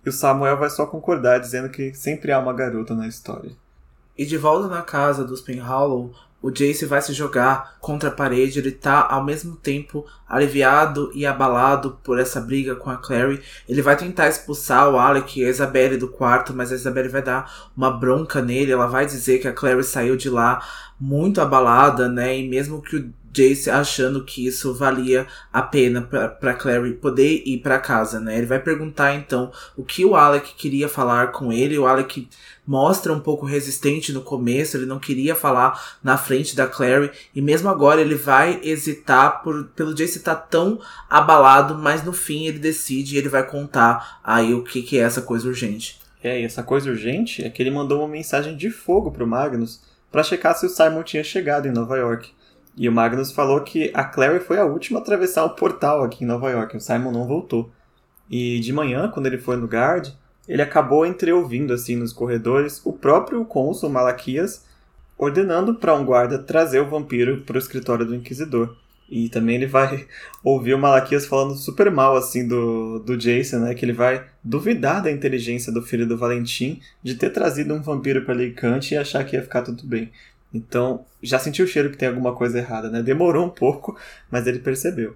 E 0.05 0.09
o 0.09 0.13
Samuel 0.13 0.57
vai 0.57 0.69
só 0.69 0.85
concordar, 0.85 1.39
dizendo 1.39 1.69
que 1.69 1.93
sempre 1.93 2.31
há 2.31 2.39
uma 2.39 2.53
garota 2.53 2.95
na 2.95 3.07
história. 3.07 3.51
E 4.17 4.25
de 4.25 4.37
volta 4.37 4.67
na 4.67 4.81
casa 4.81 5.23
dos 5.23 5.41
Penhallow, 5.41 6.13
o 6.41 6.51
Jace 6.51 6.85
vai 6.85 7.01
se 7.01 7.13
jogar 7.13 7.77
contra 7.81 8.09
a 8.09 8.11
parede, 8.11 8.59
ele 8.59 8.71
tá 8.71 9.07
ao 9.09 9.23
mesmo 9.23 9.55
tempo 9.55 10.05
aliviado 10.27 11.11
e 11.15 11.25
abalado 11.25 11.97
por 12.03 12.19
essa 12.19 12.39
briga 12.39 12.75
com 12.75 12.89
a 12.89 12.97
Clary. 12.97 13.41
Ele 13.67 13.81
vai 13.81 13.95
tentar 13.97 14.27
expulsar 14.27 14.89
o 14.89 14.99
Alec 14.99 15.39
e 15.39 15.45
a 15.45 15.49
Isabelle 15.49 15.97
do 15.97 16.07
quarto, 16.07 16.53
mas 16.53 16.71
a 16.71 16.75
Isabelle 16.75 17.09
vai 17.09 17.21
dar 17.21 17.69
uma 17.75 17.89
bronca 17.89 18.41
nele, 18.41 18.71
ela 18.71 18.87
vai 18.87 19.05
dizer 19.05 19.39
que 19.39 19.47
a 19.47 19.53
Clary 19.53 19.83
saiu 19.83 20.15
de 20.15 20.29
lá 20.29 20.61
muito 20.99 21.41
abalada, 21.41 22.07
né? 22.07 22.37
E 22.37 22.47
mesmo 22.47 22.81
que 22.81 22.97
o 22.97 23.13
Jace 23.31 23.69
achando 23.69 24.23
que 24.23 24.47
isso 24.47 24.73
valia 24.73 25.27
a 25.53 25.61
pena 25.61 26.01
para 26.01 26.53
Clary 26.55 26.93
poder 26.93 27.43
ir 27.45 27.59
para 27.59 27.77
casa, 27.79 28.19
né? 28.19 28.37
Ele 28.37 28.47
vai 28.47 28.59
perguntar 28.59 29.13
então 29.13 29.51
o 29.75 29.83
que 29.83 30.03
o 30.03 30.15
Alec 30.15 30.55
queria 30.55 30.89
falar 30.89 31.31
com 31.31 31.53
ele. 31.53 31.77
O 31.77 31.85
Alec 31.85 32.27
mostra 32.67 33.13
um 33.13 33.19
pouco 33.19 33.45
resistente 33.45 34.11
no 34.11 34.21
começo, 34.21 34.75
ele 34.75 34.85
não 34.85 34.99
queria 34.99 35.33
falar 35.33 35.97
na 36.03 36.17
frente 36.17 36.55
da 36.55 36.67
Clary 36.67 37.09
e 37.33 37.41
mesmo 37.41 37.69
agora 37.69 38.01
ele 38.01 38.15
vai 38.15 38.59
hesitar 38.61 39.41
por 39.41 39.69
pelo 39.75 39.95
Jace 39.95 40.17
estar 40.17 40.35
tá 40.35 40.41
tão 40.41 40.79
abalado, 41.09 41.75
mas 41.75 42.03
no 42.03 42.11
fim 42.11 42.45
ele 42.45 42.59
decide 42.59 43.15
e 43.15 43.17
ele 43.17 43.29
vai 43.29 43.47
contar 43.47 44.19
aí 44.23 44.53
o 44.53 44.63
que 44.63 44.81
que 44.81 44.99
é 44.99 45.03
essa 45.03 45.21
coisa 45.21 45.47
urgente. 45.47 45.99
É, 46.21 46.41
e 46.41 46.43
essa 46.43 46.61
coisa 46.61 46.89
urgente 46.89 47.43
é 47.43 47.49
que 47.49 47.63
ele 47.63 47.71
mandou 47.71 47.99
uma 47.99 48.07
mensagem 48.07 48.57
de 48.57 48.69
fogo 48.69 49.11
pro 49.11 49.25
Magnus 49.25 49.81
para 50.11 50.23
checar 50.23 50.55
se 50.55 50.65
o 50.65 50.69
Simon 50.69 51.03
tinha 51.03 51.23
chegado 51.23 51.67
em 51.67 51.71
Nova 51.71 51.95
York. 51.95 52.31
E 52.75 52.87
o 52.87 52.91
Magnus 52.91 53.31
falou 53.31 53.61
que 53.61 53.91
a 53.93 54.03
Clary 54.03 54.39
foi 54.39 54.59
a 54.59 54.65
última 54.65 54.99
a 54.99 55.01
atravessar 55.01 55.43
o 55.45 55.51
portal 55.51 56.03
aqui 56.03 56.23
em 56.23 56.27
Nova 56.27 56.49
York. 56.49 56.77
O 56.77 56.81
Simon 56.81 57.11
não 57.11 57.25
voltou. 57.25 57.71
E 58.29 58.59
de 58.59 58.71
manhã, 58.73 59.09
quando 59.09 59.25
ele 59.25 59.37
foi 59.37 59.55
no 59.55 59.65
guard, 59.65 60.09
ele 60.47 60.61
acabou 60.61 61.05
entreouvindo 61.05 61.73
assim 61.73 61.95
nos 61.95 62.13
corredores 62.13 62.81
o 62.85 62.93
próprio 62.93 63.43
cônsul 63.45 63.89
Malaquias 63.89 64.65
ordenando 65.17 65.75
para 65.75 65.95
um 65.95 66.05
guarda 66.05 66.37
trazer 66.37 66.79
o 66.79 66.89
vampiro 66.89 67.41
para 67.41 67.55
o 67.55 67.59
escritório 67.59 68.05
do 68.05 68.15
inquisidor. 68.15 68.75
E 69.09 69.29
também 69.29 69.55
ele 69.55 69.65
vai 69.65 70.05
ouvir 70.43 70.73
o 70.73 70.79
Malaquias 70.79 71.25
falando 71.25 71.55
super 71.55 71.89
mal 71.89 72.15
assim 72.15 72.47
do, 72.47 72.99
do 72.99 73.17
Jason, 73.17 73.59
né? 73.59 73.73
Que 73.73 73.85
ele 73.85 73.93
vai 73.93 74.25
duvidar 74.43 75.01
da 75.01 75.11
inteligência 75.11 75.71
do 75.71 75.81
filho 75.81 76.05
do 76.05 76.17
Valentim 76.17 76.81
de 77.01 77.15
ter 77.15 77.29
trazido 77.29 77.73
um 77.73 77.81
vampiro 77.81 78.23
para 78.23 78.33
Alicante 78.33 78.93
e 78.93 78.97
achar 78.97 79.23
que 79.23 79.35
ia 79.35 79.41
ficar 79.41 79.61
tudo 79.61 79.85
bem. 79.85 80.11
Então, 80.53 81.05
já 81.21 81.39
sentiu 81.39 81.65
o 81.65 81.67
cheiro 81.67 81.89
que 81.89 81.97
tem 81.97 82.07
alguma 82.07 82.33
coisa 82.33 82.57
errada, 82.57 82.89
né? 82.89 83.01
Demorou 83.01 83.45
um 83.45 83.49
pouco, 83.49 83.97
mas 84.29 84.45
ele 84.45 84.59
percebeu. 84.59 85.15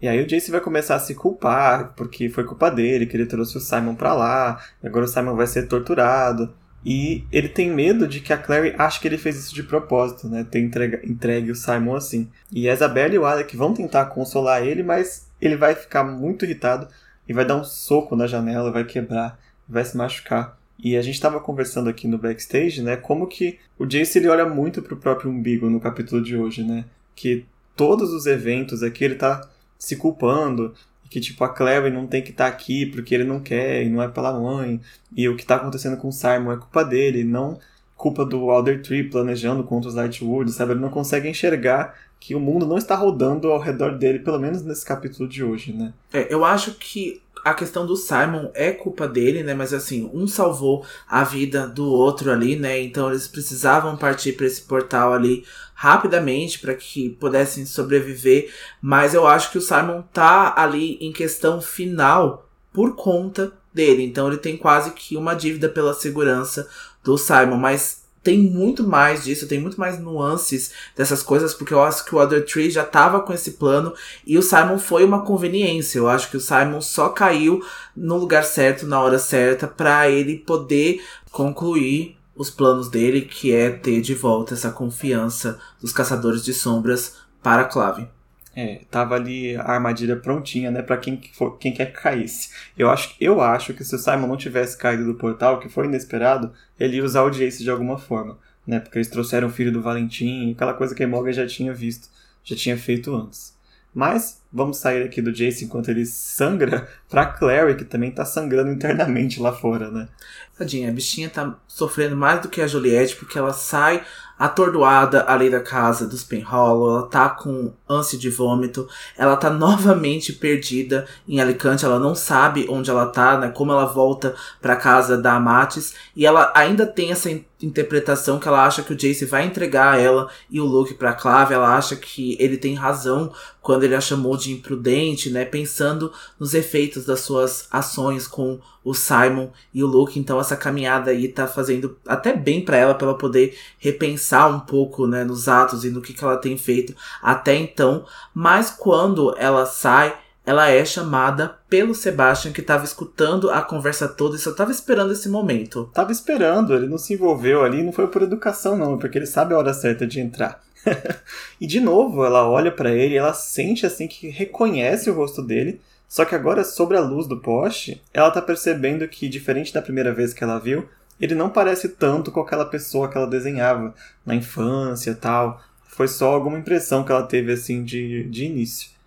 E 0.00 0.08
aí 0.08 0.22
o 0.22 0.26
Jace 0.26 0.50
vai 0.50 0.60
começar 0.60 0.94
a 0.94 1.00
se 1.00 1.14
culpar, 1.14 1.92
porque 1.94 2.28
foi 2.28 2.44
culpa 2.44 2.70
dele, 2.70 3.06
que 3.06 3.16
ele 3.16 3.26
trouxe 3.26 3.58
o 3.58 3.60
Simon 3.60 3.94
pra 3.94 4.14
lá, 4.14 4.60
agora 4.82 5.04
o 5.04 5.08
Simon 5.08 5.36
vai 5.36 5.46
ser 5.46 5.68
torturado. 5.68 6.54
E 6.84 7.24
ele 7.30 7.48
tem 7.48 7.70
medo 7.70 8.08
de 8.08 8.20
que 8.20 8.32
a 8.32 8.38
Clary 8.38 8.74
ache 8.78 9.00
que 9.00 9.06
ele 9.06 9.18
fez 9.18 9.36
isso 9.36 9.54
de 9.54 9.62
propósito, 9.62 10.28
né? 10.28 10.46
Ter 10.50 10.60
entregue, 10.60 11.00
entregue 11.04 11.50
o 11.50 11.54
Simon 11.54 11.94
assim. 11.94 12.28
E 12.50 12.68
a 12.68 12.72
Isabelle 12.72 13.14
e 13.14 13.18
o 13.18 13.26
Alec 13.26 13.54
vão 13.54 13.74
tentar 13.74 14.06
consolar 14.06 14.66
ele, 14.66 14.82
mas 14.82 15.28
ele 15.40 15.56
vai 15.56 15.74
ficar 15.74 16.04
muito 16.04 16.44
irritado 16.44 16.88
e 17.28 17.34
vai 17.34 17.44
dar 17.44 17.56
um 17.56 17.64
soco 17.64 18.16
na 18.16 18.26
janela, 18.26 18.72
vai 18.72 18.84
quebrar, 18.84 19.38
vai 19.68 19.84
se 19.84 19.96
machucar. 19.96 20.58
E 20.82 20.96
a 20.96 21.02
gente 21.02 21.16
estava 21.16 21.38
conversando 21.38 21.90
aqui 21.90 22.08
no 22.08 22.16
backstage, 22.16 22.82
né, 22.82 22.96
como 22.96 23.26
que 23.26 23.58
o 23.78 23.84
Jace 23.84 24.18
ele 24.18 24.28
olha 24.28 24.46
muito 24.46 24.80
pro 24.80 24.96
próprio 24.96 25.30
umbigo 25.30 25.68
no 25.68 25.78
capítulo 25.78 26.22
de 26.22 26.34
hoje, 26.34 26.64
né? 26.64 26.86
Que 27.14 27.44
todos 27.76 28.12
os 28.14 28.24
eventos 28.24 28.82
aqui 28.82 29.04
ele 29.04 29.16
tá 29.16 29.46
se 29.80 29.96
culpando, 29.96 30.74
que 31.08 31.18
tipo 31.18 31.42
a 31.42 31.48
Clary 31.48 31.90
não 31.90 32.06
tem 32.06 32.22
que 32.22 32.30
estar 32.30 32.44
tá 32.44 32.50
aqui 32.50 32.86
porque 32.86 33.14
ele 33.14 33.24
não 33.24 33.40
quer 33.40 33.82
e 33.82 33.88
não 33.88 34.00
é 34.02 34.06
pela 34.06 34.38
mãe, 34.38 34.80
e 35.16 35.28
o 35.28 35.34
que 35.34 35.42
está 35.42 35.56
acontecendo 35.56 35.96
com 35.96 36.08
o 36.08 36.12
Simon 36.12 36.52
é 36.52 36.56
culpa 36.56 36.84
dele, 36.84 37.24
não 37.24 37.58
culpa 37.96 38.24
do 38.24 38.50
Alder 38.50 38.82
Tree 38.82 39.10
planejando 39.10 39.62
contra 39.62 39.90
os 39.90 39.94
Lightwood, 39.94 40.52
sabe? 40.52 40.72
Ele 40.72 40.80
não 40.80 40.88
consegue 40.88 41.28
enxergar 41.28 41.94
que 42.20 42.34
o 42.34 42.40
mundo 42.40 42.66
não 42.66 42.76
está 42.76 42.94
rodando 42.94 43.50
ao 43.50 43.58
redor 43.58 43.96
dele, 43.96 44.18
pelo 44.18 44.38
menos 44.38 44.62
nesse 44.62 44.84
capítulo 44.84 45.26
de 45.26 45.42
hoje, 45.42 45.72
né? 45.72 45.94
É, 46.12 46.32
eu 46.32 46.44
acho 46.44 46.74
que 46.74 47.22
a 47.42 47.54
questão 47.54 47.86
do 47.86 47.96
Simon 47.96 48.50
é 48.52 48.70
culpa 48.70 49.08
dele, 49.08 49.42
né? 49.42 49.54
Mas 49.54 49.72
assim, 49.72 50.10
um 50.12 50.28
salvou 50.28 50.84
a 51.08 51.24
vida 51.24 51.66
do 51.66 51.86
outro 51.90 52.30
ali, 52.30 52.56
né? 52.56 52.78
Então 52.80 53.08
eles 53.08 53.26
precisavam 53.26 53.96
partir 53.96 54.32
para 54.32 54.46
esse 54.46 54.60
portal 54.60 55.14
ali 55.14 55.44
rapidamente 55.74 56.58
para 56.58 56.74
que 56.74 57.10
pudessem 57.10 57.64
sobreviver. 57.64 58.52
Mas 58.82 59.14
eu 59.14 59.26
acho 59.26 59.50
que 59.50 59.58
o 59.58 59.62
Simon 59.62 60.02
tá 60.12 60.52
ali 60.56 60.98
em 61.00 61.12
questão 61.12 61.60
final 61.60 62.46
por 62.72 62.94
conta 62.94 63.52
dele. 63.72 64.04
Então 64.04 64.28
ele 64.28 64.36
tem 64.36 64.56
quase 64.56 64.90
que 64.90 65.16
uma 65.16 65.34
dívida 65.34 65.68
pela 65.68 65.94
segurança 65.94 66.68
do 67.02 67.16
Simon. 67.16 67.56
Mas 67.56 67.99
tem 68.22 68.38
muito 68.38 68.86
mais 68.86 69.24
disso, 69.24 69.46
tem 69.46 69.60
muito 69.60 69.80
mais 69.80 69.98
nuances 69.98 70.72
dessas 70.96 71.22
coisas, 71.22 71.54
porque 71.54 71.72
eu 71.72 71.82
acho 71.82 72.04
que 72.04 72.14
o 72.14 72.18
Other 72.18 72.44
Tree 72.44 72.70
já 72.70 72.84
tava 72.84 73.20
com 73.20 73.32
esse 73.32 73.52
plano 73.52 73.94
e 74.26 74.36
o 74.36 74.42
Simon 74.42 74.78
foi 74.78 75.04
uma 75.04 75.24
conveniência. 75.24 75.98
Eu 75.98 76.08
acho 76.08 76.30
que 76.30 76.36
o 76.36 76.40
Simon 76.40 76.80
só 76.80 77.08
caiu 77.08 77.64
no 77.96 78.16
lugar 78.16 78.44
certo, 78.44 78.86
na 78.86 79.00
hora 79.00 79.18
certa, 79.18 79.66
para 79.66 80.08
ele 80.10 80.36
poder 80.36 81.02
concluir 81.30 82.16
os 82.34 82.50
planos 82.50 82.88
dele, 82.88 83.22
que 83.22 83.52
é 83.52 83.70
ter 83.70 84.00
de 84.00 84.14
volta 84.14 84.54
essa 84.54 84.70
confiança 84.70 85.58
dos 85.80 85.92
caçadores 85.92 86.44
de 86.44 86.54
sombras 86.54 87.16
para 87.42 87.64
Clave. 87.64 88.08
É, 88.54 88.80
tava 88.90 89.14
ali 89.14 89.56
a 89.56 89.62
armadilha 89.62 90.16
prontinha, 90.16 90.72
né, 90.72 90.82
para 90.82 90.96
quem 90.96 91.20
for, 91.32 91.56
quem 91.56 91.72
quer 91.72 91.86
que 91.86 92.00
caísse. 92.00 92.50
Eu 92.76 92.90
acho, 92.90 93.14
eu 93.20 93.40
acho 93.40 93.72
que 93.72 93.84
se 93.84 93.94
o 93.94 93.98
Simon 93.98 94.26
não 94.26 94.36
tivesse 94.36 94.76
caído 94.76 95.06
do 95.06 95.14
portal, 95.14 95.60
que 95.60 95.68
foi 95.68 95.86
inesperado, 95.86 96.52
ele 96.78 96.96
ia 96.96 97.04
usar 97.04 97.22
o 97.22 97.30
Jace 97.30 97.62
de 97.62 97.70
alguma 97.70 97.96
forma, 97.96 98.38
né, 98.66 98.80
porque 98.80 98.98
eles 98.98 99.08
trouxeram 99.08 99.48
o 99.48 99.52
filho 99.52 99.72
do 99.72 99.80
Valentim, 99.80 100.52
aquela 100.52 100.74
coisa 100.74 100.94
que 100.94 101.04
a 101.04 101.08
Morgan 101.08 101.32
já 101.32 101.46
tinha 101.46 101.72
visto, 101.72 102.08
já 102.42 102.56
tinha 102.56 102.76
feito 102.76 103.14
antes. 103.14 103.54
Mas 103.92 104.40
vamos 104.52 104.76
sair 104.76 105.02
aqui 105.02 105.20
do 105.20 105.32
Jace 105.32 105.64
enquanto 105.64 105.88
ele 105.88 106.06
sangra 106.06 106.88
pra 107.08 107.26
Clary, 107.26 107.74
que 107.76 107.84
também 107.84 108.10
tá 108.10 108.24
sangrando 108.24 108.70
internamente 108.70 109.40
lá 109.40 109.52
fora, 109.52 109.90
né? 109.90 110.08
Tadinha, 110.56 110.88
a 110.88 110.92
bichinha 110.92 111.28
tá 111.28 111.58
sofrendo 111.66 112.16
mais 112.16 112.40
do 112.40 112.48
que 112.48 112.60
a 112.60 112.66
Juliette, 112.66 113.16
porque 113.16 113.36
ela 113.36 113.52
sai 113.52 114.04
atordoada 114.40 115.26
ali 115.28 115.50
da 115.50 115.60
casa 115.60 116.06
dos 116.06 116.24
Penhollow, 116.24 116.96
ela 116.96 117.06
tá 117.06 117.28
com 117.28 117.74
ânsia 117.86 118.18
de 118.18 118.30
vômito, 118.30 118.88
ela 119.14 119.36
tá 119.36 119.50
novamente 119.52 120.32
perdida 120.32 121.06
em 121.28 121.38
Alicante, 121.40 121.84
ela 121.84 121.98
não 121.98 122.14
sabe 122.14 122.66
onde 122.70 122.88
ela 122.88 123.06
tá, 123.06 123.36
né, 123.36 123.50
como 123.50 123.70
ela 123.70 123.84
volta 123.84 124.34
para 124.58 124.76
casa 124.76 125.18
da 125.18 125.34
Amatis, 125.34 125.94
e 126.16 126.24
ela 126.24 126.50
ainda 126.56 126.86
tem 126.86 127.12
essa 127.12 127.30
interpretação 127.62 128.38
que 128.38 128.48
ela 128.48 128.64
acha 128.64 128.82
que 128.82 128.92
o 128.92 128.96
Jace 128.96 129.24
vai 129.24 129.44
entregar 129.44 130.00
ela 130.00 130.28
e 130.50 130.60
o 130.60 130.64
Luke 130.64 130.94
para 130.94 131.12
Clave, 131.12 131.54
ela 131.54 131.76
acha 131.76 131.96
que 131.96 132.36
ele 132.40 132.56
tem 132.56 132.74
razão 132.74 133.32
quando 133.60 133.84
ele 133.84 133.94
a 133.94 134.00
chamou 134.00 134.36
de 134.36 134.52
imprudente, 134.52 135.30
né, 135.30 135.44
pensando 135.44 136.12
nos 136.38 136.54
efeitos 136.54 137.04
das 137.04 137.20
suas 137.20 137.68
ações 137.70 138.26
com 138.26 138.58
o 138.82 138.94
Simon 138.94 139.50
e 139.74 139.84
o 139.84 139.86
Luke, 139.86 140.18
então 140.18 140.40
essa 140.40 140.56
caminhada 140.56 141.10
aí 141.10 141.28
tá 141.28 141.46
fazendo 141.46 141.98
até 142.06 142.34
bem 142.34 142.64
para 142.64 142.78
ela, 142.78 142.94
para 142.94 143.08
ela 143.08 143.18
poder 143.18 143.56
repensar 143.78 144.48
um 144.48 144.60
pouco, 144.60 145.06
né, 145.06 145.22
nos 145.22 145.48
atos 145.48 145.84
e 145.84 145.90
no 145.90 146.00
que, 146.00 146.14
que 146.14 146.24
ela 146.24 146.38
tem 146.38 146.56
feito 146.56 146.94
até 147.22 147.54
então, 147.54 148.06
mas 148.34 148.70
quando 148.70 149.34
ela 149.36 149.66
sai, 149.66 150.16
ela 150.50 150.68
é 150.68 150.84
chamada 150.84 151.58
pelo 151.68 151.94
Sebastian, 151.94 152.50
que 152.50 152.60
estava 152.60 152.84
escutando 152.84 153.50
a 153.50 153.62
conversa 153.62 154.08
toda 154.08 154.34
e 154.34 154.38
só 154.40 154.50
estava 154.50 154.72
esperando 154.72 155.12
esse 155.12 155.28
momento. 155.28 155.88
Tava 155.94 156.10
esperando, 156.10 156.74
ele 156.74 156.88
não 156.88 156.98
se 156.98 157.14
envolveu 157.14 157.62
ali, 157.62 157.84
não 157.84 157.92
foi 157.92 158.08
por 158.08 158.22
educação 158.22 158.76
não, 158.76 158.98
porque 158.98 159.16
ele 159.16 159.26
sabe 159.26 159.54
a 159.54 159.58
hora 159.58 159.72
certa 159.72 160.04
de 160.04 160.18
entrar. 160.18 160.60
e 161.60 161.68
de 161.68 161.78
novo, 161.78 162.24
ela 162.24 162.48
olha 162.50 162.72
para 162.72 162.90
ele, 162.90 163.16
ela 163.16 163.32
sente 163.32 163.86
assim 163.86 164.08
que 164.08 164.28
reconhece 164.28 165.08
o 165.08 165.14
rosto 165.14 165.40
dele, 165.40 165.80
só 166.08 166.24
que 166.24 166.34
agora 166.34 166.64
sobre 166.64 166.96
a 166.96 167.00
luz 167.00 167.28
do 167.28 167.36
poste, 167.36 168.02
ela 168.12 168.32
tá 168.32 168.42
percebendo 168.42 169.06
que 169.06 169.28
diferente 169.28 169.72
da 169.72 169.80
primeira 169.80 170.12
vez 170.12 170.34
que 170.34 170.42
ela 170.42 170.58
viu, 170.58 170.88
ele 171.20 171.36
não 171.36 171.48
parece 171.48 171.90
tanto 171.90 172.32
com 172.32 172.40
aquela 172.40 172.64
pessoa 172.64 173.08
que 173.08 173.16
ela 173.16 173.28
desenhava 173.28 173.94
na 174.26 174.34
infância, 174.34 175.14
tal. 175.14 175.62
Foi 175.86 176.08
só 176.08 176.32
alguma 176.34 176.58
impressão 176.58 177.04
que 177.04 177.12
ela 177.12 177.22
teve 177.22 177.52
assim 177.52 177.84
de, 177.84 178.24
de 178.24 178.46
início. 178.46 178.98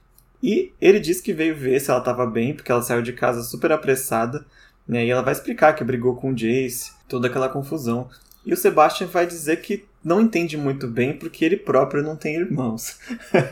E 0.44 0.74
ele 0.82 1.00
disse 1.00 1.24
que 1.24 1.32
veio 1.32 1.56
ver 1.56 1.80
se 1.80 1.90
ela 1.90 2.00
estava 2.00 2.26
bem, 2.28 2.54
porque 2.54 2.70
ela 2.70 2.82
saiu 2.82 3.02
de 3.02 3.14
casa 3.14 3.42
super 3.42 3.72
apressada, 3.72 4.46
né? 4.86 5.06
E 5.06 5.10
ela 5.10 5.22
vai 5.22 5.32
explicar 5.32 5.72
que 5.72 5.86
brigou 5.86 6.18
com 6.18 6.32
o 6.32 6.36
Jace, 6.36 6.92
toda 7.08 7.28
aquela 7.28 7.48
confusão. 7.48 8.10
E 8.46 8.54
o 8.54 8.58
Sebastian 8.58 9.08
vai 9.08 9.26
dizer 9.26 9.62
que 9.62 9.86
não 10.04 10.20
entende 10.20 10.58
muito 10.58 10.86
bem 10.86 11.14
porque 11.14 11.46
ele 11.46 11.56
próprio 11.56 12.04
não 12.04 12.18
tem 12.18 12.36
irmãos. 12.36 13.00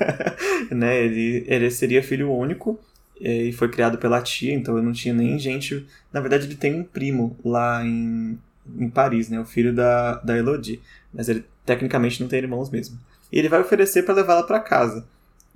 né? 0.69 1.01
ele, 1.01 1.45
ele 1.47 1.71
seria 1.71 2.03
filho 2.03 2.29
único 2.29 2.77
eh, 3.21 3.43
e 3.43 3.53
foi 3.53 3.69
criado 3.69 3.97
pela 3.97 4.21
tia, 4.21 4.53
então 4.53 4.77
ele 4.77 4.85
não 4.85 4.91
tinha 4.91 5.13
nem 5.13 5.39
gente. 5.39 5.87
Na 6.11 6.19
verdade, 6.19 6.45
ele 6.45 6.55
tem 6.55 6.77
um 6.77 6.83
primo 6.83 7.37
lá 7.45 7.85
em, 7.85 8.37
em 8.77 8.89
Paris, 8.89 9.29
né? 9.29 9.39
O 9.39 9.45
filho 9.45 9.73
da, 9.73 10.15
da 10.15 10.37
Elodie. 10.37 10.81
Mas 11.13 11.29
ele 11.29 11.45
tecnicamente 11.65 12.19
não 12.19 12.27
tem 12.27 12.39
irmãos 12.39 12.69
mesmo. 12.69 12.99
E 13.31 13.39
ele 13.39 13.47
vai 13.47 13.61
oferecer 13.61 14.03
para 14.03 14.15
levá-la 14.15 14.43
para 14.43 14.59
casa. 14.59 15.05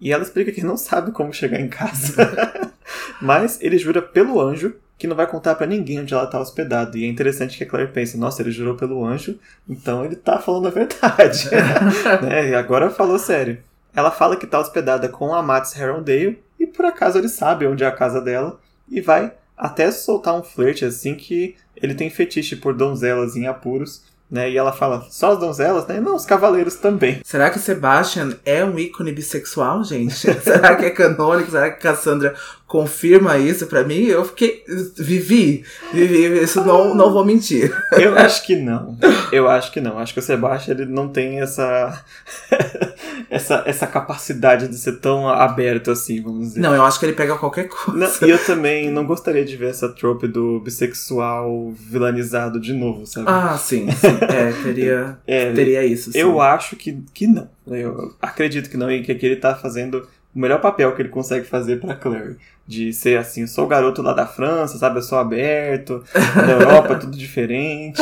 E 0.05 0.11
ela 0.11 0.21
explica 0.21 0.51
que 0.51 0.63
não 0.63 0.77
sabe 0.77 1.11
como 1.11 1.33
chegar 1.33 1.59
em 1.59 1.67
casa. 1.67 2.71
Mas 3.19 3.59
ele 3.59 3.75
jura 3.75 4.03
pelo 4.03 4.39
anjo 4.39 4.75
que 4.99 5.07
não 5.07 5.15
vai 5.15 5.25
contar 5.25 5.55
para 5.55 5.65
ninguém 5.65 5.99
onde 5.99 6.13
ela 6.13 6.27
tá 6.27 6.39
hospedada. 6.39 6.95
E 6.95 7.05
é 7.05 7.07
interessante 7.07 7.57
que 7.57 7.63
a 7.63 7.67
Claire 7.67 7.91
pensa, 7.91 8.15
nossa, 8.15 8.43
ele 8.43 8.51
jurou 8.51 8.75
pelo 8.75 9.03
anjo, 9.03 9.39
então 9.67 10.05
ele 10.05 10.15
tá 10.15 10.37
falando 10.37 10.67
a 10.67 10.69
verdade. 10.69 11.49
né? 12.21 12.49
E 12.49 12.53
agora 12.53 12.91
falou 12.91 13.17
sério. 13.17 13.57
Ela 13.95 14.11
fala 14.11 14.37
que 14.37 14.45
tá 14.45 14.59
hospedada 14.59 15.09
com 15.09 15.33
a 15.33 15.41
Max 15.41 15.75
Herondale 15.75 16.39
e 16.59 16.67
por 16.67 16.85
acaso 16.85 17.17
ele 17.17 17.27
sabe 17.27 17.65
onde 17.65 17.83
é 17.83 17.87
a 17.87 17.91
casa 17.91 18.21
dela 18.21 18.59
e 18.87 19.01
vai 19.01 19.33
até 19.57 19.89
soltar 19.89 20.35
um 20.35 20.43
flerte 20.43 20.85
assim 20.85 21.15
que 21.15 21.55
ele 21.75 21.95
tem 21.95 22.11
fetiche 22.11 22.55
por 22.55 22.75
donzelas 22.75 23.35
em 23.35 23.47
apuros 23.47 24.03
né? 24.29 24.49
E 24.49 24.57
ela 24.57 24.71
fala, 24.71 25.05
só 25.09 25.33
as 25.33 25.39
donzelas, 25.39 25.85
né? 25.87 25.99
Não, 25.99 26.15
os 26.15 26.25
cavaleiros 26.25 26.75
também. 26.75 27.21
Será 27.23 27.49
que 27.49 27.59
Sebastian 27.59 28.37
é 28.45 28.63
um 28.65 28.77
ícone 28.77 29.11
bissexual, 29.11 29.83
gente? 29.83 30.15
Será 30.41 30.75
que 30.75 30.85
é 30.85 30.89
canônico? 30.89 31.51
Será 31.51 31.69
que 31.71 31.81
Cassandra 31.81 32.35
confirma 32.67 33.37
isso 33.37 33.67
para 33.67 33.83
mim? 33.83 34.03
Eu 34.05 34.25
fiquei. 34.25 34.63
Vivi, 34.97 35.63
vivi, 35.93 36.43
isso 36.43 36.63
não, 36.65 36.95
não 36.95 37.11
vou 37.11 37.23
mentir. 37.23 37.71
Eu 37.91 38.17
acho 38.17 38.45
que 38.45 38.55
não. 38.55 38.97
Eu 39.31 39.47
acho 39.47 39.71
que 39.71 39.79
não. 39.79 39.99
Acho 39.99 40.13
que 40.13 40.19
o 40.19 40.23
Sebastian 40.23 40.73
ele 40.73 40.85
não 40.85 41.07
tem 41.07 41.39
essa. 41.39 42.03
essa, 43.29 43.63
essa 43.65 43.87
capacidade 43.87 44.67
de 44.67 44.77
ser 44.77 44.99
tão 44.99 45.27
aberto 45.29 45.91
assim, 45.91 46.21
vamos 46.21 46.49
dizer. 46.49 46.59
Não, 46.59 46.73
eu 46.73 46.83
acho 46.83 46.99
que 46.99 47.05
ele 47.05 47.13
pega 47.13 47.37
qualquer 47.37 47.67
coisa. 47.67 47.99
Não, 47.99 48.27
e 48.27 48.31
eu 48.31 48.43
também 48.43 48.89
não 48.89 49.05
gostaria 49.05 49.45
de 49.45 49.55
ver 49.55 49.69
essa 49.69 49.89
trope 49.89 50.27
do 50.27 50.59
bissexual 50.59 51.71
vilanizado 51.71 52.59
de 52.59 52.73
novo, 52.73 53.05
sabe? 53.05 53.27
Ah, 53.29 53.57
sim, 53.57 53.89
sim. 53.91 54.17
É, 54.21 54.51
teria, 54.63 55.17
é, 55.27 55.51
teria 55.51 55.85
isso. 55.85 56.11
Sim. 56.11 56.19
Eu 56.19 56.41
acho 56.41 56.75
que, 56.75 57.03
que 57.13 57.27
não. 57.27 57.47
Eu 57.67 58.13
acredito 58.21 58.69
que 58.69 58.77
não, 58.77 58.91
e 58.91 59.01
que 59.01 59.11
aqui 59.11 59.25
ele 59.25 59.37
tá 59.37 59.55
fazendo 59.55 60.07
o 60.35 60.39
melhor 60.39 60.59
papel 60.59 60.93
que 60.93 61.01
ele 61.01 61.09
consegue 61.09 61.45
fazer 61.45 61.79
para 61.79 61.95
Clary. 61.95 62.35
De 62.67 62.91
ser 62.91 63.17
assim, 63.17 63.41
eu 63.41 63.47
sou 63.47 63.65
o 63.65 63.67
garoto 63.67 64.01
lá 64.01 64.11
da 64.11 64.27
França, 64.27 64.77
sabe? 64.77 64.97
Eu 64.97 65.03
sou 65.03 65.17
aberto, 65.17 66.03
na 66.35 66.51
Europa 66.51 66.95
tudo 66.95 67.15
diferente. 67.15 68.01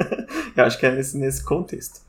eu 0.56 0.64
acho 0.64 0.78
que 0.78 0.86
é 0.86 0.92
nesse, 0.92 1.18
nesse 1.18 1.44
contexto. 1.44 2.00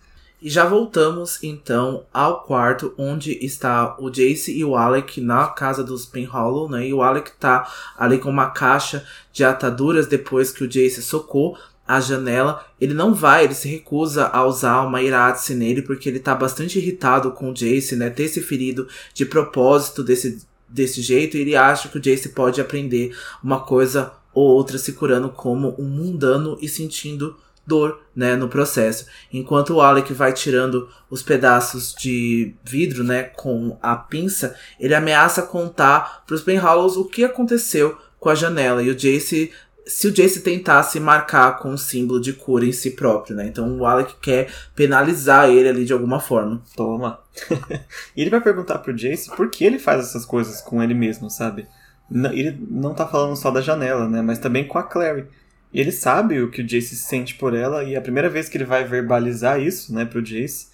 E 0.41 0.49
já 0.49 0.65
voltamos 0.65 1.43
então 1.43 2.03
ao 2.13 2.41
quarto 2.43 2.93
onde 2.97 3.31
está 3.43 3.95
o 3.99 4.09
Jace 4.11 4.55
e 4.55 4.63
o 4.63 4.75
Alec 4.75 5.19
na 5.19 5.47
casa 5.47 5.83
dos 5.83 6.05
Penhollow, 6.05 6.69
né? 6.69 6.87
E 6.87 6.93
o 6.93 7.01
Alec 7.01 7.31
tá 7.39 7.67
ali 7.97 8.19
com 8.19 8.29
uma 8.29 8.51
caixa 8.51 9.03
de 9.33 9.43
ataduras 9.43 10.07
depois 10.07 10.51
que 10.51 10.63
o 10.63 10.67
Jace 10.67 11.01
socou 11.01 11.57
a 11.87 11.99
janela. 11.99 12.65
Ele 12.79 12.93
não 12.93 13.13
vai, 13.13 13.43
ele 13.43 13.53
se 13.53 13.67
recusa 13.67 14.27
a 14.27 14.45
usar 14.45 14.81
uma 14.81 15.01
Iratse 15.01 15.53
nele 15.53 15.81
porque 15.81 16.09
ele 16.09 16.19
tá 16.19 16.33
bastante 16.33 16.79
irritado 16.79 17.31
com 17.31 17.49
o 17.49 17.53
Jace, 17.53 17.95
né? 17.95 18.09
Ter 18.09 18.27
se 18.27 18.41
ferido 18.41 18.87
de 19.13 19.25
propósito 19.25 20.03
desse, 20.03 20.45
desse 20.67 21.01
jeito. 21.01 21.37
E 21.37 21.41
ele 21.41 21.55
acha 21.55 21.89
que 21.89 21.97
o 21.97 22.01
Jace 22.01 22.29
pode 22.29 22.59
aprender 22.59 23.15
uma 23.43 23.61
coisa 23.61 24.13
ou 24.33 24.49
outra 24.49 24.77
se 24.77 24.93
curando 24.93 25.29
como 25.29 25.75
um 25.79 25.87
mundano 25.87 26.57
e 26.61 26.67
sentindo 26.67 27.37
dor, 27.65 27.99
né, 28.15 28.35
no 28.35 28.47
processo. 28.47 29.07
Enquanto 29.33 29.73
o 29.73 29.81
Alec 29.81 30.13
vai 30.13 30.31
tirando 30.33 30.87
os 31.09 31.23
pedaços 31.23 31.95
de 31.97 32.53
vidro, 32.63 33.03
né, 33.03 33.23
com 33.23 33.77
a 33.81 33.95
pinça, 33.95 34.55
ele 34.79 34.93
ameaça 34.93 35.41
contar 35.41 36.23
para 36.27 36.35
os 36.35 36.41
Penhallows 36.41 36.95
o 36.95 37.05
que 37.05 37.23
aconteceu 37.23 37.97
com 38.19 38.29
a 38.29 38.35
janela. 38.35 38.83
E 38.83 38.89
o 38.89 38.95
Jace, 38.95 39.51
se 39.87 40.07
o 40.07 40.11
Jace 40.11 40.41
tentasse 40.41 40.99
marcar 40.99 41.59
com 41.59 41.69
um 41.69 41.77
símbolo 41.77 42.19
de 42.19 42.33
cura 42.33 42.65
em 42.65 42.71
si 42.71 42.91
próprio, 42.91 43.35
né? 43.35 43.45
Então 43.47 43.77
o 43.77 43.85
Alec 43.85 44.15
quer 44.21 44.51
penalizar 44.75 45.49
ele 45.49 45.69
ali 45.69 45.85
de 45.85 45.93
alguma 45.93 46.19
forma. 46.19 46.61
Toma. 46.75 47.19
e 48.15 48.21
ele 48.21 48.29
vai 48.29 48.41
perguntar 48.41 48.79
pro 48.79 48.95
Jace 48.95 49.29
por 49.35 49.49
que 49.49 49.63
ele 49.63 49.77
faz 49.77 50.01
essas 50.01 50.25
coisas 50.25 50.59
com 50.61 50.81
ele 50.81 50.93
mesmo, 50.93 51.29
sabe? 51.29 51.67
Ele 52.11 52.57
não 52.69 52.93
tá 52.93 53.07
falando 53.07 53.35
só 53.35 53.51
da 53.51 53.61
janela, 53.61 54.07
né? 54.07 54.21
Mas 54.21 54.39
também 54.39 54.67
com 54.67 54.77
a 54.77 54.83
Clary. 54.83 55.27
Ele 55.73 55.91
sabe 55.91 56.41
o 56.41 56.49
que 56.49 56.61
o 56.61 56.65
Jace 56.65 56.95
sente 56.95 57.35
por 57.35 57.53
ela, 57.53 57.83
e 57.83 57.95
é 57.95 57.97
a 57.97 58.01
primeira 58.01 58.29
vez 58.29 58.47
que 58.47 58.57
ele 58.57 58.63
vai 58.63 58.85
verbalizar 58.85 59.59
isso, 59.59 59.93
né, 59.93 60.05
pro 60.05 60.21
Jace. 60.21 60.67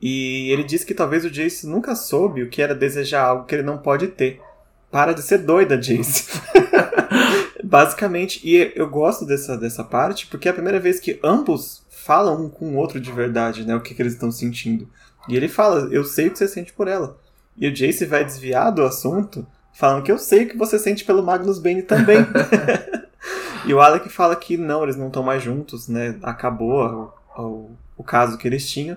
E 0.00 0.50
ele 0.50 0.62
diz 0.62 0.84
que 0.84 0.92
talvez 0.92 1.24
o 1.24 1.30
Jace 1.30 1.66
nunca 1.66 1.94
soube 1.94 2.42
o 2.42 2.50
que 2.50 2.60
era 2.60 2.74
desejar 2.74 3.22
algo 3.22 3.46
que 3.46 3.54
ele 3.54 3.62
não 3.62 3.78
pode 3.78 4.08
ter. 4.08 4.40
Para 4.90 5.14
de 5.14 5.22
ser 5.22 5.38
doida, 5.38 5.78
Jace. 5.78 6.26
Basicamente, 7.72 8.38
e 8.44 8.70
eu 8.76 8.86
gosto 8.86 9.24
dessa, 9.24 9.56
dessa 9.56 9.82
parte 9.82 10.26
porque 10.26 10.46
é 10.46 10.50
a 10.50 10.54
primeira 10.54 10.78
vez 10.78 11.00
que 11.00 11.18
ambos 11.24 11.82
falam 11.88 12.44
um 12.44 12.50
com 12.50 12.74
o 12.74 12.76
outro 12.76 13.00
de 13.00 13.10
verdade, 13.10 13.64
né, 13.64 13.74
o 13.74 13.80
que, 13.80 13.94
que 13.94 14.02
eles 14.02 14.12
estão 14.12 14.30
sentindo. 14.30 14.86
E 15.26 15.34
ele 15.34 15.48
fala, 15.48 15.88
eu 15.90 16.04
sei 16.04 16.26
o 16.26 16.30
que 16.30 16.36
você 16.36 16.46
sente 16.46 16.70
por 16.70 16.86
ela. 16.86 17.18
E 17.56 17.66
o 17.66 17.72
Jace 17.72 18.04
vai 18.04 18.24
desviar 18.24 18.70
do 18.70 18.82
assunto, 18.82 19.46
falando 19.72 20.02
que 20.02 20.12
eu 20.12 20.18
sei 20.18 20.44
o 20.44 20.48
que 20.50 20.56
você 20.56 20.78
sente 20.78 21.02
pelo 21.02 21.22
Magnus 21.22 21.58
Bane 21.58 21.82
também. 21.82 22.18
E 23.64 23.72
o 23.72 23.80
Alec 23.80 24.08
fala 24.08 24.34
que 24.34 24.56
não, 24.56 24.82
eles 24.82 24.96
não 24.96 25.06
estão 25.06 25.22
mais 25.22 25.42
juntos, 25.42 25.86
né? 25.86 26.18
Acabou 26.22 27.14
o, 27.36 27.42
o, 27.42 27.70
o, 27.98 28.02
caso 28.02 28.36
que 28.36 28.48
eles 28.48 28.68
tinham. 28.68 28.96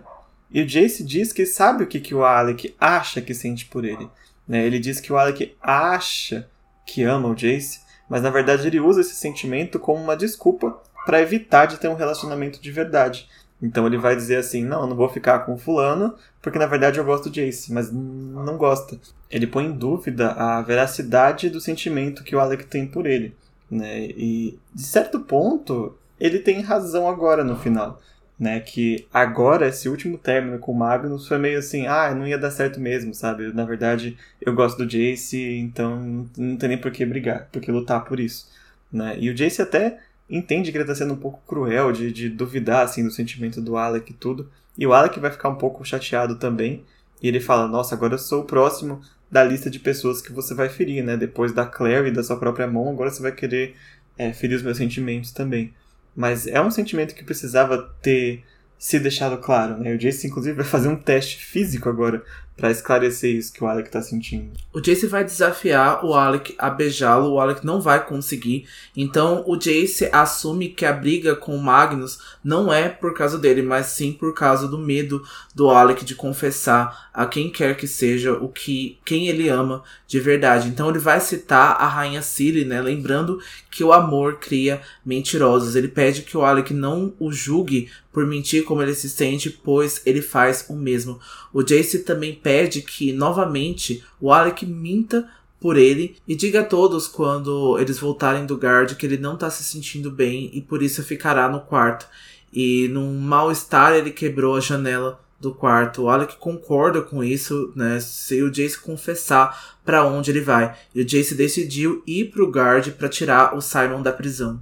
E 0.49 0.61
o 0.61 0.65
Jace 0.65 1.03
diz 1.03 1.31
que 1.31 1.45
sabe 1.45 1.83
o 1.83 1.87
que, 1.87 1.99
que 1.99 2.15
o 2.15 2.23
Alec 2.23 2.75
acha 2.79 3.21
que 3.21 3.33
sente 3.33 3.65
por 3.65 3.85
ele. 3.85 4.09
Né? 4.47 4.65
Ele 4.65 4.79
diz 4.79 4.99
que 4.99 5.13
o 5.13 5.17
Alec 5.17 5.55
acha 5.61 6.49
que 6.85 7.03
ama 7.03 7.29
o 7.29 7.35
Jace, 7.35 7.81
mas 8.09 8.21
na 8.21 8.29
verdade 8.29 8.67
ele 8.67 8.79
usa 8.79 9.01
esse 9.01 9.15
sentimento 9.15 9.79
como 9.79 10.01
uma 10.01 10.15
desculpa 10.15 10.79
para 11.05 11.21
evitar 11.21 11.65
de 11.65 11.77
ter 11.77 11.87
um 11.87 11.95
relacionamento 11.95 12.61
de 12.61 12.71
verdade. 12.71 13.27
Então 13.61 13.87
ele 13.87 13.97
vai 13.97 14.15
dizer 14.15 14.37
assim: 14.37 14.63
não, 14.63 14.81
eu 14.81 14.87
não 14.87 14.95
vou 14.95 15.09
ficar 15.09 15.39
com 15.39 15.57
fulano, 15.57 16.15
porque 16.41 16.59
na 16.59 16.65
verdade 16.65 16.99
eu 16.99 17.05
gosto 17.05 17.29
do 17.29 17.33
Jace, 17.33 17.71
mas 17.71 17.91
não 17.91 18.57
gosta. 18.57 18.99
Ele 19.29 19.47
põe 19.47 19.65
em 19.65 19.71
dúvida 19.71 20.31
a 20.31 20.61
veracidade 20.61 21.49
do 21.49 21.61
sentimento 21.61 22.23
que 22.23 22.35
o 22.35 22.39
Alec 22.39 22.65
tem 22.65 22.85
por 22.85 23.05
ele. 23.05 23.35
Né? 23.69 24.07
E 24.07 24.59
de 24.73 24.83
certo 24.83 25.19
ponto, 25.19 25.95
ele 26.19 26.39
tem 26.39 26.61
razão 26.61 27.09
agora 27.09 27.43
no 27.43 27.55
final. 27.55 27.99
Né, 28.37 28.59
que 28.59 29.07
agora, 29.13 29.69
esse 29.69 29.87
último 29.87 30.17
término 30.17 30.59
com 30.59 30.73
o 30.73 30.75
Magnus 30.75 31.25
foi 31.25 31.37
meio 31.37 31.57
assim, 31.57 31.87
ah, 31.87 32.13
não 32.13 32.27
ia 32.27 32.37
dar 32.37 32.51
certo 32.51 32.81
mesmo, 32.81 33.13
sabe? 33.13 33.53
Na 33.53 33.63
verdade, 33.63 34.17
eu 34.41 34.53
gosto 34.53 34.77
do 34.77 34.85
Jace, 34.85 35.41
então 35.57 36.27
não 36.37 36.57
tem 36.57 36.67
nem 36.67 36.77
por 36.77 36.91
que 36.91 37.05
brigar, 37.05 37.47
por 37.49 37.61
que 37.61 37.71
lutar 37.71 38.03
por 38.03 38.19
isso. 38.19 38.51
Né? 38.91 39.15
E 39.19 39.29
o 39.29 39.33
Jace 39.33 39.61
até 39.61 39.99
entende 40.29 40.71
que 40.71 40.77
ele 40.77 40.85
tá 40.85 40.93
sendo 40.93 41.13
um 41.13 41.17
pouco 41.17 41.41
cruel 41.47 41.91
de, 41.91 42.11
de 42.11 42.29
duvidar, 42.29 42.83
assim, 42.83 43.03
do 43.03 43.11
sentimento 43.11 43.61
do 43.61 43.77
Alec 43.77 44.11
e 44.11 44.15
tudo. 44.15 44.49
E 44.77 44.85
o 44.85 44.93
Alec 44.93 45.19
vai 45.19 45.31
ficar 45.31 45.49
um 45.49 45.55
pouco 45.55 45.85
chateado 45.85 46.35
também. 46.35 46.83
E 47.21 47.27
ele 47.27 47.39
fala, 47.39 47.67
nossa, 47.67 47.95
agora 47.95 48.15
eu 48.15 48.19
sou 48.19 48.41
o 48.41 48.45
próximo 48.45 49.01
da 49.31 49.43
lista 49.43 49.69
de 49.69 49.79
pessoas 49.79 50.21
que 50.21 50.31
você 50.31 50.53
vai 50.53 50.69
ferir, 50.69 51.03
né? 51.03 51.17
Depois 51.17 51.53
da 51.53 51.65
Claire 51.65 52.07
e 52.07 52.11
da 52.11 52.23
sua 52.23 52.37
própria 52.37 52.67
mão, 52.67 52.89
agora 52.89 53.09
você 53.09 53.21
vai 53.21 53.31
querer 53.31 53.75
é, 54.17 54.33
ferir 54.33 54.55
os 54.55 54.63
meus 54.63 54.77
sentimentos 54.77 55.31
também. 55.31 55.73
Mas 56.15 56.47
é 56.47 56.61
um 56.61 56.71
sentimento 56.71 57.13
que 57.13 57.23
precisava 57.23 57.77
ter 58.01 58.43
se 58.77 58.99
deixado 58.99 59.37
claro, 59.37 59.77
né? 59.77 59.93
O 59.93 59.99
Jace, 59.99 60.27
inclusive, 60.27 60.55
vai 60.55 60.65
fazer 60.65 60.87
um 60.87 60.95
teste 60.95 61.37
físico 61.43 61.89
agora 61.89 62.23
para 62.55 62.71
esclarecer 62.71 63.35
isso 63.35 63.51
que 63.51 63.63
o 63.63 63.67
Alec 63.67 63.89
tá 63.89 64.01
sentindo. 64.01 64.51
O 64.73 64.79
Jace 64.79 65.07
vai 65.07 65.23
desafiar 65.23 66.05
o 66.05 66.13
Alec 66.13 66.55
a 66.57 66.69
beijá-lo, 66.69 67.33
o 67.33 67.39
Alec 67.39 67.65
não 67.65 67.81
vai 67.81 68.05
conseguir. 68.05 68.65
Então 68.95 69.43
o 69.45 69.57
Jace 69.57 70.09
assume 70.11 70.69
que 70.69 70.85
a 70.85 70.93
briga 70.93 71.35
com 71.35 71.55
o 71.55 71.61
Magnus 71.61 72.19
não 72.43 72.71
é 72.71 72.87
por 72.87 73.13
causa 73.13 73.37
dele, 73.37 73.61
mas 73.61 73.87
sim 73.87 74.13
por 74.13 74.33
causa 74.33 74.67
do 74.67 74.77
medo 74.77 75.21
do 75.53 75.69
Alec 75.69 76.05
de 76.05 76.15
confessar 76.15 77.09
a 77.13 77.25
quem 77.25 77.49
quer 77.49 77.75
que 77.75 77.87
seja 77.87 78.33
o 78.33 78.47
que 78.47 78.99
quem 79.05 79.27
ele 79.27 79.49
ama 79.49 79.83
de 80.07 80.19
verdade. 80.19 80.67
Então 80.69 80.89
ele 80.89 80.99
vai 80.99 81.19
citar 81.19 81.75
a 81.79 81.87
rainha 81.87 82.21
Ciri, 82.21 82.63
né, 82.63 82.81
lembrando 82.81 83.39
que 83.69 83.83
o 83.83 83.91
amor 83.91 84.39
cria 84.39 84.81
mentirosos. 85.05 85.75
Ele 85.75 85.87
pede 85.87 86.21
que 86.21 86.37
o 86.37 86.43
Alec 86.43 86.73
não 86.73 87.13
o 87.19 87.31
julgue 87.31 87.89
por 88.15 88.25
mentir 88.25 88.63
como 88.63 88.81
ele 88.81 88.95
se 88.95 89.09
sente, 89.09 89.49
pois 89.49 90.01
ele 90.05 90.21
faz 90.21 90.65
o 90.69 90.73
mesmo. 90.73 91.19
O 91.51 91.61
Jace 91.61 91.99
também 91.99 92.33
pede 92.45 92.83
que, 92.83 93.11
novamente, 93.11 94.03
o 94.21 94.31
Alec 94.31 94.67
minta 94.67 95.27
por 95.59 95.77
ele 95.77 96.15
e 96.27 96.35
diga 96.35 96.61
a 96.61 96.63
todos 96.63 97.07
quando 97.07 97.79
eles 97.79 97.97
voltarem 97.97 98.45
do 98.45 98.55
guard 98.55 98.93
que 98.93 99.03
ele 99.03 99.17
não 99.17 99.35
tá 99.35 99.49
se 99.49 99.63
sentindo 99.63 100.11
bem 100.11 100.51
e 100.53 100.61
por 100.61 100.83
isso 100.83 101.03
ficará 101.03 101.49
no 101.49 101.61
quarto. 101.61 102.05
E 102.53 102.87
num 102.89 103.17
mal-estar 103.17 103.93
ele 103.93 104.11
quebrou 104.11 104.55
a 104.55 104.59
janela 104.59 105.19
do 105.39 105.55
quarto. 105.55 106.03
O 106.03 106.09
Alec 106.09 106.37
concorda 106.37 107.01
com 107.01 107.23
isso, 107.23 107.73
né? 107.75 107.99
Se 107.99 108.43
o 108.43 108.51
Jace 108.51 108.79
confessar 108.79 109.75
para 109.83 110.05
onde 110.05 110.29
ele 110.29 110.41
vai. 110.41 110.75
E 110.93 111.01
o 111.01 111.05
Jace 111.05 111.33
decidiu 111.33 112.03
ir 112.05 112.25
pro 112.25 112.51
guard 112.51 112.91
para 112.91 113.09
tirar 113.09 113.57
o 113.57 113.61
Simon 113.61 114.03
da 114.03 114.13
prisão. 114.13 114.61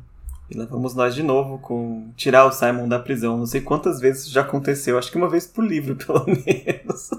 E 0.49 0.57
lá 0.57 0.65
vamos 0.65 0.93
nós 0.93 1.15
de 1.15 1.23
novo 1.23 1.57
com 1.57 2.11
tirar 2.15 2.45
o 2.45 2.51
Simon 2.51 2.87
da 2.87 2.99
prisão. 2.99 3.37
Não 3.37 3.45
sei 3.45 3.59
quantas 3.59 3.99
vezes 3.99 4.29
já 4.29 4.41
aconteceu, 4.41 4.97
acho 4.97 5.11
que 5.11 5.17
uma 5.17 5.29
vez 5.29 5.47
por 5.47 5.65
livro, 5.65 5.95
pelo 5.97 6.25
menos. 6.25 7.09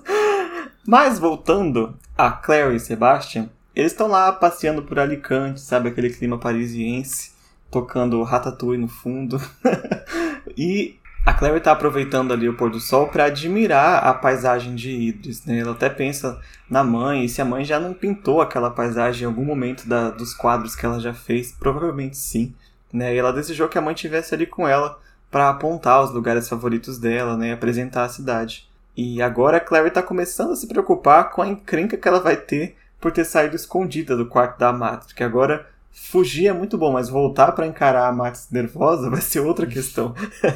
Mas 0.87 1.19
voltando 1.19 1.97
a 2.17 2.31
Claire 2.31 2.77
e 2.77 2.81
Sebastian, 2.81 3.49
eles 3.75 3.93
estão 3.93 4.07
lá 4.07 4.31
passeando 4.33 4.83
por 4.83 4.99
Alicante, 4.99 5.61
sabe? 5.61 5.89
Aquele 5.89 6.11
clima 6.11 6.39
parisiense, 6.39 7.33
tocando 7.71 8.23
Ratatouille 8.23 8.81
no 8.81 8.89
fundo. 8.89 9.41
e 10.57 10.97
a 11.25 11.33
Clary 11.33 11.59
tá 11.59 11.73
aproveitando 11.73 12.33
ali 12.33 12.49
o 12.49 12.55
pôr 12.55 12.71
do 12.71 12.79
sol 12.79 13.09
para 13.09 13.25
admirar 13.25 14.05
a 14.05 14.13
paisagem 14.13 14.75
de 14.75 14.91
Idris, 14.91 15.45
né? 15.47 15.59
Ela 15.59 15.73
até 15.73 15.89
pensa 15.89 16.39
na 16.69 16.85
mãe, 16.85 17.25
e 17.25 17.29
se 17.31 17.41
a 17.41 17.47
mãe 17.47 17.65
já 17.65 17.81
não 17.81 17.95
pintou 17.95 18.43
aquela 18.43 18.71
paisagem 18.71 19.23
em 19.23 19.27
algum 19.27 19.45
momento 19.45 19.89
da, 19.89 20.11
dos 20.11 20.35
quadros 20.35 20.77
que 20.77 20.85
ela 20.85 21.01
já 21.01 21.15
fez, 21.15 21.51
provavelmente 21.51 22.19
sim, 22.19 22.55
né? 22.93 23.15
E 23.15 23.19
ela 23.19 23.33
desejou 23.33 23.69
que 23.69 23.79
a 23.79 23.81
mãe 23.81 23.95
tivesse 23.95 24.35
ali 24.35 24.47
com 24.47 24.69
ela 24.69 25.01
para 25.31 25.49
apontar 25.49 26.03
os 26.03 26.13
lugares 26.13 26.47
favoritos 26.47 26.99
dela, 26.99 27.39
né? 27.39 27.49
E 27.49 27.53
apresentar 27.53 28.05
a 28.05 28.09
cidade. 28.11 28.69
E 28.97 29.21
agora 29.21 29.57
a 29.57 29.61
Clary 29.61 29.91
tá 29.91 30.03
começando 30.03 30.53
a 30.53 30.57
se 30.57 30.67
preocupar 30.67 31.31
com 31.31 31.43
a 31.43 31.49
encrenca 31.49 31.97
que 31.97 32.07
ela 32.07 32.21
vai 32.21 32.37
ter 32.37 32.77
por 33.01 33.11
ter 33.13 33.25
saído 33.25 33.57
escondida 33.57 34.17
do 34.17 34.27
quarto 34.27 34.59
da 34.59 34.73
Matrix, 34.73 35.13
que 35.13 35.25
agora 35.25 35.67
fugir 35.93 36.47
é 36.47 36.53
muito 36.53 36.79
bom, 36.79 36.93
mas 36.93 37.09
voltar 37.09 37.53
para 37.53 37.67
encarar 37.67 38.09
a 38.09 38.13
Max 38.13 38.49
nervosa 38.51 39.11
vai 39.11 39.21
ser 39.21 39.41
outra 39.41 39.67
questão. 39.67 40.15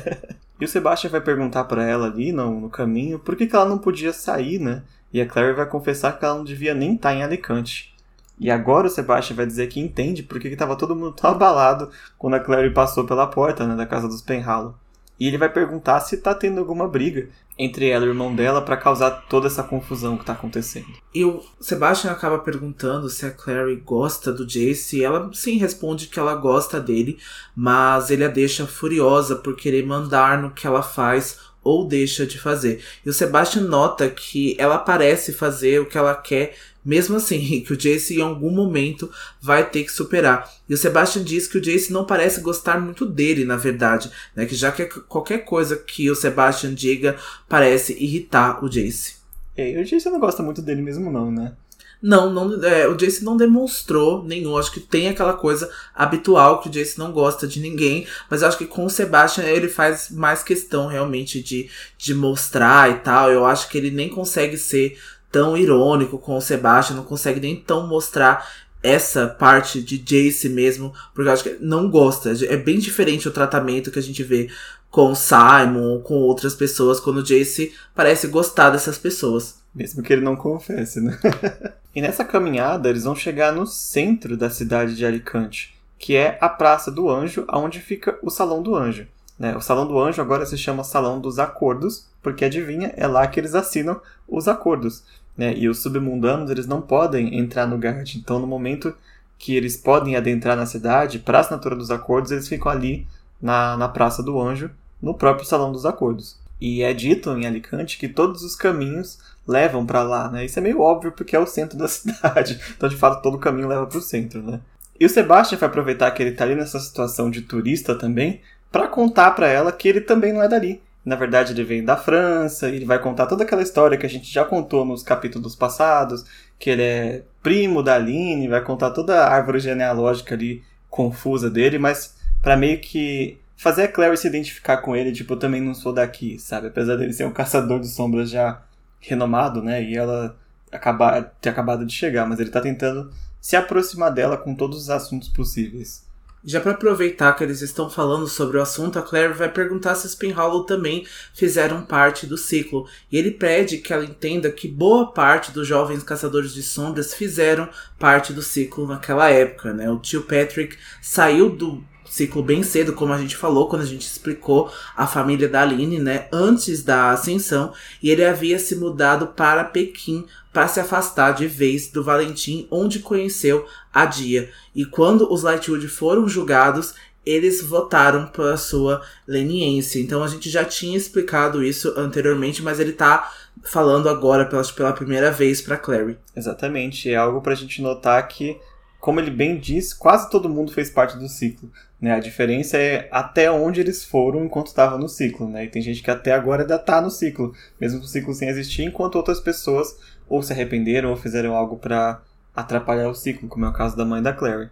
e 0.60 0.64
o 0.64 0.68
Sebastian 0.68 1.10
vai 1.10 1.20
perguntar 1.20 1.64
para 1.64 1.84
ela 1.84 2.06
ali 2.06 2.32
no, 2.32 2.60
no 2.60 2.70
caminho 2.70 3.18
por 3.18 3.36
que, 3.36 3.46
que 3.46 3.54
ela 3.54 3.68
não 3.68 3.78
podia 3.78 4.12
sair, 4.12 4.58
né? 4.58 4.82
E 5.12 5.20
a 5.20 5.26
Claire 5.26 5.54
vai 5.54 5.66
confessar 5.66 6.18
que 6.18 6.24
ela 6.24 6.36
não 6.36 6.44
devia 6.44 6.74
nem 6.74 6.94
estar 6.94 7.10
tá 7.10 7.14
em 7.14 7.22
Alicante. 7.22 7.94
E 8.40 8.50
agora 8.50 8.86
o 8.86 8.90
Sebastian 8.90 9.36
vai 9.36 9.46
dizer 9.46 9.66
que 9.66 9.80
entende 9.80 10.22
porque 10.22 10.48
estava 10.48 10.76
todo 10.76 10.94
mundo 10.94 11.12
tão 11.12 11.30
abalado 11.30 11.90
quando 12.16 12.34
a 12.34 12.40
Claire 12.40 12.72
passou 12.72 13.04
pela 13.04 13.26
porta 13.26 13.66
né, 13.66 13.74
da 13.74 13.86
casa 13.86 14.06
dos 14.06 14.22
Penhallow. 14.22 14.74
E 15.18 15.26
ele 15.26 15.38
vai 15.38 15.48
perguntar 15.48 16.00
se 16.00 16.18
tá 16.18 16.34
tendo 16.34 16.58
alguma 16.58 16.86
briga 16.86 17.28
entre 17.58 17.88
ela 17.88 18.04
e 18.04 18.08
o 18.08 18.12
irmão 18.12 18.34
dela 18.34 18.62
para 18.62 18.76
causar 18.76 19.10
toda 19.28 19.48
essa 19.48 19.64
confusão 19.64 20.16
que 20.16 20.24
tá 20.24 20.32
acontecendo. 20.32 20.86
E 21.12 21.24
o 21.24 21.42
Sebastian 21.60 22.12
acaba 22.12 22.38
perguntando 22.38 23.08
se 23.08 23.26
a 23.26 23.30
Clary 23.32 23.76
gosta 23.76 24.32
do 24.32 24.46
Jace, 24.46 24.98
e 24.98 25.04
ela 25.04 25.28
sim 25.34 25.58
responde 25.58 26.06
que 26.06 26.20
ela 26.20 26.36
gosta 26.36 26.80
dele, 26.80 27.18
mas 27.56 28.10
ele 28.10 28.24
a 28.24 28.28
deixa 28.28 28.66
furiosa 28.66 29.34
por 29.34 29.56
querer 29.56 29.84
mandar 29.84 30.40
no 30.40 30.52
que 30.52 30.66
ela 30.66 30.82
faz 30.82 31.48
ou 31.62 31.86
deixa 31.86 32.24
de 32.24 32.38
fazer. 32.38 32.82
E 33.04 33.10
o 33.10 33.12
Sebastian 33.12 33.62
nota 33.62 34.08
que 34.08 34.56
ela 34.58 34.78
parece 34.78 35.32
fazer 35.32 35.80
o 35.80 35.86
que 35.86 35.98
ela 35.98 36.14
quer 36.14 36.54
mesmo 36.88 37.16
assim, 37.16 37.60
que 37.60 37.74
o 37.74 37.76
Jace 37.76 38.16
em 38.16 38.22
algum 38.22 38.50
momento 38.50 39.10
vai 39.42 39.68
ter 39.68 39.84
que 39.84 39.92
superar. 39.92 40.50
E 40.66 40.72
o 40.72 40.78
Sebastian 40.78 41.22
diz 41.22 41.46
que 41.46 41.58
o 41.58 41.60
Jace 41.60 41.92
não 41.92 42.06
parece 42.06 42.40
gostar 42.40 42.80
muito 42.80 43.04
dele, 43.04 43.44
na 43.44 43.56
verdade, 43.56 44.10
né? 44.34 44.46
Que 44.46 44.54
já 44.54 44.72
que 44.72 44.86
qualquer 44.86 45.44
coisa 45.44 45.76
que 45.76 46.10
o 46.10 46.16
Sebastian 46.16 46.72
diga 46.72 47.16
parece 47.46 47.92
irritar 47.92 48.64
o 48.64 48.70
Jace. 48.70 49.16
É, 49.54 49.78
o 49.78 49.84
Jace 49.84 50.08
não 50.08 50.18
gosta 50.18 50.42
muito 50.42 50.62
dele 50.62 50.80
mesmo 50.80 51.10
não, 51.12 51.30
né? 51.30 51.52
Não, 52.00 52.32
não 52.32 52.64
é, 52.64 52.86
o 52.88 52.94
Jace 52.94 53.22
não 53.22 53.36
demonstrou 53.36 54.24
nenhum. 54.24 54.56
Acho 54.56 54.72
que 54.72 54.80
tem 54.80 55.08
aquela 55.08 55.34
coisa 55.34 55.70
habitual 55.94 56.60
que 56.60 56.68
o 56.68 56.72
Jace 56.72 56.98
não 56.98 57.12
gosta 57.12 57.46
de 57.46 57.60
ninguém. 57.60 58.06
Mas 58.30 58.42
acho 58.42 58.56
que 58.56 58.66
com 58.66 58.86
o 58.86 58.90
Sebastian 58.90 59.44
ele 59.44 59.68
faz 59.68 60.08
mais 60.10 60.42
questão 60.42 60.86
realmente 60.86 61.42
de, 61.42 61.68
de 61.98 62.14
mostrar 62.14 62.90
e 62.90 63.00
tal. 63.00 63.30
Eu 63.30 63.44
acho 63.44 63.68
que 63.68 63.76
ele 63.76 63.90
nem 63.90 64.08
consegue 64.08 64.56
ser 64.56 64.96
tão 65.30 65.56
irônico 65.56 66.18
com 66.18 66.36
o 66.36 66.40
Sebastian, 66.40 66.96
não 66.96 67.04
consegue 67.04 67.40
nem 67.40 67.56
tão 67.56 67.86
mostrar 67.86 68.48
essa 68.82 69.26
parte 69.26 69.82
de 69.82 69.98
Jace 69.98 70.48
mesmo, 70.48 70.92
porque 71.14 71.28
eu 71.28 71.32
acho 71.32 71.44
que 71.44 71.56
não 71.60 71.90
gosta. 71.90 72.32
É 72.46 72.56
bem 72.56 72.78
diferente 72.78 73.28
o 73.28 73.32
tratamento 73.32 73.90
que 73.90 73.98
a 73.98 74.02
gente 74.02 74.22
vê 74.22 74.48
com 74.90 75.14
Simon, 75.14 76.00
com 76.00 76.14
outras 76.14 76.54
pessoas, 76.54 77.00
quando 77.00 77.22
Jace 77.22 77.74
parece 77.94 78.26
gostar 78.28 78.70
dessas 78.70 78.96
pessoas. 78.96 79.58
Mesmo 79.74 80.02
que 80.02 80.12
ele 80.12 80.22
não 80.22 80.34
confesse, 80.34 81.00
né? 81.00 81.18
e 81.94 82.00
nessa 82.00 82.24
caminhada, 82.24 82.88
eles 82.88 83.04
vão 83.04 83.14
chegar 83.14 83.52
no 83.52 83.66
centro 83.66 84.36
da 84.36 84.48
cidade 84.48 84.94
de 84.94 85.04
Alicante, 85.04 85.76
que 85.98 86.16
é 86.16 86.38
a 86.40 86.48
Praça 86.48 86.90
do 86.90 87.10
Anjo, 87.10 87.44
onde 87.52 87.80
fica 87.80 88.18
o 88.22 88.30
Salão 88.30 88.62
do 88.62 88.74
Anjo. 88.74 89.06
Né? 89.38 89.56
O 89.56 89.60
Salão 89.60 89.86
do 89.86 89.98
Anjo 89.98 90.20
agora 90.20 90.44
se 90.44 90.58
chama 90.58 90.82
Salão 90.82 91.20
dos 91.20 91.38
Acordos, 91.38 92.08
porque 92.22 92.44
adivinha, 92.44 92.92
é 92.96 93.06
lá 93.06 93.26
que 93.26 93.38
eles 93.38 93.54
assinam 93.54 94.00
os 94.26 94.48
acordos 94.48 95.04
né? 95.38 95.54
E 95.56 95.68
os 95.68 95.78
submundanos, 95.78 96.50
eles 96.50 96.66
não 96.66 96.82
podem 96.82 97.38
entrar 97.38 97.64
no 97.64 97.78
Gard. 97.78 98.18
Então, 98.18 98.40
no 98.40 98.46
momento 98.46 98.92
que 99.38 99.54
eles 99.54 99.76
podem 99.76 100.16
adentrar 100.16 100.56
na 100.56 100.66
cidade, 100.66 101.20
para 101.20 101.38
a 101.38 101.40
assinatura 101.42 101.76
dos 101.76 101.92
acordos, 101.92 102.32
eles 102.32 102.48
ficam 102.48 102.72
ali 102.72 103.06
na, 103.40 103.76
na 103.76 103.88
Praça 103.88 104.20
do 104.20 104.40
Anjo, 104.40 104.68
no 105.00 105.14
próprio 105.14 105.46
Salão 105.46 105.70
dos 105.70 105.86
Acordos. 105.86 106.36
E 106.60 106.82
é 106.82 106.92
dito 106.92 107.30
em 107.38 107.46
Alicante 107.46 107.96
que 107.96 108.08
todos 108.08 108.42
os 108.42 108.56
caminhos 108.56 109.20
levam 109.46 109.86
para 109.86 110.02
lá, 110.02 110.28
né? 110.28 110.44
Isso 110.44 110.58
é 110.58 110.62
meio 110.62 110.80
óbvio 110.80 111.12
porque 111.12 111.36
é 111.36 111.38
o 111.38 111.46
centro 111.46 111.78
da 111.78 111.86
cidade. 111.86 112.60
Então, 112.76 112.88
de 112.88 112.96
fato, 112.96 113.22
todo 113.22 113.38
caminho 113.38 113.68
leva 113.68 113.86
para 113.86 113.98
o 113.98 114.02
centro, 114.02 114.42
né? 114.42 114.60
E 114.98 115.06
o 115.06 115.08
Sebastian 115.08 115.56
vai 115.56 115.68
aproveitar 115.68 116.10
que 116.10 116.20
ele 116.20 116.30
está 116.30 116.42
ali 116.42 116.56
nessa 116.56 116.80
situação 116.80 117.30
de 117.30 117.42
turista 117.42 117.94
também 117.94 118.40
para 118.70 118.88
contar 118.88 119.30
para 119.32 119.48
ela 119.48 119.72
que 119.72 119.88
ele 119.88 120.00
também 120.00 120.32
não 120.32 120.42
é 120.42 120.48
dali, 120.48 120.82
na 121.04 121.16
verdade 121.16 121.52
ele 121.52 121.64
vem 121.64 121.84
da 121.84 121.96
França, 121.96 122.68
ele 122.68 122.84
vai 122.84 122.98
contar 122.98 123.26
toda 123.26 123.44
aquela 123.44 123.62
história 123.62 123.96
que 123.96 124.06
a 124.06 124.08
gente 124.10 124.32
já 124.32 124.44
contou 124.44 124.84
nos 124.84 125.02
capítulos 125.02 125.56
passados, 125.56 126.24
que 126.58 126.70
ele 126.70 126.82
é 126.82 127.22
primo 127.42 127.82
da 127.82 127.94
Aline, 127.94 128.48
vai 128.48 128.62
contar 128.62 128.90
toda 128.90 129.24
a 129.24 129.32
árvore 129.32 129.60
genealógica 129.60 130.34
ali 130.34 130.62
confusa 130.90 131.48
dele, 131.50 131.78
mas 131.78 132.16
para 132.42 132.56
meio 132.56 132.80
que 132.80 133.38
fazer 133.56 133.84
a 133.84 133.88
Clary 133.88 134.16
se 134.16 134.28
identificar 134.28 134.78
com 134.78 134.94
ele, 134.94 135.12
tipo, 135.12 135.34
eu 135.34 135.38
também 135.38 135.60
não 135.60 135.74
sou 135.74 135.92
daqui, 135.92 136.38
sabe? 136.38 136.68
Apesar 136.68 136.96
dele 136.96 137.12
ser 137.12 137.26
um 137.26 137.32
caçador 137.34 137.80
de 137.80 137.88
sombras 137.88 138.30
já 138.30 138.62
renomado, 139.00 139.62
né? 139.62 139.82
E 139.82 139.96
ela 139.96 140.36
acabar, 140.70 141.22
ter 141.40 141.50
acabado 141.50 141.84
de 141.84 141.92
chegar, 141.92 142.26
mas 142.26 142.40
ele 142.40 142.50
tá 142.50 142.60
tentando 142.60 143.10
se 143.40 143.56
aproximar 143.56 144.12
dela 144.12 144.36
com 144.36 144.54
todos 144.54 144.78
os 144.78 144.90
assuntos 144.90 145.28
possíveis. 145.28 146.06
Já 146.44 146.60
para 146.60 146.72
aproveitar 146.72 147.32
que 147.34 147.42
eles 147.42 147.62
estão 147.62 147.90
falando 147.90 148.28
sobre 148.28 148.58
o 148.58 148.62
assunto, 148.62 148.98
a 148.98 149.02
Claire 149.02 149.34
vai 149.34 149.50
perguntar 149.50 149.94
se 149.96 150.06
os 150.06 150.14
Penhallow 150.14 150.64
também 150.64 151.06
fizeram 151.34 151.82
parte 151.82 152.26
do 152.26 152.36
ciclo. 152.36 152.86
E 153.10 153.16
ele 153.16 153.32
pede 153.32 153.78
que 153.78 153.92
ela 153.92 154.04
entenda 154.04 154.50
que 154.50 154.68
boa 154.68 155.12
parte 155.12 155.50
dos 155.50 155.66
jovens 155.66 156.02
caçadores 156.02 156.54
de 156.54 156.62
sombras 156.62 157.12
fizeram 157.12 157.68
parte 157.98 158.32
do 158.32 158.42
ciclo 158.42 158.86
naquela 158.86 159.28
época, 159.28 159.72
né? 159.72 159.90
O 159.90 159.98
tio 159.98 160.22
Patrick 160.22 160.76
saiu 161.02 161.50
do 161.50 161.82
ciclo 162.08 162.42
bem 162.42 162.62
cedo, 162.62 162.92
como 162.92 163.12
a 163.12 163.18
gente 163.18 163.36
falou 163.36 163.68
quando 163.68 163.82
a 163.82 163.86
gente 163.86 164.06
explicou 164.06 164.72
a 164.96 165.06
família 165.06 165.48
da 165.48 165.62
Aline, 165.62 165.98
né, 165.98 166.28
antes 166.32 166.82
da 166.82 167.10
ascensão, 167.10 167.72
e 168.02 168.10
ele 168.10 168.24
havia 168.24 168.58
se 168.58 168.76
mudado 168.76 169.28
para 169.28 169.64
Pequim 169.64 170.26
para 170.52 170.66
se 170.66 170.80
afastar 170.80 171.32
de 171.32 171.46
vez 171.46 171.88
do 171.88 172.02
Valentim, 172.02 172.66
onde 172.70 173.00
conheceu 173.00 173.66
a 173.92 174.04
Dia. 174.06 174.50
E 174.74 174.84
quando 174.84 175.32
os 175.32 175.42
Lightwood 175.42 175.86
foram 175.86 176.26
julgados, 176.28 176.94
eles 177.24 177.62
votaram 177.62 178.26
pela 178.26 178.56
sua 178.56 179.02
leniência. 179.26 180.00
Então 180.00 180.24
a 180.24 180.28
gente 180.28 180.48
já 180.48 180.64
tinha 180.64 180.96
explicado 180.96 181.62
isso 181.62 181.92
anteriormente, 181.96 182.62
mas 182.62 182.80
ele 182.80 182.92
tá 182.92 183.30
falando 183.62 184.08
agora 184.08 184.46
pela, 184.46 184.64
pela 184.64 184.92
primeira 184.92 185.30
vez 185.30 185.60
para 185.60 185.76
Clary. 185.76 186.18
Exatamente, 186.34 187.10
é 187.10 187.16
algo 187.16 187.40
pra 187.42 187.54
gente 187.54 187.82
notar 187.82 188.26
que 188.26 188.58
como 189.00 189.20
ele 189.20 189.30
bem 189.30 189.58
diz, 189.58 189.94
quase 189.94 190.28
todo 190.28 190.48
mundo 190.48 190.72
fez 190.72 190.90
parte 190.90 191.16
do 191.16 191.28
ciclo. 191.28 191.70
Né? 192.00 192.12
A 192.12 192.20
diferença 192.20 192.76
é 192.76 193.08
até 193.10 193.50
onde 193.50 193.80
eles 193.80 194.04
foram 194.04 194.44
enquanto 194.44 194.68
estavam 194.68 194.98
no 194.98 195.08
ciclo. 195.08 195.48
Né? 195.48 195.64
E 195.64 195.68
tem 195.68 195.82
gente 195.82 196.02
que 196.02 196.10
até 196.10 196.32
agora 196.32 196.62
ainda 196.62 196.76
está 196.76 197.00
no 197.00 197.10
ciclo, 197.10 197.54
mesmo 197.80 198.00
o 198.00 198.06
ciclo 198.06 198.34
sem 198.34 198.48
existir, 198.48 198.84
enquanto 198.84 199.16
outras 199.16 199.40
pessoas 199.40 199.96
ou 200.28 200.42
se 200.42 200.52
arrependeram 200.52 201.10
ou 201.10 201.16
fizeram 201.16 201.54
algo 201.54 201.76
para 201.76 202.20
atrapalhar 202.54 203.08
o 203.08 203.14
ciclo, 203.14 203.48
como 203.48 203.64
é 203.64 203.68
o 203.68 203.72
caso 203.72 203.96
da 203.96 204.04
mãe 204.04 204.22
da 204.22 204.32
Clary. 204.32 204.68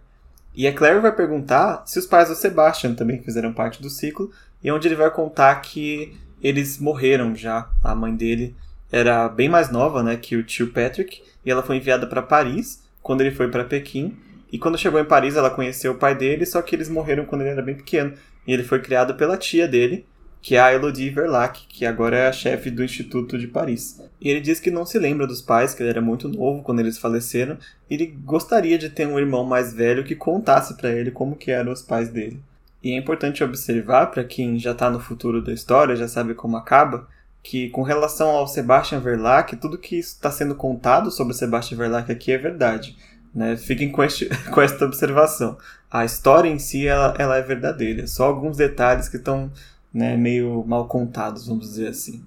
E 0.53 0.67
a 0.67 0.73
Clary 0.73 0.99
vai 0.99 1.15
perguntar 1.15 1.83
se 1.85 1.99
os 1.99 2.05
pais 2.05 2.29
do 2.29 2.35
Sebastian 2.35 2.95
também 2.95 3.21
fizeram 3.21 3.53
parte 3.53 3.81
do 3.81 3.89
ciclo, 3.89 4.31
e 4.63 4.71
onde 4.71 4.87
ele 4.87 4.95
vai 4.95 5.11
contar 5.11 5.55
que 5.61 6.17
eles 6.41 6.79
morreram 6.79 7.35
já. 7.35 7.69
A 7.83 7.93
mãe 7.95 8.15
dele 8.15 8.55
era 8.91 9.29
bem 9.29 9.49
mais 9.49 9.69
nova 9.69 10.01
né, 10.01 10.17
que 10.17 10.35
o 10.35 10.43
tio 10.43 10.71
Patrick, 10.71 11.21
e 11.45 11.51
ela 11.51 11.63
foi 11.63 11.77
enviada 11.77 12.07
para 12.07 12.21
Paris 12.21 12.83
quando 13.01 13.21
ele 13.21 13.31
foi 13.31 13.49
para 13.49 13.63
Pequim. 13.63 14.17
E 14.51 14.57
quando 14.57 14.77
chegou 14.77 14.99
em 14.99 15.05
Paris, 15.05 15.35
ela 15.35 15.49
conheceu 15.49 15.93
o 15.93 15.97
pai 15.97 16.15
dele, 16.15 16.45
só 16.45 16.61
que 16.61 16.75
eles 16.75 16.89
morreram 16.89 17.25
quando 17.25 17.41
ele 17.41 17.51
era 17.51 17.61
bem 17.61 17.75
pequeno. 17.75 18.13
E 18.45 18.53
ele 18.53 18.63
foi 18.63 18.79
criado 18.79 19.15
pela 19.15 19.37
tia 19.37 19.67
dele, 19.67 20.05
que 20.41 20.55
é 20.55 20.59
a 20.59 20.73
Elodie 20.73 21.09
Verlac, 21.09 21.65
que 21.67 21.85
agora 21.85 22.17
é 22.17 22.27
a 22.27 22.31
chefe 22.31 22.71
do 22.71 22.83
Instituto 22.83 23.37
de 23.37 23.47
Paris. 23.47 24.01
E 24.21 24.29
ele 24.29 24.39
diz 24.39 24.59
que 24.59 24.71
não 24.71 24.85
se 24.85 24.97
lembra 24.97 25.27
dos 25.27 25.41
pais, 25.41 25.73
que 25.73 25.83
ele 25.83 25.89
era 25.89 26.01
muito 26.01 26.29
novo 26.29 26.63
quando 26.63 26.79
eles 26.79 26.97
faleceram, 26.97 27.57
e 27.89 27.95
ele 27.95 28.05
gostaria 28.23 28.77
de 28.77 28.89
ter 28.89 29.05
um 29.05 29.19
irmão 29.19 29.43
mais 29.43 29.73
velho 29.73 30.05
que 30.05 30.15
contasse 30.15 30.77
para 30.77 30.89
ele 30.89 31.11
como 31.11 31.35
que 31.35 31.51
eram 31.51 31.71
os 31.71 31.81
pais 31.81 32.09
dele. 32.09 32.39
E 32.81 32.93
é 32.93 32.97
importante 32.97 33.43
observar, 33.43 34.07
para 34.07 34.23
quem 34.23 34.57
já 34.57 34.71
está 34.71 34.89
no 34.89 34.99
futuro 34.99 35.41
da 35.41 35.51
história, 35.51 35.95
já 35.95 36.07
sabe 36.07 36.33
como 36.33 36.55
acaba, 36.55 37.07
que 37.43 37.69
com 37.69 37.81
relação 37.81 38.29
ao 38.29 38.47
Sebastian 38.47 38.99
Verlac, 38.99 39.55
tudo 39.55 39.77
que 39.77 39.97
está 39.97 40.29
sendo 40.31 40.55
contado 40.55 41.11
sobre 41.11 41.33
o 41.33 41.35
Sebastian 41.35 41.77
Verlac 41.77 42.11
aqui 42.11 42.31
é 42.31 42.37
verdade. 42.37 42.95
Né? 43.33 43.55
Fiquem 43.57 43.91
com, 43.91 44.03
este, 44.03 44.29
com 44.51 44.61
esta 44.61 44.85
observação. 44.85 45.57
A 45.89 46.03
história 46.03 46.49
em 46.49 46.59
si 46.59 46.87
ela, 46.87 47.15
ela 47.17 47.37
é 47.37 47.41
verdadeira, 47.41 48.07
só 48.07 48.25
alguns 48.25 48.57
detalhes 48.57 49.07
que 49.07 49.17
estão 49.17 49.51
né, 49.93 50.17
meio 50.17 50.63
mal 50.67 50.87
contados, 50.87 51.47
vamos 51.47 51.69
dizer 51.69 51.87
assim. 51.87 52.23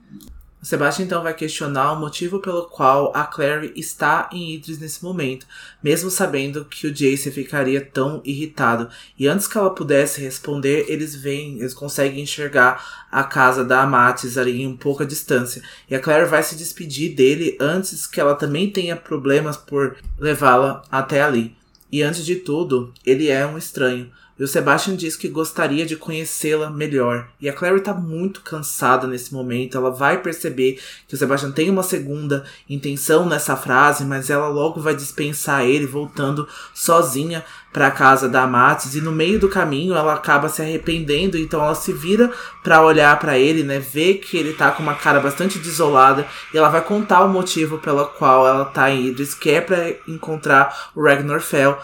Sebastian 0.63 1.07
então 1.07 1.23
vai 1.23 1.33
questionar 1.33 1.93
o 1.93 1.99
motivo 1.99 2.39
pelo 2.39 2.65
qual 2.65 3.11
a 3.15 3.25
Clary 3.25 3.73
está 3.77 4.29
em 4.31 4.55
Idris 4.55 4.79
nesse 4.79 5.03
momento, 5.03 5.47
mesmo 5.83 6.11
sabendo 6.11 6.67
que 6.67 6.87
o 6.87 6.93
Jace 6.93 7.31
ficaria 7.31 7.81
tão 7.81 8.21
irritado. 8.25 8.91
E 9.19 9.27
antes 9.27 9.47
que 9.47 9.57
ela 9.57 9.75
pudesse 9.75 10.21
responder, 10.21 10.85
eles 10.89 11.15
veem, 11.15 11.59
eles 11.59 11.73
conseguem 11.73 12.23
enxergar 12.23 13.07
a 13.11 13.25
casa 13.25 13.65
da 13.65 13.83
Amatis 13.83 14.37
ali 14.37 14.63
em 14.63 14.77
pouca 14.77 15.07
distância. 15.07 15.63
E 15.89 15.95
a 15.95 16.01
Clary 16.01 16.29
vai 16.29 16.43
se 16.43 16.57
despedir 16.57 17.15
dele 17.15 17.57
antes 17.59 18.07
que 18.07 18.21
ela 18.21 18.35
também 18.35 18.71
tenha 18.71 18.97
problemas 18.97 19.57
por 19.57 19.97
levá-la 20.19 20.83
até 20.91 21.23
ali. 21.23 21.57
E 21.91 22.03
antes 22.03 22.25
de 22.25 22.37
tudo, 22.37 22.93
ele 23.05 23.29
é 23.29 23.47
um 23.47 23.59
estranho. 23.59 24.11
E 24.41 24.43
o 24.43 24.49
Sebastian 24.49 24.97
diz 24.97 25.17
que 25.17 25.29
gostaria 25.29 25.85
de 25.85 25.97
conhecê-la 25.97 26.71
melhor. 26.71 27.29
E 27.39 27.47
a 27.47 27.53
Clary 27.53 27.83
tá 27.83 27.93
muito 27.93 28.41
cansada 28.41 29.07
nesse 29.07 29.35
momento. 29.35 29.77
Ela 29.77 29.91
vai 29.91 30.17
perceber 30.17 30.81
que 31.07 31.15
o 31.15 31.19
Sebastian 31.19 31.51
tem 31.51 31.69
uma 31.69 31.83
segunda 31.83 32.47
intenção 32.67 33.29
nessa 33.29 33.55
frase, 33.55 34.03
mas 34.03 34.31
ela 34.31 34.49
logo 34.49 34.81
vai 34.81 34.97
dispensar 34.97 35.67
ele, 35.67 35.85
voltando 35.85 36.49
sozinha 36.73 37.45
para 37.71 37.89
a 37.89 37.91
casa 37.91 38.31
da 38.31 38.45
Amatis 38.45 38.95
e 38.95 39.03
no 39.03 39.13
meio 39.13 39.39
do 39.39 39.49
caminho 39.49 39.95
ela 39.95 40.15
acaba 40.15 40.49
se 40.49 40.61
arrependendo, 40.61 41.39
então 41.39 41.63
ela 41.63 41.75
se 41.75 41.93
vira 41.93 42.33
para 42.65 42.83
olhar 42.83 43.17
para 43.21 43.39
ele, 43.39 43.63
né, 43.63 43.79
vê 43.79 44.15
que 44.15 44.37
ele 44.37 44.55
tá 44.55 44.73
com 44.73 44.83
uma 44.83 44.95
cara 44.95 45.21
bastante 45.21 45.59
desolada. 45.59 46.27
E 46.53 46.57
ela 46.57 46.71
vai 46.71 46.81
contar 46.81 47.23
o 47.23 47.29
motivo 47.29 47.77
pelo 47.79 48.07
qual 48.07 48.49
ela 48.49 48.65
tá 48.65 48.91
em 48.91 49.09
Idris, 49.09 49.35
que 49.35 49.51
é 49.51 49.61
para 49.61 49.91
encontrar 50.09 50.91
o 50.97 51.05
Ragnar 51.05 51.43
Fell 51.43 51.79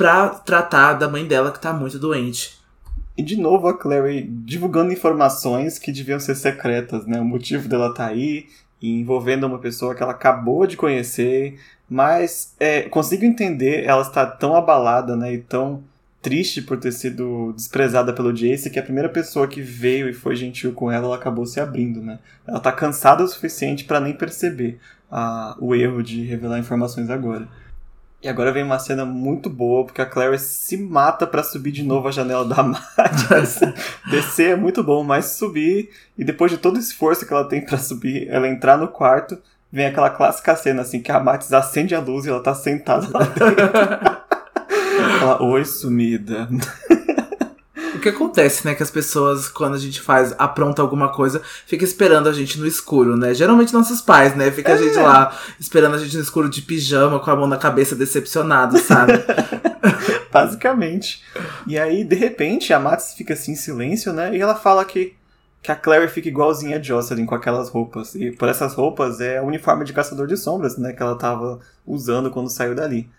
pra 0.00 0.30
tratar 0.30 0.94
da 0.94 1.06
mãe 1.06 1.26
dela 1.26 1.52
que 1.52 1.60
tá 1.60 1.74
muito 1.74 1.98
doente. 1.98 2.58
E 3.18 3.22
de 3.22 3.36
novo 3.36 3.68
a 3.68 3.76
Clary 3.76 4.22
divulgando 4.22 4.94
informações 4.94 5.78
que 5.78 5.92
deviam 5.92 6.18
ser 6.18 6.36
secretas, 6.36 7.04
né? 7.04 7.20
O 7.20 7.24
motivo 7.24 7.68
dela 7.68 7.92
tá 7.92 8.06
aí, 8.06 8.46
envolvendo 8.80 9.46
uma 9.46 9.58
pessoa 9.58 9.94
que 9.94 10.02
ela 10.02 10.12
acabou 10.12 10.66
de 10.66 10.74
conhecer, 10.74 11.60
mas 11.86 12.54
é, 12.58 12.80
consigo 12.88 13.26
entender 13.26 13.84
ela 13.84 14.00
estar 14.00 14.24
tão 14.24 14.56
abalada, 14.56 15.14
né? 15.14 15.34
E 15.34 15.38
tão 15.38 15.84
triste 16.22 16.62
por 16.62 16.78
ter 16.78 16.92
sido 16.92 17.52
desprezada 17.52 18.14
pelo 18.14 18.32
Jace 18.32 18.70
que 18.70 18.78
a 18.78 18.82
primeira 18.82 19.10
pessoa 19.10 19.46
que 19.46 19.60
veio 19.60 20.08
e 20.08 20.14
foi 20.14 20.34
gentil 20.34 20.72
com 20.72 20.90
ela, 20.90 21.08
ela 21.08 21.16
acabou 21.16 21.44
se 21.44 21.60
abrindo, 21.60 22.00
né? 22.00 22.18
Ela 22.46 22.58
tá 22.58 22.72
cansada 22.72 23.22
o 23.22 23.28
suficiente 23.28 23.84
para 23.84 24.00
nem 24.00 24.14
perceber 24.14 24.80
ah, 25.12 25.54
o 25.60 25.74
erro 25.74 26.02
de 26.02 26.22
revelar 26.24 26.58
informações 26.58 27.10
agora. 27.10 27.46
E 28.22 28.28
agora 28.28 28.52
vem 28.52 28.62
uma 28.62 28.78
cena 28.78 29.06
muito 29.06 29.48
boa, 29.48 29.84
porque 29.84 30.02
a 30.02 30.06
Clary 30.06 30.38
se 30.38 30.76
mata 30.76 31.26
para 31.26 31.42
subir 31.42 31.72
de 31.72 31.82
novo 31.82 32.06
a 32.06 32.10
janela 32.10 32.44
da 32.44 32.60
Mads. 32.62 33.60
Descer 34.10 34.50
é 34.50 34.56
muito 34.56 34.84
bom, 34.84 35.02
mas 35.02 35.26
subir, 35.26 35.88
e 36.18 36.24
depois 36.24 36.50
de 36.50 36.58
todo 36.58 36.76
o 36.76 36.78
esforço 36.80 37.26
que 37.26 37.32
ela 37.32 37.48
tem 37.48 37.64
para 37.64 37.78
subir, 37.78 38.28
ela 38.28 38.46
entrar 38.46 38.76
no 38.76 38.88
quarto, 38.88 39.38
vem 39.72 39.86
aquela 39.86 40.10
clássica 40.10 40.54
cena 40.54 40.82
assim, 40.82 41.00
que 41.00 41.10
a 41.10 41.18
Mads 41.18 41.50
acende 41.54 41.94
a 41.94 42.00
luz 42.00 42.26
e 42.26 42.28
ela 42.28 42.42
tá 42.42 42.54
sentada 42.54 43.08
lá 43.10 43.24
dentro. 43.24 43.46
ela, 45.22 45.42
oi, 45.42 45.64
sumida. 45.64 46.46
O 48.00 48.02
que 48.02 48.08
acontece, 48.08 48.66
né? 48.66 48.74
Que 48.74 48.82
as 48.82 48.90
pessoas, 48.90 49.46
quando 49.46 49.74
a 49.74 49.78
gente 49.78 50.00
faz, 50.00 50.34
apronta 50.38 50.80
alguma 50.80 51.12
coisa, 51.12 51.42
fica 51.66 51.84
esperando 51.84 52.30
a 52.30 52.32
gente 52.32 52.58
no 52.58 52.66
escuro, 52.66 53.14
né? 53.14 53.34
Geralmente 53.34 53.74
nossos 53.74 54.00
pais, 54.00 54.34
né? 54.34 54.50
Fica 54.50 54.70
é. 54.70 54.74
a 54.74 54.76
gente 54.78 54.98
é. 54.98 55.02
lá 55.02 55.38
esperando 55.60 55.96
a 55.96 55.98
gente 55.98 56.16
no 56.16 56.22
escuro 56.22 56.48
de 56.48 56.62
pijama, 56.62 57.20
com 57.20 57.30
a 57.30 57.36
mão 57.36 57.46
na 57.46 57.58
cabeça, 57.58 57.94
decepcionado, 57.94 58.78
sabe? 58.78 59.12
Basicamente. 60.32 61.22
E 61.66 61.78
aí, 61.78 62.02
de 62.02 62.16
repente, 62.16 62.72
a 62.72 62.80
Matis 62.80 63.12
fica 63.12 63.34
assim 63.34 63.52
em 63.52 63.56
silêncio, 63.56 64.14
né? 64.14 64.34
E 64.34 64.40
ela 64.40 64.54
fala 64.54 64.82
que, 64.82 65.14
que 65.62 65.70
a 65.70 65.76
Claire 65.76 66.08
fica 66.08 66.26
igualzinha 66.26 66.78
a 66.78 66.82
Jocelyn 66.82 67.26
com 67.26 67.34
aquelas 67.34 67.68
roupas. 67.68 68.14
E 68.14 68.30
por 68.30 68.48
essas 68.48 68.72
roupas 68.72 69.20
é 69.20 69.42
o 69.42 69.44
uniforme 69.44 69.84
de 69.84 69.92
caçador 69.92 70.26
de 70.26 70.38
sombras, 70.38 70.78
né? 70.78 70.94
Que 70.94 71.02
ela 71.02 71.16
tava 71.16 71.60
usando 71.86 72.30
quando 72.30 72.48
saiu 72.48 72.74
dali. 72.74 73.10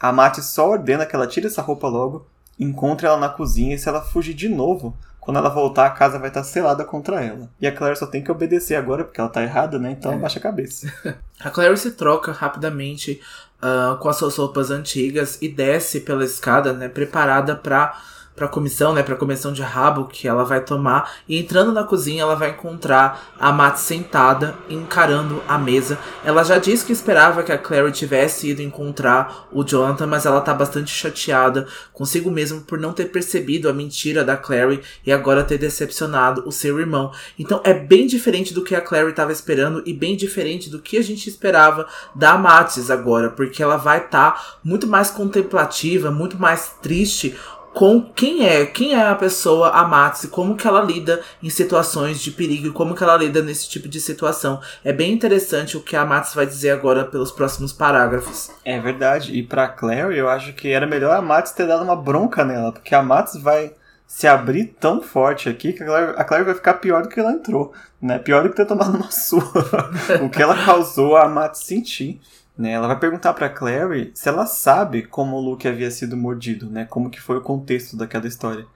A 0.00 0.10
Matis 0.10 0.46
só 0.46 0.70
ordena 0.70 1.04
que 1.04 1.14
ela 1.14 1.26
tire 1.26 1.46
essa 1.46 1.60
roupa 1.60 1.86
logo 1.86 2.26
encontre 2.60 3.06
ela 3.06 3.16
na 3.16 3.28
cozinha 3.28 3.74
e 3.74 3.78
se 3.78 3.88
ela 3.88 4.02
fugir 4.02 4.34
de 4.34 4.48
novo, 4.48 4.96
quando 5.18 5.38
ela 5.38 5.48
voltar, 5.48 5.86
a 5.86 5.90
casa 5.90 6.18
vai 6.18 6.28
estar 6.28 6.42
selada 6.42 6.84
contra 6.84 7.22
ela. 7.22 7.48
E 7.60 7.66
a 7.66 7.72
Claire 7.72 7.96
só 7.96 8.06
tem 8.06 8.22
que 8.22 8.30
obedecer 8.30 8.74
agora, 8.74 9.04
porque 9.04 9.20
ela 9.20 9.28
tá 9.28 9.42
errada, 9.42 9.78
né? 9.78 9.90
Então 9.92 10.12
é. 10.12 10.18
baixa 10.18 10.38
a 10.38 10.42
cabeça. 10.42 10.92
a 11.38 11.50
Claire 11.50 11.76
se 11.76 11.92
troca 11.92 12.32
rapidamente 12.32 13.20
uh, 13.62 13.96
com 13.98 14.08
as 14.08 14.16
suas 14.16 14.36
roupas 14.36 14.70
antigas 14.70 15.38
e 15.40 15.48
desce 15.48 16.00
pela 16.00 16.24
escada, 16.24 16.72
né? 16.72 16.88
Preparada 16.88 17.54
para 17.54 18.00
para 18.40 18.46
a 18.46 18.50
comissão, 18.50 18.94
né, 18.94 19.02
para 19.02 19.12
a 19.12 19.18
comissão 19.18 19.52
de 19.52 19.60
rabo 19.60 20.06
que 20.06 20.26
ela 20.26 20.44
vai 20.44 20.64
tomar. 20.64 21.12
E 21.28 21.38
entrando 21.38 21.72
na 21.72 21.84
cozinha, 21.84 22.22
ela 22.22 22.34
vai 22.34 22.52
encontrar 22.52 23.34
a 23.38 23.52
Matt 23.52 23.76
sentada, 23.76 24.54
encarando 24.66 25.42
a 25.46 25.58
mesa. 25.58 25.98
Ela 26.24 26.42
já 26.42 26.56
disse 26.56 26.86
que 26.86 26.92
esperava 26.92 27.42
que 27.42 27.52
a 27.52 27.58
Clary 27.58 27.92
tivesse 27.92 28.48
ido 28.48 28.62
encontrar 28.62 29.46
o 29.52 29.62
Jonathan, 29.62 30.06
mas 30.06 30.24
ela 30.24 30.40
tá 30.40 30.54
bastante 30.54 30.90
chateada 30.90 31.66
consigo 31.92 32.30
mesma 32.30 32.62
por 32.62 32.78
não 32.78 32.94
ter 32.94 33.06
percebido 33.06 33.68
a 33.68 33.74
mentira 33.74 34.24
da 34.24 34.38
Clary 34.38 34.80
e 35.04 35.12
agora 35.12 35.44
ter 35.44 35.58
decepcionado 35.58 36.42
o 36.46 36.50
seu 36.50 36.80
irmão. 36.80 37.12
Então 37.38 37.60
é 37.62 37.74
bem 37.74 38.06
diferente 38.06 38.54
do 38.54 38.64
que 38.64 38.74
a 38.74 38.80
Clary 38.80 39.10
estava 39.10 39.32
esperando 39.32 39.82
e 39.84 39.92
bem 39.92 40.16
diferente 40.16 40.70
do 40.70 40.78
que 40.78 40.96
a 40.96 41.02
gente 41.02 41.28
esperava 41.28 41.86
da 42.14 42.38
Matis 42.38 42.90
agora, 42.90 43.28
porque 43.28 43.62
ela 43.62 43.76
vai 43.76 43.98
estar 43.98 44.30
tá 44.30 44.42
muito 44.64 44.86
mais 44.86 45.10
contemplativa, 45.10 46.10
muito 46.10 46.38
mais 46.38 46.76
triste 46.80 47.36
com 47.72 48.02
quem 48.02 48.46
é, 48.46 48.66
quem 48.66 48.94
é 48.94 49.06
a 49.06 49.14
pessoa, 49.14 49.70
a 49.70 49.84
Matsi, 49.84 50.28
como 50.28 50.56
que 50.56 50.66
ela 50.66 50.82
lida 50.82 51.20
em 51.42 51.48
situações 51.48 52.20
de 52.20 52.30
perigo 52.30 52.72
como 52.72 52.94
que 52.94 53.02
ela 53.02 53.16
lida 53.16 53.42
nesse 53.42 53.68
tipo 53.68 53.88
de 53.88 54.00
situação. 54.00 54.60
É 54.84 54.92
bem 54.92 55.12
interessante 55.12 55.76
o 55.76 55.82
que 55.82 55.96
a 55.96 56.04
Matsi 56.04 56.34
vai 56.34 56.46
dizer 56.46 56.70
agora 56.70 57.04
pelos 57.04 57.30
próximos 57.30 57.72
parágrafos. 57.72 58.50
É 58.64 58.78
verdade, 58.78 59.36
e 59.36 59.42
pra 59.42 59.68
Claire 59.68 60.16
eu 60.16 60.28
acho 60.28 60.52
que 60.52 60.68
era 60.68 60.86
melhor 60.86 61.16
a 61.16 61.22
Matsi 61.22 61.54
ter 61.54 61.66
dado 61.66 61.84
uma 61.84 61.96
bronca 61.96 62.44
nela, 62.44 62.72
porque 62.72 62.94
a 62.94 63.02
Matsi 63.02 63.40
vai 63.40 63.72
se 64.06 64.26
abrir 64.26 64.74
tão 64.80 65.00
forte 65.00 65.48
aqui 65.48 65.72
que 65.72 65.84
a 65.84 65.86
Claire, 66.24 66.42
a 66.42 66.44
vai 66.44 66.54
ficar 66.54 66.74
pior 66.74 67.02
do 67.02 67.08
que 67.08 67.20
ela 67.20 67.30
entrou, 67.30 67.72
né? 68.02 68.18
Pior 68.18 68.42
do 68.42 68.50
que 68.50 68.56
ter 68.56 68.66
tomado 68.66 68.96
uma 68.96 69.10
surra. 69.12 69.88
o 70.20 70.28
que 70.28 70.42
ela 70.42 70.64
causou 70.64 71.16
a 71.16 71.28
Matsi 71.28 71.64
sentir. 71.64 72.20
Né? 72.60 72.72
Ela 72.72 72.88
vai 72.88 72.98
perguntar 72.98 73.32
para 73.32 73.48
Clary 73.48 74.10
se 74.12 74.28
ela 74.28 74.44
sabe 74.44 75.04
como 75.04 75.34
o 75.34 75.40
Luke 75.40 75.66
havia 75.66 75.90
sido 75.90 76.14
mordido, 76.14 76.68
né? 76.68 76.84
Como 76.84 77.08
que 77.08 77.18
foi 77.18 77.38
o 77.38 77.40
contexto 77.40 77.96
daquela 77.96 78.26
história. 78.26 78.66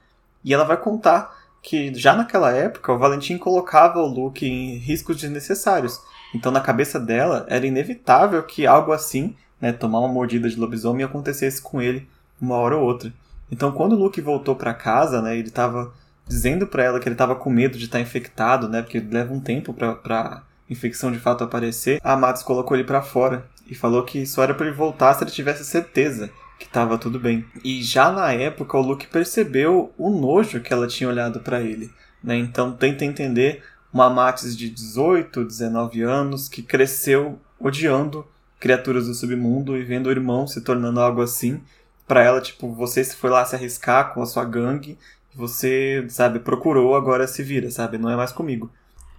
E 0.43 0.55
ela 0.55 0.65
vai 0.65 0.79
contar 0.79 1.37
que 1.61 1.95
já 1.95 2.17
naquela 2.17 2.51
época 2.51 2.95
o 2.95 2.99
Valentim 2.99 3.37
colocava 3.37 3.99
o 3.99 4.07
Luke 4.07 4.47
em 4.47 4.79
riscos 4.79 5.19
desnecessários. 5.19 6.01
Então 6.35 6.51
na 6.51 6.63
cabeça 6.63 6.99
dela 6.99 7.45
era 7.47 7.67
inevitável 7.67 8.43
que 8.43 8.67
algo 8.67 8.91
assim, 8.91 9.37
né, 9.61 9.71
tomar 9.71 9.99
uma 9.99 10.09
mordida 10.09 10.49
de 10.49 10.59
lobisomem 10.59 11.05
acontecesse 11.05 11.61
com 11.61 11.83
ele 11.83 12.09
uma 12.41 12.57
hora 12.57 12.79
ou 12.79 12.85
outra. 12.85 13.13
Então 13.53 13.71
quando 13.71 13.93
o 13.93 13.99
Luke 13.99 14.19
voltou 14.19 14.57
para 14.57 14.73
casa, 14.73 15.21
né, 15.21 15.37
ele 15.37 15.49
estava 15.49 15.93
dizendo 16.27 16.67
para 16.67 16.85
ela 16.85 16.99
que 16.99 17.07
ele 17.07 17.15
estava 17.15 17.35
com 17.35 17.51
medo 17.51 17.77
de 17.77 17.85
estar 17.85 17.99
tá 17.99 18.03
infectado, 18.03 18.67
né, 18.67 18.81
porque 18.81 18.99
leva 18.99 19.35
um 19.35 19.41
tempo 19.41 19.75
para 19.75 20.43
infecção 20.71 21.13
de 21.13 21.19
fato 21.19 21.45
aparecer. 21.45 22.01
A 22.03 22.17
Matos 22.17 22.43
colocou 22.43 22.75
ele 22.75 22.85
para 22.85 23.03
fora 23.03 23.53
e 23.69 23.75
falou 23.75 24.03
que 24.03 24.27
só 24.27 24.43
era 24.43 24.55
para 24.55 24.67
ele 24.67 24.75
voltar 24.75 25.15
se 25.15 25.25
ele 25.25 25.31
tivesse 25.31 25.65
certeza 25.65 26.31
que 26.59 26.67
estava 26.67 26.99
tudo 26.99 27.19
bem. 27.19 27.45
E 27.63 27.83
já 27.83 28.11
na 28.11 28.33
época 28.33 28.77
o 28.77 28.83
Luke 28.83 29.07
percebeu 29.07 29.93
o 29.99 30.11
nojo 30.11 30.61
que 30.61 30.73
ela 30.73 30.87
tinha 30.87 31.09
olhado 31.09 31.41
para 31.41 31.61
ele, 31.61 31.91
né? 32.23 32.37
Então 32.37 32.73
tenta 32.73 33.05
entender 33.05 33.63
uma 33.93 34.11
Matis 34.11 34.57
de 34.57 34.69
18, 34.69 35.45
19 35.45 36.03
anos 36.03 36.49
que 36.49 36.63
cresceu 36.63 37.39
odiando 37.59 38.27
criaturas 38.59 39.07
do 39.07 39.15
submundo 39.15 39.77
e 39.77 39.85
vendo 39.85 40.07
o 40.07 40.11
irmão 40.11 40.47
se 40.47 40.61
tornando 40.61 41.01
algo 41.01 41.23
assim. 41.23 41.61
Para 42.07 42.23
ela, 42.23 42.41
tipo, 42.41 42.73
você 42.73 43.03
se 43.03 43.17
foi 43.17 43.31
lá 43.31 43.45
se 43.45 43.55
arriscar 43.55 44.13
com 44.13 44.23
a 44.23 44.27
sua 44.27 44.45
gangue, 44.45 44.99
você, 45.35 46.05
sabe, 46.09 46.39
procurou, 46.39 46.95
agora 46.95 47.27
se 47.27 47.43
vira, 47.43 47.71
sabe? 47.71 47.99
Não 47.99 48.11
é 48.11 48.17
mais 48.17 48.33
comigo. 48.33 48.71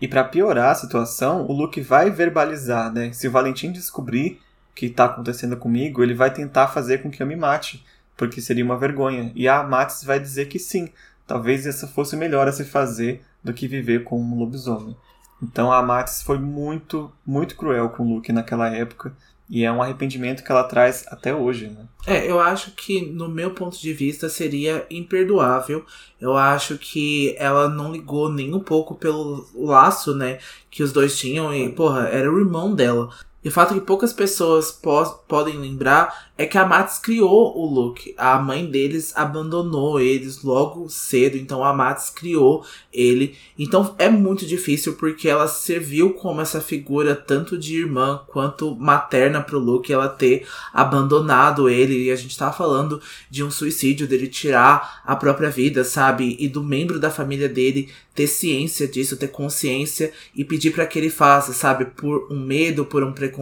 E 0.02 0.08
para 0.08 0.24
piorar 0.24 0.72
a 0.72 0.76
situação, 0.76 1.46
o 1.46 1.54
Luke 1.54 1.80
vai 1.82 2.10
verbalizar, 2.10 2.92
né? 2.92 3.14
Se 3.14 3.28
o 3.28 3.32
Valentim 3.32 3.72
descobrir 3.72 4.42
o 4.72 4.76
que 4.76 4.88
está 4.88 5.06
acontecendo 5.06 5.56
comigo, 5.56 6.04
ele 6.04 6.14
vai 6.14 6.32
tentar 6.32 6.68
fazer 6.68 7.02
com 7.02 7.10
que 7.10 7.24
eu 7.24 7.28
me 7.28 7.36
mate, 7.36 7.86
porque 8.18 8.42
seria 8.42 8.66
uma 8.66 8.78
vergonha. 8.78 9.32
E 9.36 9.48
a 9.48 9.64
Matis 9.64 10.04
vai 10.04 10.20
dizer 10.20 10.48
que 10.48 10.60
sim, 10.60 10.90
talvez 11.26 11.66
essa 11.66 11.88
fosse 11.88 12.16
melhor 12.16 12.48
a 12.48 12.52
se 12.52 12.66
fazer 12.66 13.24
do 13.44 13.54
que 13.54 13.68
viver 13.68 14.04
com 14.04 14.22
um 14.22 14.38
lobisomem. 14.38 14.98
Então 15.42 15.72
a 15.72 15.82
Matis 15.82 16.22
foi 16.22 16.40
muito, 16.40 17.12
muito 17.26 17.56
cruel 17.56 17.90
com 17.90 18.04
o 18.04 18.16
Luke 18.16 18.32
naquela 18.34 18.68
época 18.70 19.16
e 19.50 19.64
é 19.64 19.72
um 19.72 19.82
arrependimento 19.82 20.44
que 20.44 20.52
ela 20.52 20.64
traz 20.64 21.06
até 21.08 21.34
hoje, 21.34 21.68
né? 21.68 21.86
É, 22.08 22.30
eu 22.30 22.40
acho 22.40 22.72
que, 22.72 23.02
no 23.02 23.28
meu 23.28 23.52
ponto 23.52 23.80
de 23.80 23.94
vista, 23.94 24.30
seria 24.30 24.86
imperdoável. 24.90 25.86
Eu 26.20 26.36
acho 26.36 26.78
que 26.78 27.36
ela 27.38 27.68
não 27.68 27.92
ligou 27.92 28.32
nem 28.32 28.54
um 28.54 28.60
pouco 28.60 28.96
pelo 28.96 29.48
laço, 29.56 30.16
né, 30.16 30.40
que 30.70 30.84
os 30.84 30.92
dois 30.92 31.18
tinham. 31.18 31.54
E, 31.54 31.70
porra, 31.72 32.08
era 32.08 32.32
o 32.32 32.40
irmão 32.40 32.74
dela. 32.74 33.10
E 33.46 33.48
o 33.48 33.52
fato 33.52 33.76
que 33.76 33.82
poucas 33.82 34.12
pessoas 34.12 34.72
po 34.72 35.06
podem 35.28 35.56
lembrar 35.56 36.32
é 36.36 36.48
que 36.48 36.58
a 36.58 36.66
Mats 36.66 36.98
criou 36.98 37.56
o 37.56 37.66
Luke. 37.66 38.16
A 38.18 38.40
mãe 38.40 38.66
deles 38.66 39.16
abandonou 39.16 40.02
eles 40.02 40.42
logo 40.44 40.90
cedo, 40.90 41.38
então 41.38 41.64
a 41.64 41.72
Mats 41.72 42.10
criou 42.10 42.66
ele. 42.92 43.38
Então 43.58 43.94
é 44.00 44.10
muito 44.10 44.48
difícil 44.48 44.96
porque 44.96 45.30
ela 45.30 45.48
serviu 45.48 46.14
como 46.14 46.42
essa 46.42 46.60
figura 46.60 47.16
tanto 47.16 47.56
de 47.56 47.78
irmã 47.78 48.22
quanto 48.28 48.76
materna 48.76 49.42
pro 49.42 49.60
Luke, 49.60 49.94
ela 49.94 50.10
ter 50.10 50.48
abandonado 50.74 51.70
ele. 51.70 52.06
E 52.06 52.12
a 52.12 52.16
gente 52.16 52.36
tá 52.36 52.52
falando 52.52 53.00
de 53.30 53.44
um 53.44 53.52
suicídio, 53.52 54.08
dele 54.08 54.28
tirar 54.28 55.02
a 55.06 55.16
própria 55.16 55.52
vida, 55.52 55.84
sabe? 55.84 56.36
E 56.40 56.50
do 56.50 56.64
membro 56.64 57.00
da 57.00 57.12
família 57.12 57.48
dele 57.48 57.90
ter 58.16 58.28
ciência 58.28 58.88
disso, 58.88 59.18
ter 59.18 59.28
consciência 59.28 60.12
e 60.34 60.44
pedir 60.44 60.72
para 60.72 60.88
que 60.88 60.98
ele 60.98 61.10
faça, 61.10 61.52
sabe? 61.52 61.86
Por 61.86 62.32
um 62.32 62.40
medo, 62.40 62.86
por 62.86 63.04
um 63.04 63.12
preconceito, 63.12 63.35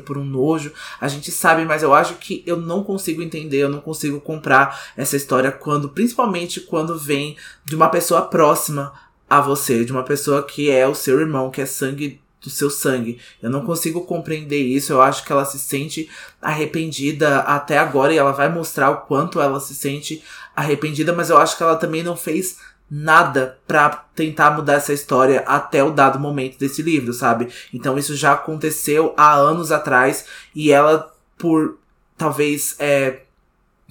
por 0.00 0.16
um 0.18 0.24
nojo. 0.24 0.72
A 1.00 1.08
gente 1.08 1.30
sabe, 1.30 1.64
mas 1.64 1.82
eu 1.82 1.94
acho 1.94 2.14
que 2.14 2.42
eu 2.46 2.56
não 2.56 2.82
consigo 2.82 3.22
entender, 3.22 3.58
eu 3.58 3.68
não 3.68 3.80
consigo 3.80 4.20
comprar 4.20 4.92
essa 4.96 5.16
história 5.16 5.52
quando, 5.52 5.88
principalmente 5.88 6.60
quando 6.60 6.98
vem 6.98 7.36
de 7.64 7.74
uma 7.74 7.88
pessoa 7.88 8.22
próxima 8.22 8.92
a 9.28 9.40
você, 9.40 9.84
de 9.84 9.92
uma 9.92 10.02
pessoa 10.02 10.42
que 10.42 10.70
é 10.70 10.86
o 10.86 10.94
seu 10.94 11.20
irmão, 11.20 11.50
que 11.50 11.60
é 11.60 11.66
sangue 11.66 12.20
do 12.44 12.50
seu 12.50 12.68
sangue. 12.68 13.18
Eu 13.42 13.50
não 13.50 13.64
consigo 13.64 14.04
compreender 14.04 14.60
isso. 14.60 14.92
Eu 14.92 15.00
acho 15.00 15.24
que 15.24 15.32
ela 15.32 15.44
se 15.44 15.58
sente 15.58 16.08
arrependida 16.40 17.38
até 17.40 17.78
agora 17.78 18.12
e 18.12 18.18
ela 18.18 18.32
vai 18.32 18.52
mostrar 18.52 18.90
o 18.90 19.00
quanto 19.02 19.40
ela 19.40 19.58
se 19.58 19.74
sente 19.74 20.22
arrependida, 20.54 21.12
mas 21.12 21.30
eu 21.30 21.38
acho 21.38 21.56
que 21.56 21.62
ela 21.62 21.74
também 21.74 22.02
não 22.02 22.16
fez 22.16 22.58
nada 22.90 23.58
para 23.66 23.90
tentar 24.14 24.50
mudar 24.52 24.74
essa 24.74 24.92
história 24.92 25.40
até 25.46 25.82
o 25.82 25.90
dado 25.90 26.18
momento 26.18 26.58
desse 26.58 26.82
livro, 26.82 27.12
sabe? 27.12 27.48
Então 27.72 27.98
isso 27.98 28.14
já 28.14 28.32
aconteceu 28.32 29.14
há 29.16 29.34
anos 29.34 29.72
atrás 29.72 30.26
e 30.54 30.70
ela 30.70 31.12
por 31.36 31.78
talvez 32.16 32.76
é, 32.78 33.22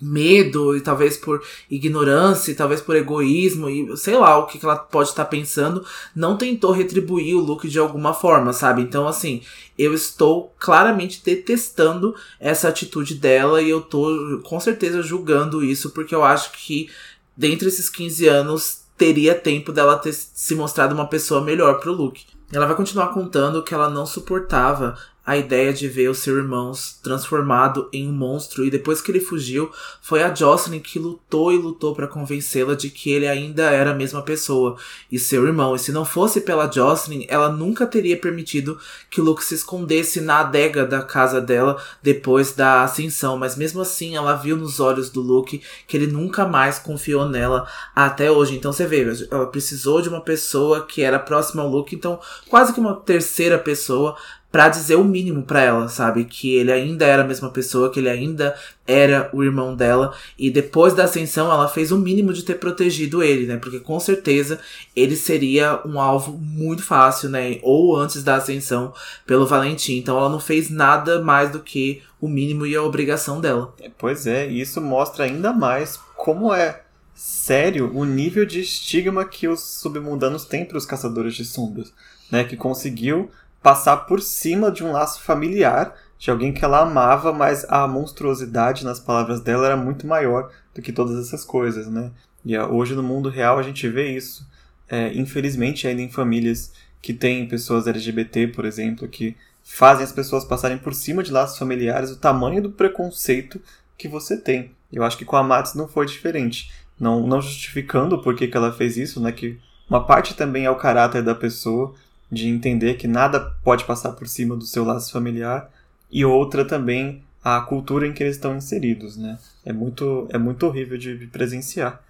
medo 0.01 0.75
e 0.75 0.81
talvez 0.81 1.17
por 1.17 1.41
ignorância 1.69 2.51
e 2.51 2.55
talvez 2.55 2.81
por 2.81 2.95
egoísmo 2.95 3.69
e 3.69 3.97
sei 3.97 4.15
lá 4.15 4.37
o 4.37 4.45
que, 4.45 4.57
que 4.57 4.65
ela 4.65 4.75
pode 4.75 5.09
estar 5.09 5.25
tá 5.25 5.29
pensando, 5.29 5.85
não 6.15 6.37
tentou 6.37 6.71
retribuir 6.71 7.35
o 7.35 7.41
Luke 7.41 7.67
de 7.67 7.79
alguma 7.79 8.13
forma, 8.13 8.53
sabe? 8.53 8.81
Então 8.81 9.07
assim, 9.07 9.41
eu 9.77 9.93
estou 9.93 10.53
claramente 10.59 11.21
detestando 11.23 12.15
essa 12.39 12.67
atitude 12.67 13.15
dela 13.15 13.61
e 13.61 13.69
eu 13.69 13.81
tô 13.81 14.41
com 14.43 14.59
certeza 14.59 15.01
julgando 15.01 15.63
isso 15.63 15.91
porque 15.91 16.13
eu 16.13 16.23
acho 16.23 16.51
que 16.51 16.89
dentre 17.35 17.67
esses 17.67 17.89
15 17.89 18.27
anos 18.27 18.82
teria 18.97 19.35
tempo 19.35 19.71
dela 19.71 19.97
ter 19.97 20.13
se 20.13 20.55
mostrado 20.55 20.93
uma 20.93 21.07
pessoa 21.07 21.41
melhor 21.41 21.79
pro 21.79 21.93
Luke. 21.93 22.25
Ela 22.51 22.67
vai 22.67 22.75
continuar 22.75 23.07
contando 23.07 23.63
que 23.63 23.73
ela 23.73 23.89
não 23.89 24.05
suportava 24.05 24.95
a 25.25 25.37
ideia 25.37 25.71
de 25.71 25.87
ver 25.87 26.09
o 26.09 26.15
seu 26.15 26.37
irmão 26.37 26.73
transformado 27.01 27.87
em 27.93 28.09
um 28.09 28.11
monstro 28.11 28.65
e 28.65 28.69
depois 28.69 29.01
que 29.01 29.09
ele 29.09 29.21
fugiu, 29.21 29.71
foi 30.01 30.21
a 30.21 30.33
Jocelyn 30.33 30.81
que 30.81 30.99
lutou 30.99 31.51
e 31.53 31.57
lutou 31.57 31.95
para 31.95 32.07
convencê-la 32.07 32.75
de 32.75 32.89
que 32.89 33.09
ele 33.09 33.27
ainda 33.27 33.63
era 33.63 33.91
a 33.91 33.95
mesma 33.95 34.21
pessoa 34.21 34.75
e 35.09 35.17
seu 35.17 35.45
irmão. 35.45 35.75
E 35.75 35.79
se 35.79 35.93
não 35.93 36.03
fosse 36.03 36.41
pela 36.41 36.69
Jocelyn, 36.69 37.25
ela 37.29 37.49
nunca 37.49 37.85
teria 37.85 38.17
permitido 38.17 38.77
que 39.09 39.21
Luke 39.21 39.43
se 39.43 39.55
escondesse 39.55 40.19
na 40.19 40.41
adega 40.41 40.85
da 40.85 41.01
casa 41.01 41.39
dela 41.39 41.81
depois 42.01 42.51
da 42.53 42.83
ascensão, 42.83 43.37
mas 43.37 43.55
mesmo 43.55 43.81
assim 43.81 44.15
ela 44.17 44.35
viu 44.35 44.57
nos 44.57 44.81
olhos 44.81 45.09
do 45.09 45.21
Luke 45.21 45.61
que 45.87 45.95
ele 45.95 46.07
nunca 46.07 46.45
mais 46.45 46.79
confiou 46.79 47.29
nela 47.29 47.65
até 47.95 48.29
hoje. 48.29 48.55
Então 48.55 48.73
você 48.73 48.85
vê, 48.85 49.05
ela 49.31 49.47
precisou 49.47 50.01
de 50.01 50.09
uma 50.09 50.21
pessoa 50.21 50.85
que 50.85 51.01
era 51.01 51.17
próxima 51.17 51.63
ao 51.63 51.69
Luke, 51.69 51.95
então 51.95 52.19
quase 52.49 52.73
que 52.73 52.79
uma 52.79 52.95
terceira 52.95 53.57
pessoa 53.57 54.17
para 54.53 54.69
dizer 54.69 54.97
o 54.97 55.03
mínimo 55.03 55.41
para 55.41 55.63
ela, 55.63 55.89
sabe? 55.89 56.25
Que 56.25 56.53
ele 56.57 56.71
ainda 56.71 57.07
era 57.07 57.23
a 57.23 57.27
mesma 57.27 57.49
pessoa, 57.49 57.89
que 57.89 57.99
ele 57.99 58.07
ainda 58.07 58.53
era 58.85 59.27
o 59.33 59.43
irmão 59.43 59.75
dela. 59.75 60.13
E 60.37 60.51
depois 60.51 60.93
da 60.93 61.05
ascensão, 61.05 61.51
ela 61.51 61.67
fez 61.67 61.91
o 61.91 61.97
mínimo 61.97 62.31
de 62.31 62.43
ter 62.43 62.59
protegido 62.59 63.23
ele, 63.23 63.47
né? 63.47 63.57
Porque 63.57 63.79
com 63.79 63.99
certeza 63.99 64.59
ele 64.95 65.15
seria 65.15 65.81
um 65.83 65.99
alvo 65.99 66.33
muito 66.33 66.83
fácil, 66.83 67.29
né? 67.29 67.57
Ou 67.63 67.95
antes 67.95 68.23
da 68.23 68.35
ascensão 68.35 68.93
pelo 69.25 69.47
Valentim. 69.47 69.97
Então 69.97 70.15
ela 70.19 70.29
não 70.29 70.39
fez 70.39 70.69
nada 70.69 71.19
mais 71.19 71.49
do 71.49 71.59
que 71.59 72.03
o 72.21 72.27
mínimo 72.27 72.67
e 72.67 72.75
a 72.75 72.83
obrigação 72.83 73.41
dela. 73.41 73.73
É, 73.81 73.89
pois 73.97 74.27
é, 74.27 74.47
e 74.47 74.61
isso 74.61 74.79
mostra 74.79 75.25
ainda 75.25 75.51
mais 75.51 75.99
como 76.15 76.53
é 76.53 76.83
sério 77.15 77.91
o 77.91 78.05
nível 78.05 78.45
de 78.45 78.61
estigma 78.61 79.25
que 79.25 79.47
os 79.47 79.61
submundanos 79.61 80.45
têm 80.45 80.63
para 80.63 80.77
os 80.77 80.85
caçadores 80.85 81.33
de 81.33 81.43
sombras, 81.43 81.91
né? 82.29 82.43
Que 82.43 82.55
conseguiu 82.55 83.31
passar 83.63 83.97
por 84.05 84.21
cima 84.21 84.69
de 84.69 84.83
um 84.83 84.91
laço 84.91 85.23
familiar 85.23 85.95
de 86.19 86.29
alguém 86.29 86.53
que 86.53 86.63
ela 86.63 86.81
amava, 86.81 87.33
mas 87.33 87.65
a 87.69 87.87
monstruosidade 87.87 88.83
nas 88.83 88.99
palavras 88.99 89.41
dela 89.41 89.65
era 89.65 89.77
muito 89.77 90.05
maior 90.05 90.51
do 90.75 90.81
que 90.81 90.91
todas 90.91 91.17
essas 91.25 91.43
coisas, 91.43 91.87
né? 91.87 92.11
E 92.45 92.55
ah, 92.55 92.67
hoje 92.67 92.93
no 92.93 93.01
mundo 93.01 93.29
real 93.29 93.57
a 93.57 93.63
gente 93.63 93.87
vê 93.87 94.11
isso, 94.15 94.45
é, 94.87 95.13
infelizmente 95.13 95.87
ainda 95.87 96.01
em 96.01 96.09
famílias 96.09 96.73
que 97.01 97.13
têm 97.13 97.47
pessoas 97.47 97.87
LGBT, 97.87 98.47
por 98.47 98.65
exemplo, 98.65 99.07
que 99.07 99.35
fazem 99.63 100.03
as 100.03 100.11
pessoas 100.11 100.43
passarem 100.43 100.77
por 100.77 100.93
cima 100.93 101.23
de 101.23 101.31
laços 101.31 101.57
familiares 101.57 102.11
o 102.11 102.17
tamanho 102.17 102.61
do 102.61 102.71
preconceito 102.71 103.61
que 103.97 104.07
você 104.07 104.37
tem. 104.37 104.71
Eu 104.91 105.03
acho 105.03 105.17
que 105.17 105.25
com 105.25 105.35
a 105.35 105.43
Mats 105.43 105.73
não 105.73 105.87
foi 105.87 106.05
diferente. 106.05 106.71
Não, 106.99 107.25
não 107.25 107.41
justificando 107.41 108.21
por 108.21 108.35
que, 108.35 108.47
que 108.47 108.55
ela 108.55 108.71
fez 108.71 108.97
isso, 108.97 109.19
né? 109.19 109.31
Que 109.31 109.59
uma 109.89 110.05
parte 110.05 110.35
também 110.35 110.65
é 110.65 110.69
o 110.69 110.75
caráter 110.75 111.23
da 111.23 111.35
pessoa, 111.35 111.93
de 112.33 112.49
entender 112.49 112.95
que 112.95 113.07
nada 113.07 113.39
pode 113.63 113.85
passar 113.85 114.13
por 114.13 114.27
cima 114.27 114.55
do 114.55 114.65
seu 114.65 114.83
laço 114.83 115.11
familiar, 115.11 115.69
e 116.11 116.25
outra 116.25 116.65
também 116.65 117.23
a 117.43 117.59
cultura 117.61 118.07
em 118.07 118.13
que 118.13 118.23
eles 118.23 118.35
estão 118.35 118.55
inseridos, 118.55 119.17
né? 119.17 119.37
É 119.65 119.73
muito, 119.73 120.27
é 120.29 120.37
muito 120.37 120.65
horrível 120.65 120.97
de 120.97 121.27
presenciar. 121.27 122.01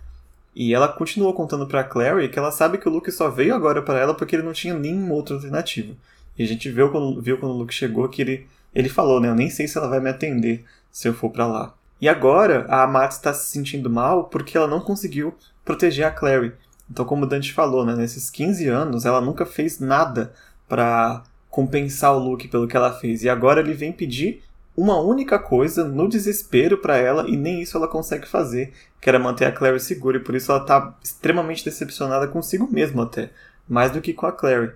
E 0.56 0.74
ela 0.74 0.88
continuou 0.88 1.34
contando 1.34 1.66
para 1.66 1.84
Clary 1.84 2.30
que 2.30 2.38
ela 2.38 2.52
sabe 2.52 2.78
que 2.78 2.88
o 2.88 2.92
Luke 2.92 3.12
só 3.12 3.30
veio 3.30 3.56
agora 3.56 3.82
para 3.82 4.00
ela 4.00 4.14
porque 4.14 4.36
ele 4.36 4.44
não 4.44 4.54
tinha 4.54 4.74
nenhuma 4.74 5.16
outra 5.16 5.36
alternativa. 5.36 5.96
E 6.38 6.44
a 6.44 6.48
gente 6.48 6.70
viu 6.70 6.90
quando, 6.92 7.22
viu 7.22 7.38
quando 7.38 7.54
o 7.54 7.58
Luke 7.58 7.74
chegou 7.74 8.08
que 8.08 8.22
ele, 8.22 8.48
ele 8.74 8.90
falou, 8.90 9.20
né? 9.20 9.30
Eu 9.30 9.36
nem 9.36 9.50
sei 9.50 9.68
se 9.68 9.78
ela 9.78 9.88
vai 9.88 10.00
me 10.00 10.10
atender 10.10 10.64
se 10.92 11.08
eu 11.08 11.14
for 11.14 11.32
para 11.32 11.48
lá. 11.48 11.74
E 12.00 12.08
agora 12.08 12.66
a 12.70 12.86
Matt 12.86 13.14
está 13.14 13.34
se 13.34 13.50
sentindo 13.50 13.90
mal 13.90 14.26
porque 14.26 14.56
ela 14.56 14.68
não 14.68 14.80
conseguiu 14.80 15.34
proteger 15.66 16.06
a 16.06 16.12
Clary. 16.12 16.54
Então, 16.94 17.06
como 17.06 17.24
o 17.24 17.28
Dante 17.28 17.52
falou, 17.52 17.84
né, 17.84 17.96
nesses 17.96 18.30
15 18.30 18.68
anos, 18.68 19.04
ela 19.04 19.20
nunca 19.20 19.48
fez 19.48 19.80
nada 19.80 20.32
para 20.70 21.24
compensar 21.50 22.16
o 22.16 22.20
Luke 22.20 22.48
pelo 22.48 22.68
que 22.68 22.78
ela 22.78 22.94
fez. 22.94 23.24
E 23.24 23.30
agora 23.30 23.62
ele 23.62 23.74
vem 23.74 23.92
pedir 23.92 24.44
uma 24.78 25.00
única 25.00 25.40
coisa 25.40 25.84
no 25.84 26.08
desespero 26.08 26.78
para 26.78 26.96
ela 26.96 27.28
e 27.28 27.36
nem 27.36 27.64
isso 27.64 27.76
ela 27.76 27.88
consegue 27.88 28.28
fazer, 28.28 28.72
que 29.02 29.10
era 29.10 29.18
manter 29.18 29.46
a 29.46 29.52
Clary 29.52 29.80
segura. 29.80 30.18
E 30.18 30.20
por 30.20 30.36
isso 30.36 30.52
ela 30.52 30.60
tá 30.64 30.96
extremamente 31.04 31.66
decepcionada 31.66 32.28
consigo 32.28 32.72
mesma 32.72 33.06
até, 33.06 33.32
mais 33.68 33.90
do 33.90 34.00
que 34.00 34.14
com 34.14 34.28
a 34.28 34.32
Clary. 34.32 34.74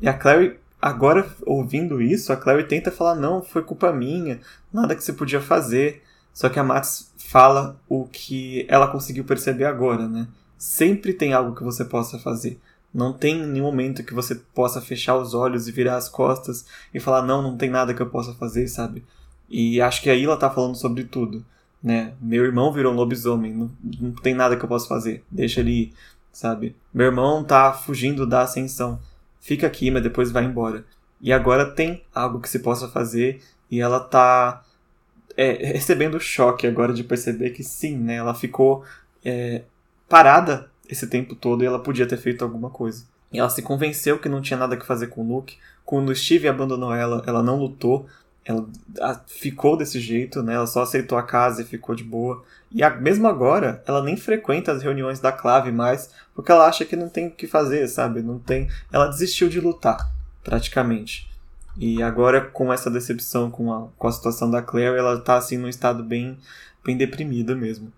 E 0.00 0.08
a 0.08 0.14
Clary, 0.14 0.58
agora 0.80 1.28
ouvindo 1.44 2.00
isso, 2.00 2.32
a 2.32 2.36
Clary 2.36 2.64
tenta 2.64 2.90
falar: 2.90 3.14
não, 3.14 3.42
foi 3.42 3.62
culpa 3.62 3.92
minha, 3.92 4.40
nada 4.72 4.96
que 4.96 5.04
você 5.04 5.12
podia 5.12 5.40
fazer. 5.42 6.02
Só 6.32 6.48
que 6.48 6.58
a 6.58 6.64
Max 6.64 7.12
fala 7.18 7.78
o 7.86 8.06
que 8.06 8.64
ela 8.70 8.88
conseguiu 8.88 9.24
perceber 9.24 9.66
agora, 9.66 10.08
né? 10.08 10.28
Sempre 10.58 11.12
tem 11.12 11.32
algo 11.32 11.54
que 11.54 11.62
você 11.62 11.84
possa 11.84 12.18
fazer. 12.18 12.60
Não 12.92 13.12
tem 13.12 13.46
nenhum 13.46 13.66
momento 13.66 14.02
que 14.02 14.12
você 14.12 14.34
possa 14.34 14.80
fechar 14.80 15.16
os 15.16 15.34
olhos 15.34 15.68
e 15.68 15.72
virar 15.72 15.96
as 15.96 16.08
costas 16.08 16.66
e 16.92 16.98
falar, 16.98 17.22
não, 17.22 17.40
não 17.40 17.56
tem 17.56 17.70
nada 17.70 17.94
que 17.94 18.02
eu 18.02 18.10
possa 18.10 18.34
fazer, 18.34 18.66
sabe? 18.66 19.04
E 19.48 19.80
acho 19.80 20.02
que 20.02 20.10
aí 20.10 20.24
ela 20.24 20.36
tá 20.36 20.50
falando 20.50 20.74
sobre 20.74 21.04
tudo, 21.04 21.44
né? 21.82 22.14
Meu 22.20 22.44
irmão 22.44 22.72
virou 22.72 22.92
um 22.92 22.96
lobisomem, 22.96 23.52
não, 23.52 23.70
não 24.00 24.12
tem 24.12 24.34
nada 24.34 24.56
que 24.56 24.64
eu 24.64 24.68
possa 24.68 24.88
fazer, 24.88 25.24
deixa 25.30 25.60
ele 25.60 25.70
ir, 25.70 25.92
sabe? 26.32 26.74
Meu 26.92 27.06
irmão 27.06 27.44
tá 27.44 27.72
fugindo 27.72 28.26
da 28.26 28.42
ascensão, 28.42 28.98
fica 29.40 29.66
aqui, 29.66 29.90
mas 29.90 30.02
depois 30.02 30.30
vai 30.30 30.44
embora. 30.44 30.84
E 31.20 31.32
agora 31.32 31.70
tem 31.70 32.02
algo 32.14 32.40
que 32.40 32.48
se 32.48 32.58
possa 32.58 32.88
fazer 32.88 33.40
e 33.70 33.80
ela 33.80 34.00
tá 34.00 34.64
é, 35.36 35.52
recebendo 35.72 36.16
o 36.16 36.20
choque 36.20 36.66
agora 36.66 36.92
de 36.92 37.04
perceber 37.04 37.50
que 37.50 37.62
sim, 37.62 37.96
né? 37.96 38.16
Ela 38.16 38.34
ficou 38.34 38.84
é, 39.24 39.62
parada 40.08 40.70
esse 40.88 41.06
tempo 41.06 41.34
todo 41.34 41.62
e 41.62 41.66
ela 41.66 41.78
podia 41.78 42.06
ter 42.06 42.16
feito 42.16 42.42
alguma 42.42 42.70
coisa. 42.70 43.04
E 43.32 43.38
ela 43.38 43.50
se 43.50 43.62
convenceu 43.62 44.18
que 44.18 44.28
não 44.28 44.40
tinha 44.40 44.58
nada 44.58 44.76
que 44.76 44.86
fazer 44.86 45.08
com 45.08 45.20
o 45.22 45.28
Luke. 45.28 45.58
Quando 45.84 46.08
o 46.08 46.14
Steve 46.14 46.48
abandonou 46.48 46.94
ela, 46.94 47.22
ela 47.26 47.42
não 47.42 47.58
lutou. 47.58 48.06
Ela 48.44 48.66
ficou 49.26 49.76
desse 49.76 50.00
jeito, 50.00 50.42
né? 50.42 50.54
Ela 50.54 50.66
só 50.66 50.82
aceitou 50.82 51.18
a 51.18 51.22
casa 51.22 51.60
e 51.60 51.66
ficou 51.66 51.94
de 51.94 52.02
boa. 52.02 52.42
E 52.72 52.82
a, 52.82 52.88
mesmo 52.88 53.28
agora, 53.28 53.82
ela 53.86 54.02
nem 54.02 54.16
frequenta 54.16 54.72
as 54.72 54.82
reuniões 54.82 55.20
da 55.20 55.30
clave 55.30 55.70
mais, 55.70 56.10
porque 56.34 56.50
ela 56.50 56.66
acha 56.66 56.86
que 56.86 56.96
não 56.96 57.10
tem 57.10 57.26
o 57.28 57.30
que 57.30 57.46
fazer, 57.46 57.86
sabe? 57.88 58.22
Não 58.22 58.38
tem. 58.38 58.68
Ela 58.90 59.08
desistiu 59.08 59.50
de 59.50 59.60
lutar, 59.60 60.10
praticamente. 60.42 61.28
E 61.76 62.02
agora, 62.02 62.40
com 62.40 62.72
essa 62.72 62.90
decepção 62.90 63.50
com 63.50 63.72
a, 63.72 63.88
com 63.96 64.08
a 64.08 64.12
situação 64.12 64.50
da 64.50 64.62
Claire, 64.62 64.96
ela 64.96 65.20
tá 65.20 65.36
assim 65.36 65.58
num 65.58 65.68
estado 65.68 66.02
bem, 66.02 66.38
bem 66.84 66.96
deprimida 66.96 67.54
mesmo. 67.54 67.92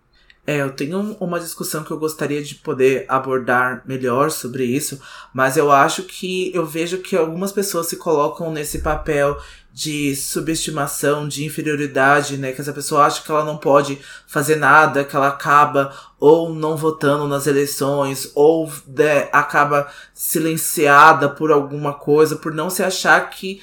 É, 0.47 0.63
eu 0.63 0.71
tenho 0.71 1.17
uma 1.21 1.39
discussão 1.39 1.85
que 1.85 1.91
eu 1.91 1.99
gostaria 1.99 2.43
de 2.43 2.57
poder 2.57 3.05
abordar 3.09 3.83
melhor 3.87 4.31
sobre 4.31 4.65
isso, 4.65 5.01
mas 5.33 5.57
eu 5.57 5.71
acho 5.71 6.05
que 6.05 6.51
eu 6.55 6.65
vejo 6.65 6.99
que 6.99 7.15
algumas 7.15 7.53
pessoas 7.53 7.87
se 7.87 7.97
colocam 7.97 8.51
nesse 8.51 8.81
papel 8.81 9.39
de 9.73 10.17
subestimação, 10.17 11.29
de 11.29 11.45
inferioridade, 11.45 12.37
né? 12.37 12.53
Que 12.53 12.61
essa 12.61 12.73
pessoa 12.73 13.05
acha 13.05 13.23
que 13.23 13.31
ela 13.31 13.45
não 13.45 13.57
pode 13.57 14.01
fazer 14.27 14.57
nada, 14.57 15.05
que 15.05 15.15
ela 15.15 15.29
acaba 15.29 15.95
ou 16.19 16.53
não 16.53 16.77
votando 16.77 17.29
nas 17.29 17.47
eleições, 17.47 18.31
ou 18.35 18.71
né, 18.87 19.29
acaba 19.33 19.89
silenciada 20.13 21.29
por 21.29 21.53
alguma 21.53 21.95
coisa, 21.95 22.37
por 22.37 22.53
não 22.53 22.69
se 22.69 22.83
achar 22.83 23.31
que 23.31 23.61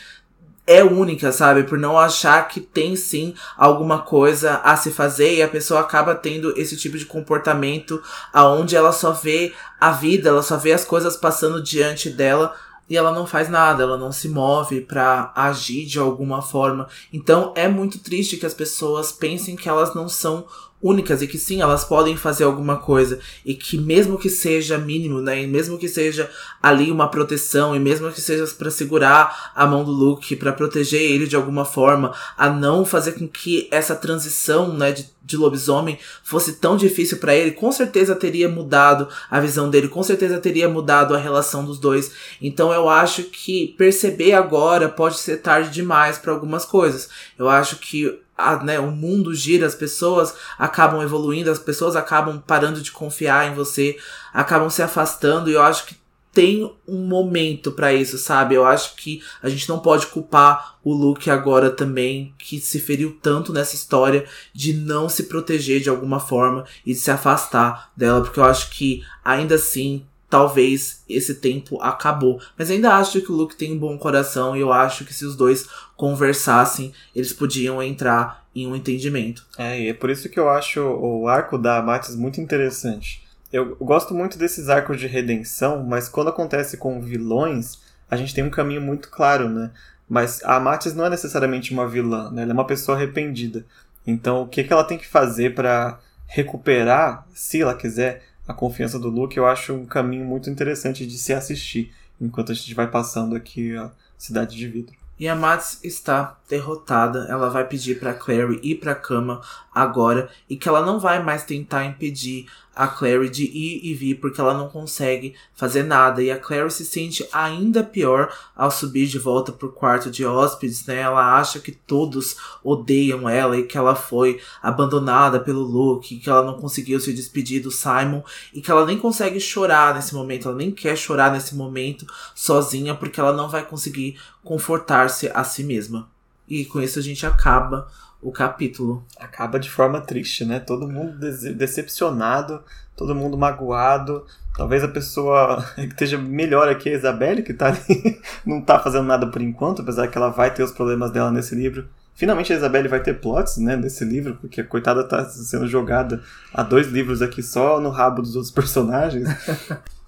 é 0.67 0.83
única, 0.83 1.31
sabe? 1.31 1.63
Por 1.63 1.79
não 1.79 1.97
achar 1.97 2.45
que 2.49 2.59
tem 2.59 2.95
sim 2.97 3.33
alguma 3.57 3.99
coisa 3.99 4.57
a 4.63 4.75
se 4.75 4.91
fazer 4.91 5.35
e 5.35 5.41
a 5.41 5.47
pessoa 5.47 5.79
acaba 5.79 6.13
tendo 6.13 6.53
esse 6.59 6.75
tipo 6.75 6.97
de 6.97 7.05
comportamento 7.05 8.03
aonde 8.33 8.75
ela 8.75 8.91
só 8.91 9.13
vê 9.13 9.53
a 9.79 9.91
vida, 9.91 10.27
ela 10.27 10.43
só 10.43 10.57
vê 10.57 10.73
as 10.73 10.83
coisas 10.83 11.15
passando 11.15 11.63
diante 11.63 12.09
dela 12.09 12.53
e 12.89 12.95
ela 12.95 13.11
não 13.11 13.25
faz 13.25 13.49
nada, 13.49 13.83
ela 13.83 13.97
não 13.97 14.11
se 14.11 14.29
move 14.29 14.81
para 14.81 15.31
agir 15.35 15.85
de 15.85 15.99
alguma 15.99 16.41
forma. 16.41 16.87
Então 17.11 17.53
é 17.55 17.67
muito 17.67 17.99
triste 17.99 18.37
que 18.37 18.45
as 18.45 18.53
pessoas 18.53 19.11
pensem 19.11 19.55
que 19.55 19.69
elas 19.69 19.95
não 19.95 20.09
são 20.09 20.45
únicas 20.81 21.21
e 21.21 21.27
que 21.27 21.37
sim, 21.37 21.61
elas 21.61 21.83
podem 21.83 22.15
fazer 22.15 22.43
alguma 22.43 22.77
coisa 22.77 23.19
e 23.43 23.55
que 23.55 23.77
mesmo 23.77 24.17
que 24.17 24.29
seja 24.29 24.77
mínimo, 24.77 25.19
né, 25.19 25.43
e 25.43 25.47
mesmo 25.47 25.77
que 25.77 25.89
seja 25.89 26.29
ali 26.61 26.91
uma 26.91 27.09
proteção 27.09 27.75
e 27.75 27.79
mesmo 27.79 28.11
que 28.11 28.21
seja 28.21 28.45
para 28.55 28.69
segurar 28.69 29.51
a 29.55 29.65
mão 29.65 29.83
do 29.83 29.91
Luke, 29.91 30.35
para 30.35 30.53
proteger 30.53 31.01
ele 31.01 31.25
de 31.27 31.35
alguma 31.35 31.65
forma, 31.65 32.13
a 32.37 32.49
não 32.49 32.85
fazer 32.85 33.13
com 33.13 33.27
que 33.27 33.67
essa 33.71 33.95
transição, 33.95 34.71
né, 34.73 34.91
de, 34.91 35.09
de 35.23 35.35
lobisomem 35.35 35.97
fosse 36.23 36.53
tão 36.53 36.77
difícil 36.77 37.17
para 37.17 37.35
ele, 37.35 37.51
com 37.51 37.71
certeza 37.71 38.15
teria 38.15 38.47
mudado 38.47 39.07
a 39.29 39.39
visão 39.39 39.69
dele, 39.69 39.87
com 39.87 40.03
certeza 40.03 40.39
teria 40.39 40.69
mudado 40.69 41.15
a 41.15 41.17
relação 41.17 41.65
dos 41.65 41.79
dois. 41.79 42.11
Então 42.39 42.71
eu 42.71 42.87
acho 42.87 43.23
que 43.23 43.75
perceber 43.77 44.33
agora 44.33 44.87
pode 44.87 45.17
ser 45.17 45.37
tarde 45.37 45.71
demais 45.71 46.17
para 46.17 46.31
algumas 46.31 46.65
coisas. 46.65 47.09
Eu 47.37 47.49
acho 47.49 47.77
que 47.77 48.19
a, 48.37 48.63
né, 48.63 48.79
o 48.79 48.91
mundo 48.91 49.33
gira, 49.33 49.65
as 49.65 49.75
pessoas 49.75 50.33
acabam 50.57 51.01
evoluindo, 51.01 51.49
as 51.49 51.59
pessoas 51.59 51.95
acabam 51.95 52.41
parando 52.45 52.81
de 52.81 52.91
confiar 52.91 53.49
em 53.49 53.55
você, 53.55 53.97
acabam 54.33 54.69
se 54.69 54.81
afastando, 54.83 55.49
e 55.49 55.53
eu 55.53 55.61
acho 55.61 55.85
que 55.85 55.95
tem 56.37 56.71
um 56.87 56.99
momento 57.07 57.71
para 57.71 57.91
isso, 57.91 58.15
sabe? 58.19 58.53
Eu 58.53 58.63
acho 58.63 58.95
que 58.95 59.23
a 59.41 59.49
gente 59.49 59.67
não 59.67 59.79
pode 59.79 60.05
culpar 60.05 60.77
o 60.83 60.93
Luke 60.93 61.31
agora 61.31 61.71
também, 61.71 62.31
que 62.37 62.59
se 62.59 62.79
feriu 62.79 63.17
tanto 63.19 63.51
nessa 63.51 63.73
história 63.73 64.23
de 64.53 64.71
não 64.71 65.09
se 65.09 65.23
proteger 65.23 65.81
de 65.81 65.89
alguma 65.89 66.19
forma 66.19 66.63
e 66.85 66.93
de 66.93 66.99
se 66.99 67.09
afastar 67.09 67.91
dela, 67.97 68.21
porque 68.21 68.39
eu 68.39 68.43
acho 68.43 68.69
que 68.69 69.03
ainda 69.25 69.55
assim 69.55 70.05
talvez 70.29 71.03
esse 71.07 71.35
tempo 71.35 71.81
acabou. 71.81 72.39
Mas 72.57 72.69
ainda 72.69 72.95
acho 72.95 73.21
que 73.21 73.31
o 73.31 73.35
Luke 73.35 73.55
tem 73.55 73.73
um 73.73 73.79
bom 73.79 73.97
coração 73.97 74.55
e 74.55 74.59
eu 74.59 74.71
acho 74.71 75.05
que 75.05 75.13
se 75.13 75.25
os 75.25 75.35
dois 75.35 75.67
conversassem, 75.95 76.93
eles 77.15 77.33
podiam 77.33 77.81
entrar 77.81 78.45
em 78.55 78.67
um 78.67 78.75
entendimento. 78.75 79.45
É, 79.57 79.79
e 79.79 79.89
é 79.89 79.93
por 79.93 80.09
isso 80.09 80.29
que 80.29 80.39
eu 80.39 80.49
acho 80.49 80.81
o 80.81 81.27
arco 81.27 81.57
da 81.57 81.81
Matis 81.81 82.15
muito 82.15 82.41
interessante. 82.41 83.25
Eu 83.51 83.75
gosto 83.77 84.13
muito 84.13 84.37
desses 84.37 84.67
arcos 84.67 84.99
de 84.99 85.07
redenção, 85.07 85.83
mas 85.83 86.09
quando 86.09 86.29
acontece 86.29 86.75
com 86.75 87.01
vilões, 87.01 87.79
a 88.09 88.17
gente 88.17 88.33
tem 88.33 88.43
um 88.43 88.49
caminho 88.49 88.81
muito 88.81 89.09
claro, 89.09 89.47
né? 89.47 89.71
Mas 90.09 90.41
a 90.43 90.59
Matis 90.59 90.93
não 90.93 91.05
é 91.05 91.09
necessariamente 91.09 91.71
uma 91.71 91.87
vilã, 91.87 92.29
né? 92.31 92.43
Ela 92.43 92.51
é 92.51 92.53
uma 92.53 92.67
pessoa 92.67 92.97
arrependida. 92.97 93.65
Então, 94.05 94.41
o 94.41 94.47
que, 94.47 94.63
que 94.63 94.71
ela 94.71 94.83
tem 94.83 94.97
que 94.97 95.07
fazer 95.07 95.53
para 95.53 95.99
recuperar, 96.25 97.25
se 97.33 97.61
ela 97.61 97.73
quiser, 97.73 98.23
a 98.47 98.53
confiança 98.53 98.97
do 98.97 99.09
Luke, 99.09 99.37
eu 99.37 99.45
acho 99.45 99.73
um 99.73 99.85
caminho 99.85 100.25
muito 100.25 100.49
interessante 100.49 101.05
de 101.05 101.17
se 101.17 101.33
assistir 101.33 101.93
enquanto 102.19 102.51
a 102.51 102.55
gente 102.55 102.73
vai 102.73 102.87
passando 102.87 103.35
aqui 103.35 103.75
a 103.75 103.91
Cidade 104.17 104.55
de 104.55 104.67
Vidro. 104.67 104.95
E 105.19 105.27
a 105.27 105.35
Mads 105.35 105.79
está 105.83 106.37
derrotada, 106.47 107.25
ela 107.27 107.49
vai 107.49 107.67
pedir 107.67 107.99
para 107.99 108.13
Clary 108.13 108.59
ir 108.61 108.75
para 108.75 108.93
cama 108.93 109.41
agora 109.73 110.29
e 110.47 110.55
que 110.55 110.69
ela 110.69 110.85
não 110.85 110.99
vai 110.99 111.21
mais 111.23 111.43
tentar 111.43 111.85
impedir 111.85 112.47
a 112.77 112.87
Clary 112.87 113.27
de 113.29 113.43
ir 113.43 113.81
e 113.83 113.93
vir 113.95 114.15
porque 114.15 114.39
ela 114.39 114.53
não 114.53 114.69
consegue 114.69 115.33
fazer 115.55 115.81
nada 115.81 116.21
e 116.21 116.29
a 116.29 116.37
Clary 116.37 116.69
se 116.69 116.85
sente 116.85 117.27
ainda 117.33 117.83
pior 117.83 118.31
ao 118.55 118.69
subir 118.69 119.07
de 119.07 119.17
volta 119.17 119.51
pro 119.51 119.71
quarto 119.71 120.11
de 120.11 120.23
hóspedes, 120.23 120.85
né? 120.85 120.97
Ela 120.97 121.39
acha 121.39 121.59
que 121.59 121.71
todos 121.71 122.37
odeiam 122.63 123.27
ela 123.27 123.57
e 123.57 123.63
que 123.63 123.77
ela 123.77 123.95
foi 123.95 124.39
abandonada 124.61 125.39
pelo 125.39 125.61
Luke, 125.61 126.17
que 126.17 126.29
ela 126.29 126.45
não 126.45 126.59
conseguiu 126.59 126.99
se 126.99 127.11
despedir 127.11 127.63
do 127.63 127.71
Simon 127.71 128.21
e 128.53 128.61
que 128.61 128.69
ela 128.69 128.85
nem 128.85 128.97
consegue 128.97 129.39
chorar 129.39 129.95
nesse 129.95 130.13
momento, 130.13 130.47
ela 130.47 130.57
nem 130.57 130.69
quer 130.69 130.95
chorar 130.95 131.31
nesse 131.31 131.55
momento 131.55 132.05
sozinha 132.35 132.93
porque 132.93 133.19
ela 133.19 133.33
não 133.33 133.49
vai 133.49 133.65
conseguir 133.65 134.19
confortar-se 134.43 135.31
a 135.33 135.43
si 135.43 135.63
mesma. 135.63 136.07
E 136.47 136.65
com 136.65 136.81
isso 136.81 136.99
a 136.99 137.01
gente 137.01 137.25
acaba 137.25 137.87
o 138.21 138.31
capítulo. 138.31 139.05
Acaba 139.19 139.59
de 139.59 139.69
forma 139.69 140.01
triste, 140.01 140.45
né? 140.45 140.59
Todo 140.59 140.87
mundo 140.87 141.17
decepcionado, 141.55 142.63
todo 142.95 143.15
mundo 143.15 143.37
magoado. 143.37 144.25
Talvez 144.55 144.83
a 144.83 144.87
pessoa 144.87 145.63
que 145.75 145.81
esteja 145.81 146.17
melhor 146.17 146.67
aqui, 146.67 146.89
a 146.89 146.93
Isabelle, 146.93 147.43
que 147.43 147.53
tá 147.53 147.67
ali, 147.67 148.19
não 148.45 148.61
tá 148.61 148.79
fazendo 148.79 149.05
nada 149.05 149.27
por 149.27 149.41
enquanto, 149.41 149.81
apesar 149.81 150.07
que 150.07 150.17
ela 150.17 150.29
vai 150.29 150.53
ter 150.53 150.63
os 150.63 150.71
problemas 150.71 151.11
dela 151.11 151.31
nesse 151.31 151.53
livro. 151.53 151.87
Finalmente 152.15 152.51
a 152.51 152.55
Isabelle 152.55 152.87
vai 152.87 152.99
ter 152.99 153.21
plots, 153.21 153.57
né, 153.57 153.75
nesse 153.75 154.03
livro, 154.03 154.35
porque 154.41 154.61
a 154.61 154.63
coitada 154.65 155.03
tá 155.03 155.23
sendo 155.25 155.67
jogada 155.67 156.23
a 156.51 156.63
dois 156.63 156.87
livros 156.87 157.21
aqui 157.21 157.43
só 157.43 157.79
no 157.79 157.91
rabo 157.91 158.23
dos 158.23 158.35
outros 158.35 158.49
personagens. 158.51 159.29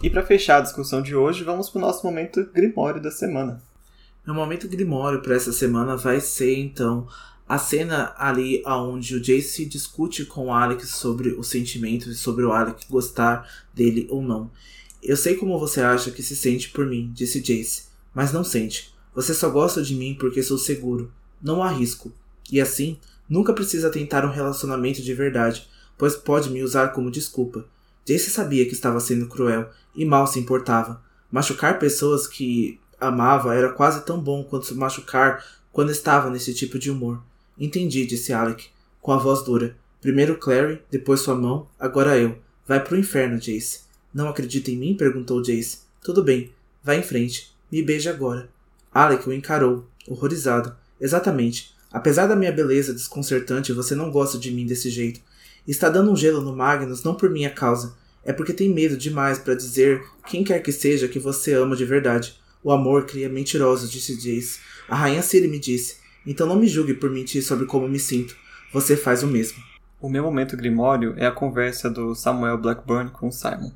e 0.01 0.09
para 0.09 0.23
fechar 0.23 0.57
a 0.57 0.61
discussão 0.61 1.03
de 1.03 1.15
hoje, 1.15 1.43
vamos 1.43 1.69
pro 1.69 1.79
nosso 1.79 2.03
momento 2.03 2.49
grimório 2.51 2.99
da 2.99 3.11
semana. 3.11 3.61
Meu 4.29 4.35
momento 4.35 4.67
grimório 4.67 5.23
para 5.23 5.33
essa 5.33 5.51
semana 5.51 5.97
vai 5.97 6.21
ser, 6.21 6.55
então, 6.55 7.07
a 7.47 7.57
cena 7.57 8.13
ali 8.15 8.61
onde 8.63 9.15
o 9.15 9.19
Jace 9.19 9.65
discute 9.65 10.23
com 10.23 10.45
o 10.45 10.53
Alex 10.53 10.89
sobre 10.89 11.29
os 11.29 11.47
sentimentos 11.47 12.09
e 12.09 12.15
sobre 12.15 12.45
o 12.45 12.51
Alex 12.51 12.85
gostar 12.87 13.49
dele 13.73 14.05
ou 14.07 14.21
não. 14.21 14.51
Eu 15.01 15.17
sei 15.17 15.33
como 15.35 15.57
você 15.57 15.81
acha 15.81 16.11
que 16.11 16.21
se 16.21 16.35
sente 16.35 16.69
por 16.69 16.85
mim, 16.85 17.11
disse 17.11 17.41
Jace, 17.41 17.85
mas 18.13 18.31
não 18.31 18.43
sente. 18.43 18.93
Você 19.15 19.33
só 19.33 19.49
gosta 19.49 19.81
de 19.81 19.95
mim 19.95 20.15
porque 20.19 20.43
sou 20.43 20.59
seguro. 20.59 21.11
Não 21.41 21.63
arrisco. 21.63 22.13
E 22.51 22.61
assim, 22.61 22.99
nunca 23.27 23.51
precisa 23.51 23.89
tentar 23.89 24.23
um 24.23 24.31
relacionamento 24.31 25.01
de 25.01 25.13
verdade, 25.15 25.67
pois 25.97 26.15
pode 26.15 26.51
me 26.51 26.61
usar 26.61 26.89
como 26.89 27.09
desculpa. 27.09 27.65
Jace 28.05 28.29
sabia 28.29 28.67
que 28.67 28.73
estava 28.73 28.99
sendo 28.99 29.27
cruel 29.27 29.71
e 29.95 30.05
mal 30.05 30.27
se 30.27 30.37
importava. 30.37 31.03
Machucar 31.31 31.79
pessoas 31.79 32.27
que 32.27 32.79
amava 32.99 33.55
era 33.55 33.69
quase 33.69 34.05
tão 34.05 34.19
bom 34.19 34.43
quanto 34.43 34.65
se 34.65 34.73
machucar 34.73 35.43
quando 35.71 35.91
estava 35.91 36.29
nesse 36.29 36.53
tipo 36.53 36.77
de 36.77 36.91
humor. 36.91 37.21
Entendi, 37.57 38.05
disse 38.05 38.33
Alec, 38.33 38.67
com 39.01 39.11
a 39.11 39.17
voz 39.17 39.43
dura. 39.43 39.75
Primeiro 40.01 40.37
Clary, 40.37 40.81
depois 40.89 41.19
sua 41.19 41.35
mão, 41.35 41.67
agora 41.79 42.17
eu. 42.17 42.37
Vai 42.67 42.83
pro 42.83 42.97
inferno, 42.97 43.39
Jace. 43.39 43.81
Não 44.13 44.29
acredita 44.29 44.71
em 44.71 44.77
mim? 44.77 44.95
perguntou 44.95 45.41
Jace. 45.41 45.79
Tudo 46.01 46.23
bem, 46.23 46.51
vá 46.83 46.95
em 46.95 47.03
frente. 47.03 47.53
Me 47.71 47.83
beije 47.83 48.09
agora. 48.09 48.49
Alec 48.93 49.27
o 49.27 49.33
encarou, 49.33 49.85
horrorizado. 50.07 50.75
Exatamente. 50.99 51.75
Apesar 51.91 52.27
da 52.27 52.35
minha 52.35 52.51
beleza 52.51 52.93
desconcertante, 52.93 53.73
você 53.73 53.95
não 53.95 54.11
gosta 54.11 54.37
de 54.37 54.51
mim 54.51 54.65
desse 54.65 54.89
jeito. 54.89 55.21
Está 55.67 55.89
dando 55.89 56.11
um 56.11 56.15
gelo 56.15 56.41
no 56.41 56.55
Magnus 56.55 57.03
não 57.03 57.15
por 57.15 57.29
minha 57.29 57.49
causa. 57.49 57.95
É 58.23 58.33
porque 58.33 58.53
tem 58.53 58.69
medo 58.69 58.97
demais 58.97 59.37
para 59.37 59.55
dizer 59.55 60.03
quem 60.27 60.43
quer 60.43 60.59
que 60.59 60.71
seja 60.71 61.07
que 61.07 61.19
você 61.19 61.53
ama 61.53 61.75
de 61.75 61.85
verdade. 61.85 62.38
O 62.63 62.71
amor 62.71 63.05
cria 63.05 63.29
mentirosos, 63.29 63.89
disse 63.89 64.15
Jace. 64.15 64.59
A 64.87 64.95
rainha 64.95 65.21
Ciri 65.21 65.47
me 65.47 65.59
disse. 65.59 65.97
Então 66.25 66.45
não 66.45 66.55
me 66.55 66.67
julgue 66.67 66.93
por 66.93 67.09
mentir 67.09 67.43
sobre 67.43 67.65
como 67.65 67.87
me 67.87 67.99
sinto. 67.99 68.35
Você 68.73 68.97
faz 68.97 69.23
o 69.23 69.27
mesmo. 69.27 69.63
O 70.01 70.09
meu 70.09 70.23
momento 70.23 70.57
grimório 70.57 71.13
é 71.17 71.25
a 71.25 71.31
conversa 71.31 71.89
do 71.89 72.13
Samuel 72.15 72.57
Blackburn 72.57 73.09
com 73.11 73.31
Simon. 73.31 73.71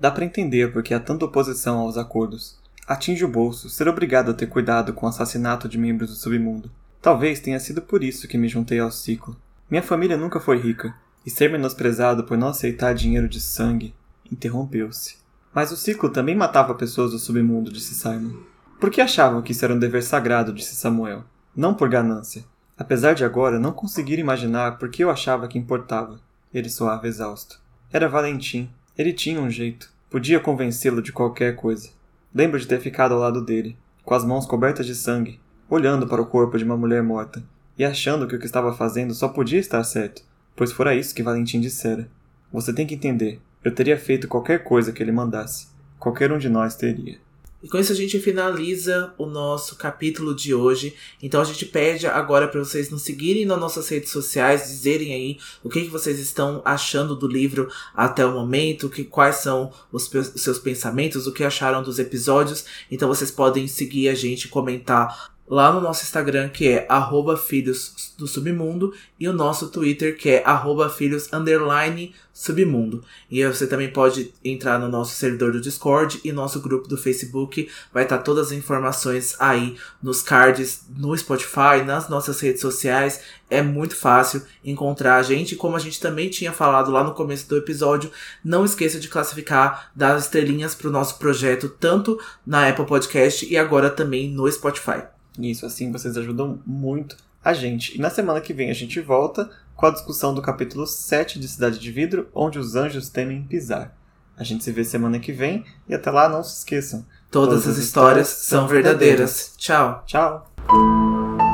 Dá 0.00 0.10
para 0.10 0.24
entender 0.24 0.72
porque 0.72 0.94
há 0.94 1.00
tanta 1.00 1.24
oposição 1.24 1.78
aos 1.78 1.96
acordos. 1.96 2.58
Atinge 2.86 3.24
o 3.24 3.28
bolso 3.28 3.68
ser 3.68 3.88
obrigado 3.88 4.30
a 4.30 4.34
ter 4.34 4.46
cuidado 4.46 4.92
com 4.92 5.06
o 5.06 5.08
assassinato 5.08 5.68
de 5.68 5.76
membros 5.76 6.10
do 6.10 6.16
submundo. 6.16 6.70
Talvez 7.02 7.40
tenha 7.40 7.60
sido 7.60 7.82
por 7.82 8.02
isso 8.02 8.26
que 8.26 8.38
me 8.38 8.48
juntei 8.48 8.78
ao 8.78 8.90
ciclo. 8.90 9.36
Minha 9.70 9.82
família 9.82 10.16
nunca 10.16 10.40
foi 10.40 10.58
rica, 10.58 10.94
e 11.26 11.30
ser 11.30 11.50
menosprezado 11.50 12.24
por 12.24 12.38
não 12.38 12.48
aceitar 12.48 12.94
dinheiro 12.94 13.28
de 13.28 13.40
sangue 13.40 13.94
interrompeu-se. 14.32 15.17
Mas 15.54 15.72
o 15.72 15.76
ciclo 15.76 16.10
também 16.10 16.34
matava 16.34 16.74
pessoas 16.74 17.12
do 17.12 17.18
submundo, 17.18 17.72
disse 17.72 17.94
Simon. 17.94 18.32
Por 18.80 18.90
que 18.90 19.00
achavam 19.00 19.42
que 19.42 19.52
isso 19.52 19.64
era 19.64 19.74
um 19.74 19.78
dever 19.78 20.02
sagrado, 20.02 20.52
disse 20.52 20.76
Samuel 20.76 21.24
não 21.58 21.74
por 21.74 21.88
ganância. 21.88 22.44
Apesar 22.78 23.14
de 23.14 23.24
agora 23.24 23.58
não 23.58 23.72
conseguir 23.72 24.20
imaginar 24.20 24.78
por 24.78 24.88
que 24.88 25.02
eu 25.02 25.10
achava 25.10 25.48
que 25.48 25.58
importava. 25.58 26.20
Ele 26.54 26.68
soava 26.68 27.08
exausto. 27.08 27.60
Era 27.92 28.08
Valentim. 28.08 28.70
Ele 28.96 29.12
tinha 29.12 29.40
um 29.40 29.50
jeito. 29.50 29.90
Podia 30.08 30.38
convencê-lo 30.38 31.02
de 31.02 31.12
qualquer 31.12 31.56
coisa. 31.56 31.90
Lembro 32.32 32.60
de 32.60 32.68
ter 32.68 32.78
ficado 32.78 33.12
ao 33.12 33.18
lado 33.18 33.44
dele, 33.44 33.76
com 34.04 34.14
as 34.14 34.24
mãos 34.24 34.46
cobertas 34.46 34.86
de 34.86 34.94
sangue, 34.94 35.40
olhando 35.68 36.06
para 36.06 36.22
o 36.22 36.26
corpo 36.26 36.56
de 36.56 36.62
uma 36.62 36.76
mulher 36.76 37.02
morta, 37.02 37.42
e 37.76 37.84
achando 37.84 38.28
que 38.28 38.36
o 38.36 38.38
que 38.38 38.46
estava 38.46 38.72
fazendo 38.72 39.12
só 39.12 39.28
podia 39.28 39.58
estar 39.58 39.82
certo, 39.82 40.22
pois 40.54 40.70
fora 40.70 40.94
isso 40.94 41.14
que 41.14 41.22
Valentim 41.24 41.60
dissera. 41.60 42.08
Você 42.52 42.72
tem 42.72 42.86
que 42.86 42.94
entender, 42.94 43.40
eu 43.64 43.74
teria 43.74 43.98
feito 43.98 44.28
qualquer 44.28 44.64
coisa 44.64 44.92
que 44.92 45.02
ele 45.02 45.12
mandasse. 45.12 45.68
Qualquer 45.98 46.32
um 46.32 46.38
de 46.38 46.48
nós 46.48 46.76
teria. 46.76 47.18
E 47.60 47.68
com 47.68 47.76
isso 47.76 47.90
a 47.90 47.94
gente 47.94 48.20
finaliza 48.20 49.12
o 49.18 49.26
nosso 49.26 49.74
capítulo 49.74 50.32
de 50.32 50.54
hoje. 50.54 50.94
Então 51.20 51.40
a 51.40 51.44
gente 51.44 51.66
pede 51.66 52.06
agora 52.06 52.46
para 52.46 52.60
vocês 52.60 52.88
nos 52.88 53.02
seguirem 53.02 53.44
nas 53.44 53.58
nossas 53.58 53.88
redes 53.88 54.10
sociais, 54.10 54.68
dizerem 54.68 55.12
aí 55.12 55.38
o 55.64 55.68
que, 55.68 55.82
que 55.82 55.90
vocês 55.90 56.20
estão 56.20 56.62
achando 56.64 57.16
do 57.16 57.26
livro 57.26 57.68
até 57.92 58.24
o 58.24 58.32
momento, 58.32 58.88
que 58.88 59.02
quais 59.02 59.36
são 59.36 59.72
os, 59.90 60.12
os 60.12 60.40
seus 60.40 60.60
pensamentos, 60.60 61.26
o 61.26 61.32
que 61.32 61.42
acharam 61.42 61.82
dos 61.82 61.98
episódios. 61.98 62.64
Então 62.88 63.08
vocês 63.08 63.30
podem 63.30 63.66
seguir 63.66 64.08
a 64.08 64.14
gente, 64.14 64.46
comentar 64.46 65.36
lá 65.48 65.72
no 65.72 65.80
nosso 65.80 66.02
Instagram, 66.04 66.48
que 66.48 66.68
é 66.68 66.86
arroba 66.88 67.36
filhos 67.36 68.14
do 68.16 68.26
submundo, 68.26 68.92
e 69.18 69.28
o 69.28 69.32
nosso 69.32 69.68
Twitter, 69.68 70.16
que 70.16 70.28
é 70.30 70.42
arroba 70.44 70.88
filhos 70.88 71.32
underline 71.32 72.14
submundo. 72.32 73.02
E 73.28 73.44
você 73.44 73.66
também 73.66 73.90
pode 73.90 74.32
entrar 74.44 74.78
no 74.78 74.88
nosso 74.88 75.16
servidor 75.16 75.50
do 75.52 75.60
Discord 75.60 76.20
e 76.22 76.30
nosso 76.30 76.60
grupo 76.60 76.86
do 76.86 76.96
Facebook. 76.96 77.68
Vai 77.92 78.04
estar 78.04 78.18
todas 78.18 78.48
as 78.48 78.52
informações 78.52 79.34
aí 79.40 79.76
nos 80.00 80.22
cards, 80.22 80.82
no 80.96 81.16
Spotify, 81.16 81.82
nas 81.84 82.08
nossas 82.08 82.38
redes 82.40 82.60
sociais. 82.60 83.22
É 83.50 83.60
muito 83.60 83.96
fácil 83.96 84.42
encontrar 84.64 85.16
a 85.16 85.22
gente. 85.22 85.56
Como 85.56 85.74
a 85.74 85.80
gente 85.80 85.98
também 85.98 86.30
tinha 86.30 86.52
falado 86.52 86.92
lá 86.92 87.02
no 87.02 87.14
começo 87.14 87.48
do 87.48 87.56
episódio, 87.56 88.10
não 88.44 88.64
esqueça 88.64 89.00
de 89.00 89.08
classificar, 89.08 89.90
dar 89.96 90.16
estrelinhas 90.16 90.76
para 90.76 90.88
o 90.88 90.92
nosso 90.92 91.18
projeto, 91.18 91.68
tanto 91.68 92.20
na 92.46 92.68
Apple 92.68 92.86
Podcast 92.86 93.44
e 93.50 93.56
agora 93.56 93.90
também 93.90 94.30
no 94.30 94.50
Spotify. 94.50 95.17
Isso, 95.38 95.64
assim 95.64 95.90
vocês 95.92 96.16
ajudam 96.16 96.60
muito 96.66 97.16
a 97.44 97.52
gente. 97.52 97.96
E 97.96 98.00
na 98.00 98.10
semana 98.10 98.40
que 98.40 98.52
vem 98.52 98.70
a 98.70 98.74
gente 98.74 99.00
volta 99.00 99.48
com 99.76 99.86
a 99.86 99.90
discussão 99.90 100.34
do 100.34 100.42
capítulo 100.42 100.86
7 100.86 101.38
de 101.38 101.46
Cidade 101.48 101.78
de 101.78 101.92
Vidro, 101.92 102.28
onde 102.34 102.58
os 102.58 102.74
anjos 102.74 103.08
temem 103.08 103.44
pisar. 103.44 103.96
A 104.36 104.44
gente 104.44 104.62
se 104.64 104.72
vê 104.72 104.84
semana 104.84 105.18
que 105.18 105.32
vem 105.32 105.64
e 105.88 105.94
até 105.94 106.10
lá 106.10 106.28
não 106.28 106.42
se 106.42 106.58
esqueçam. 106.58 107.04
Todas, 107.30 107.60
Todas 107.62 107.68
as 107.68 107.84
histórias, 107.84 108.28
histórias 108.28 108.28
são 108.28 108.66
verdadeiras. 108.68 108.96
verdadeiras. 108.98 109.54
Tchau. 109.56 110.04
Tchau. 110.06 111.47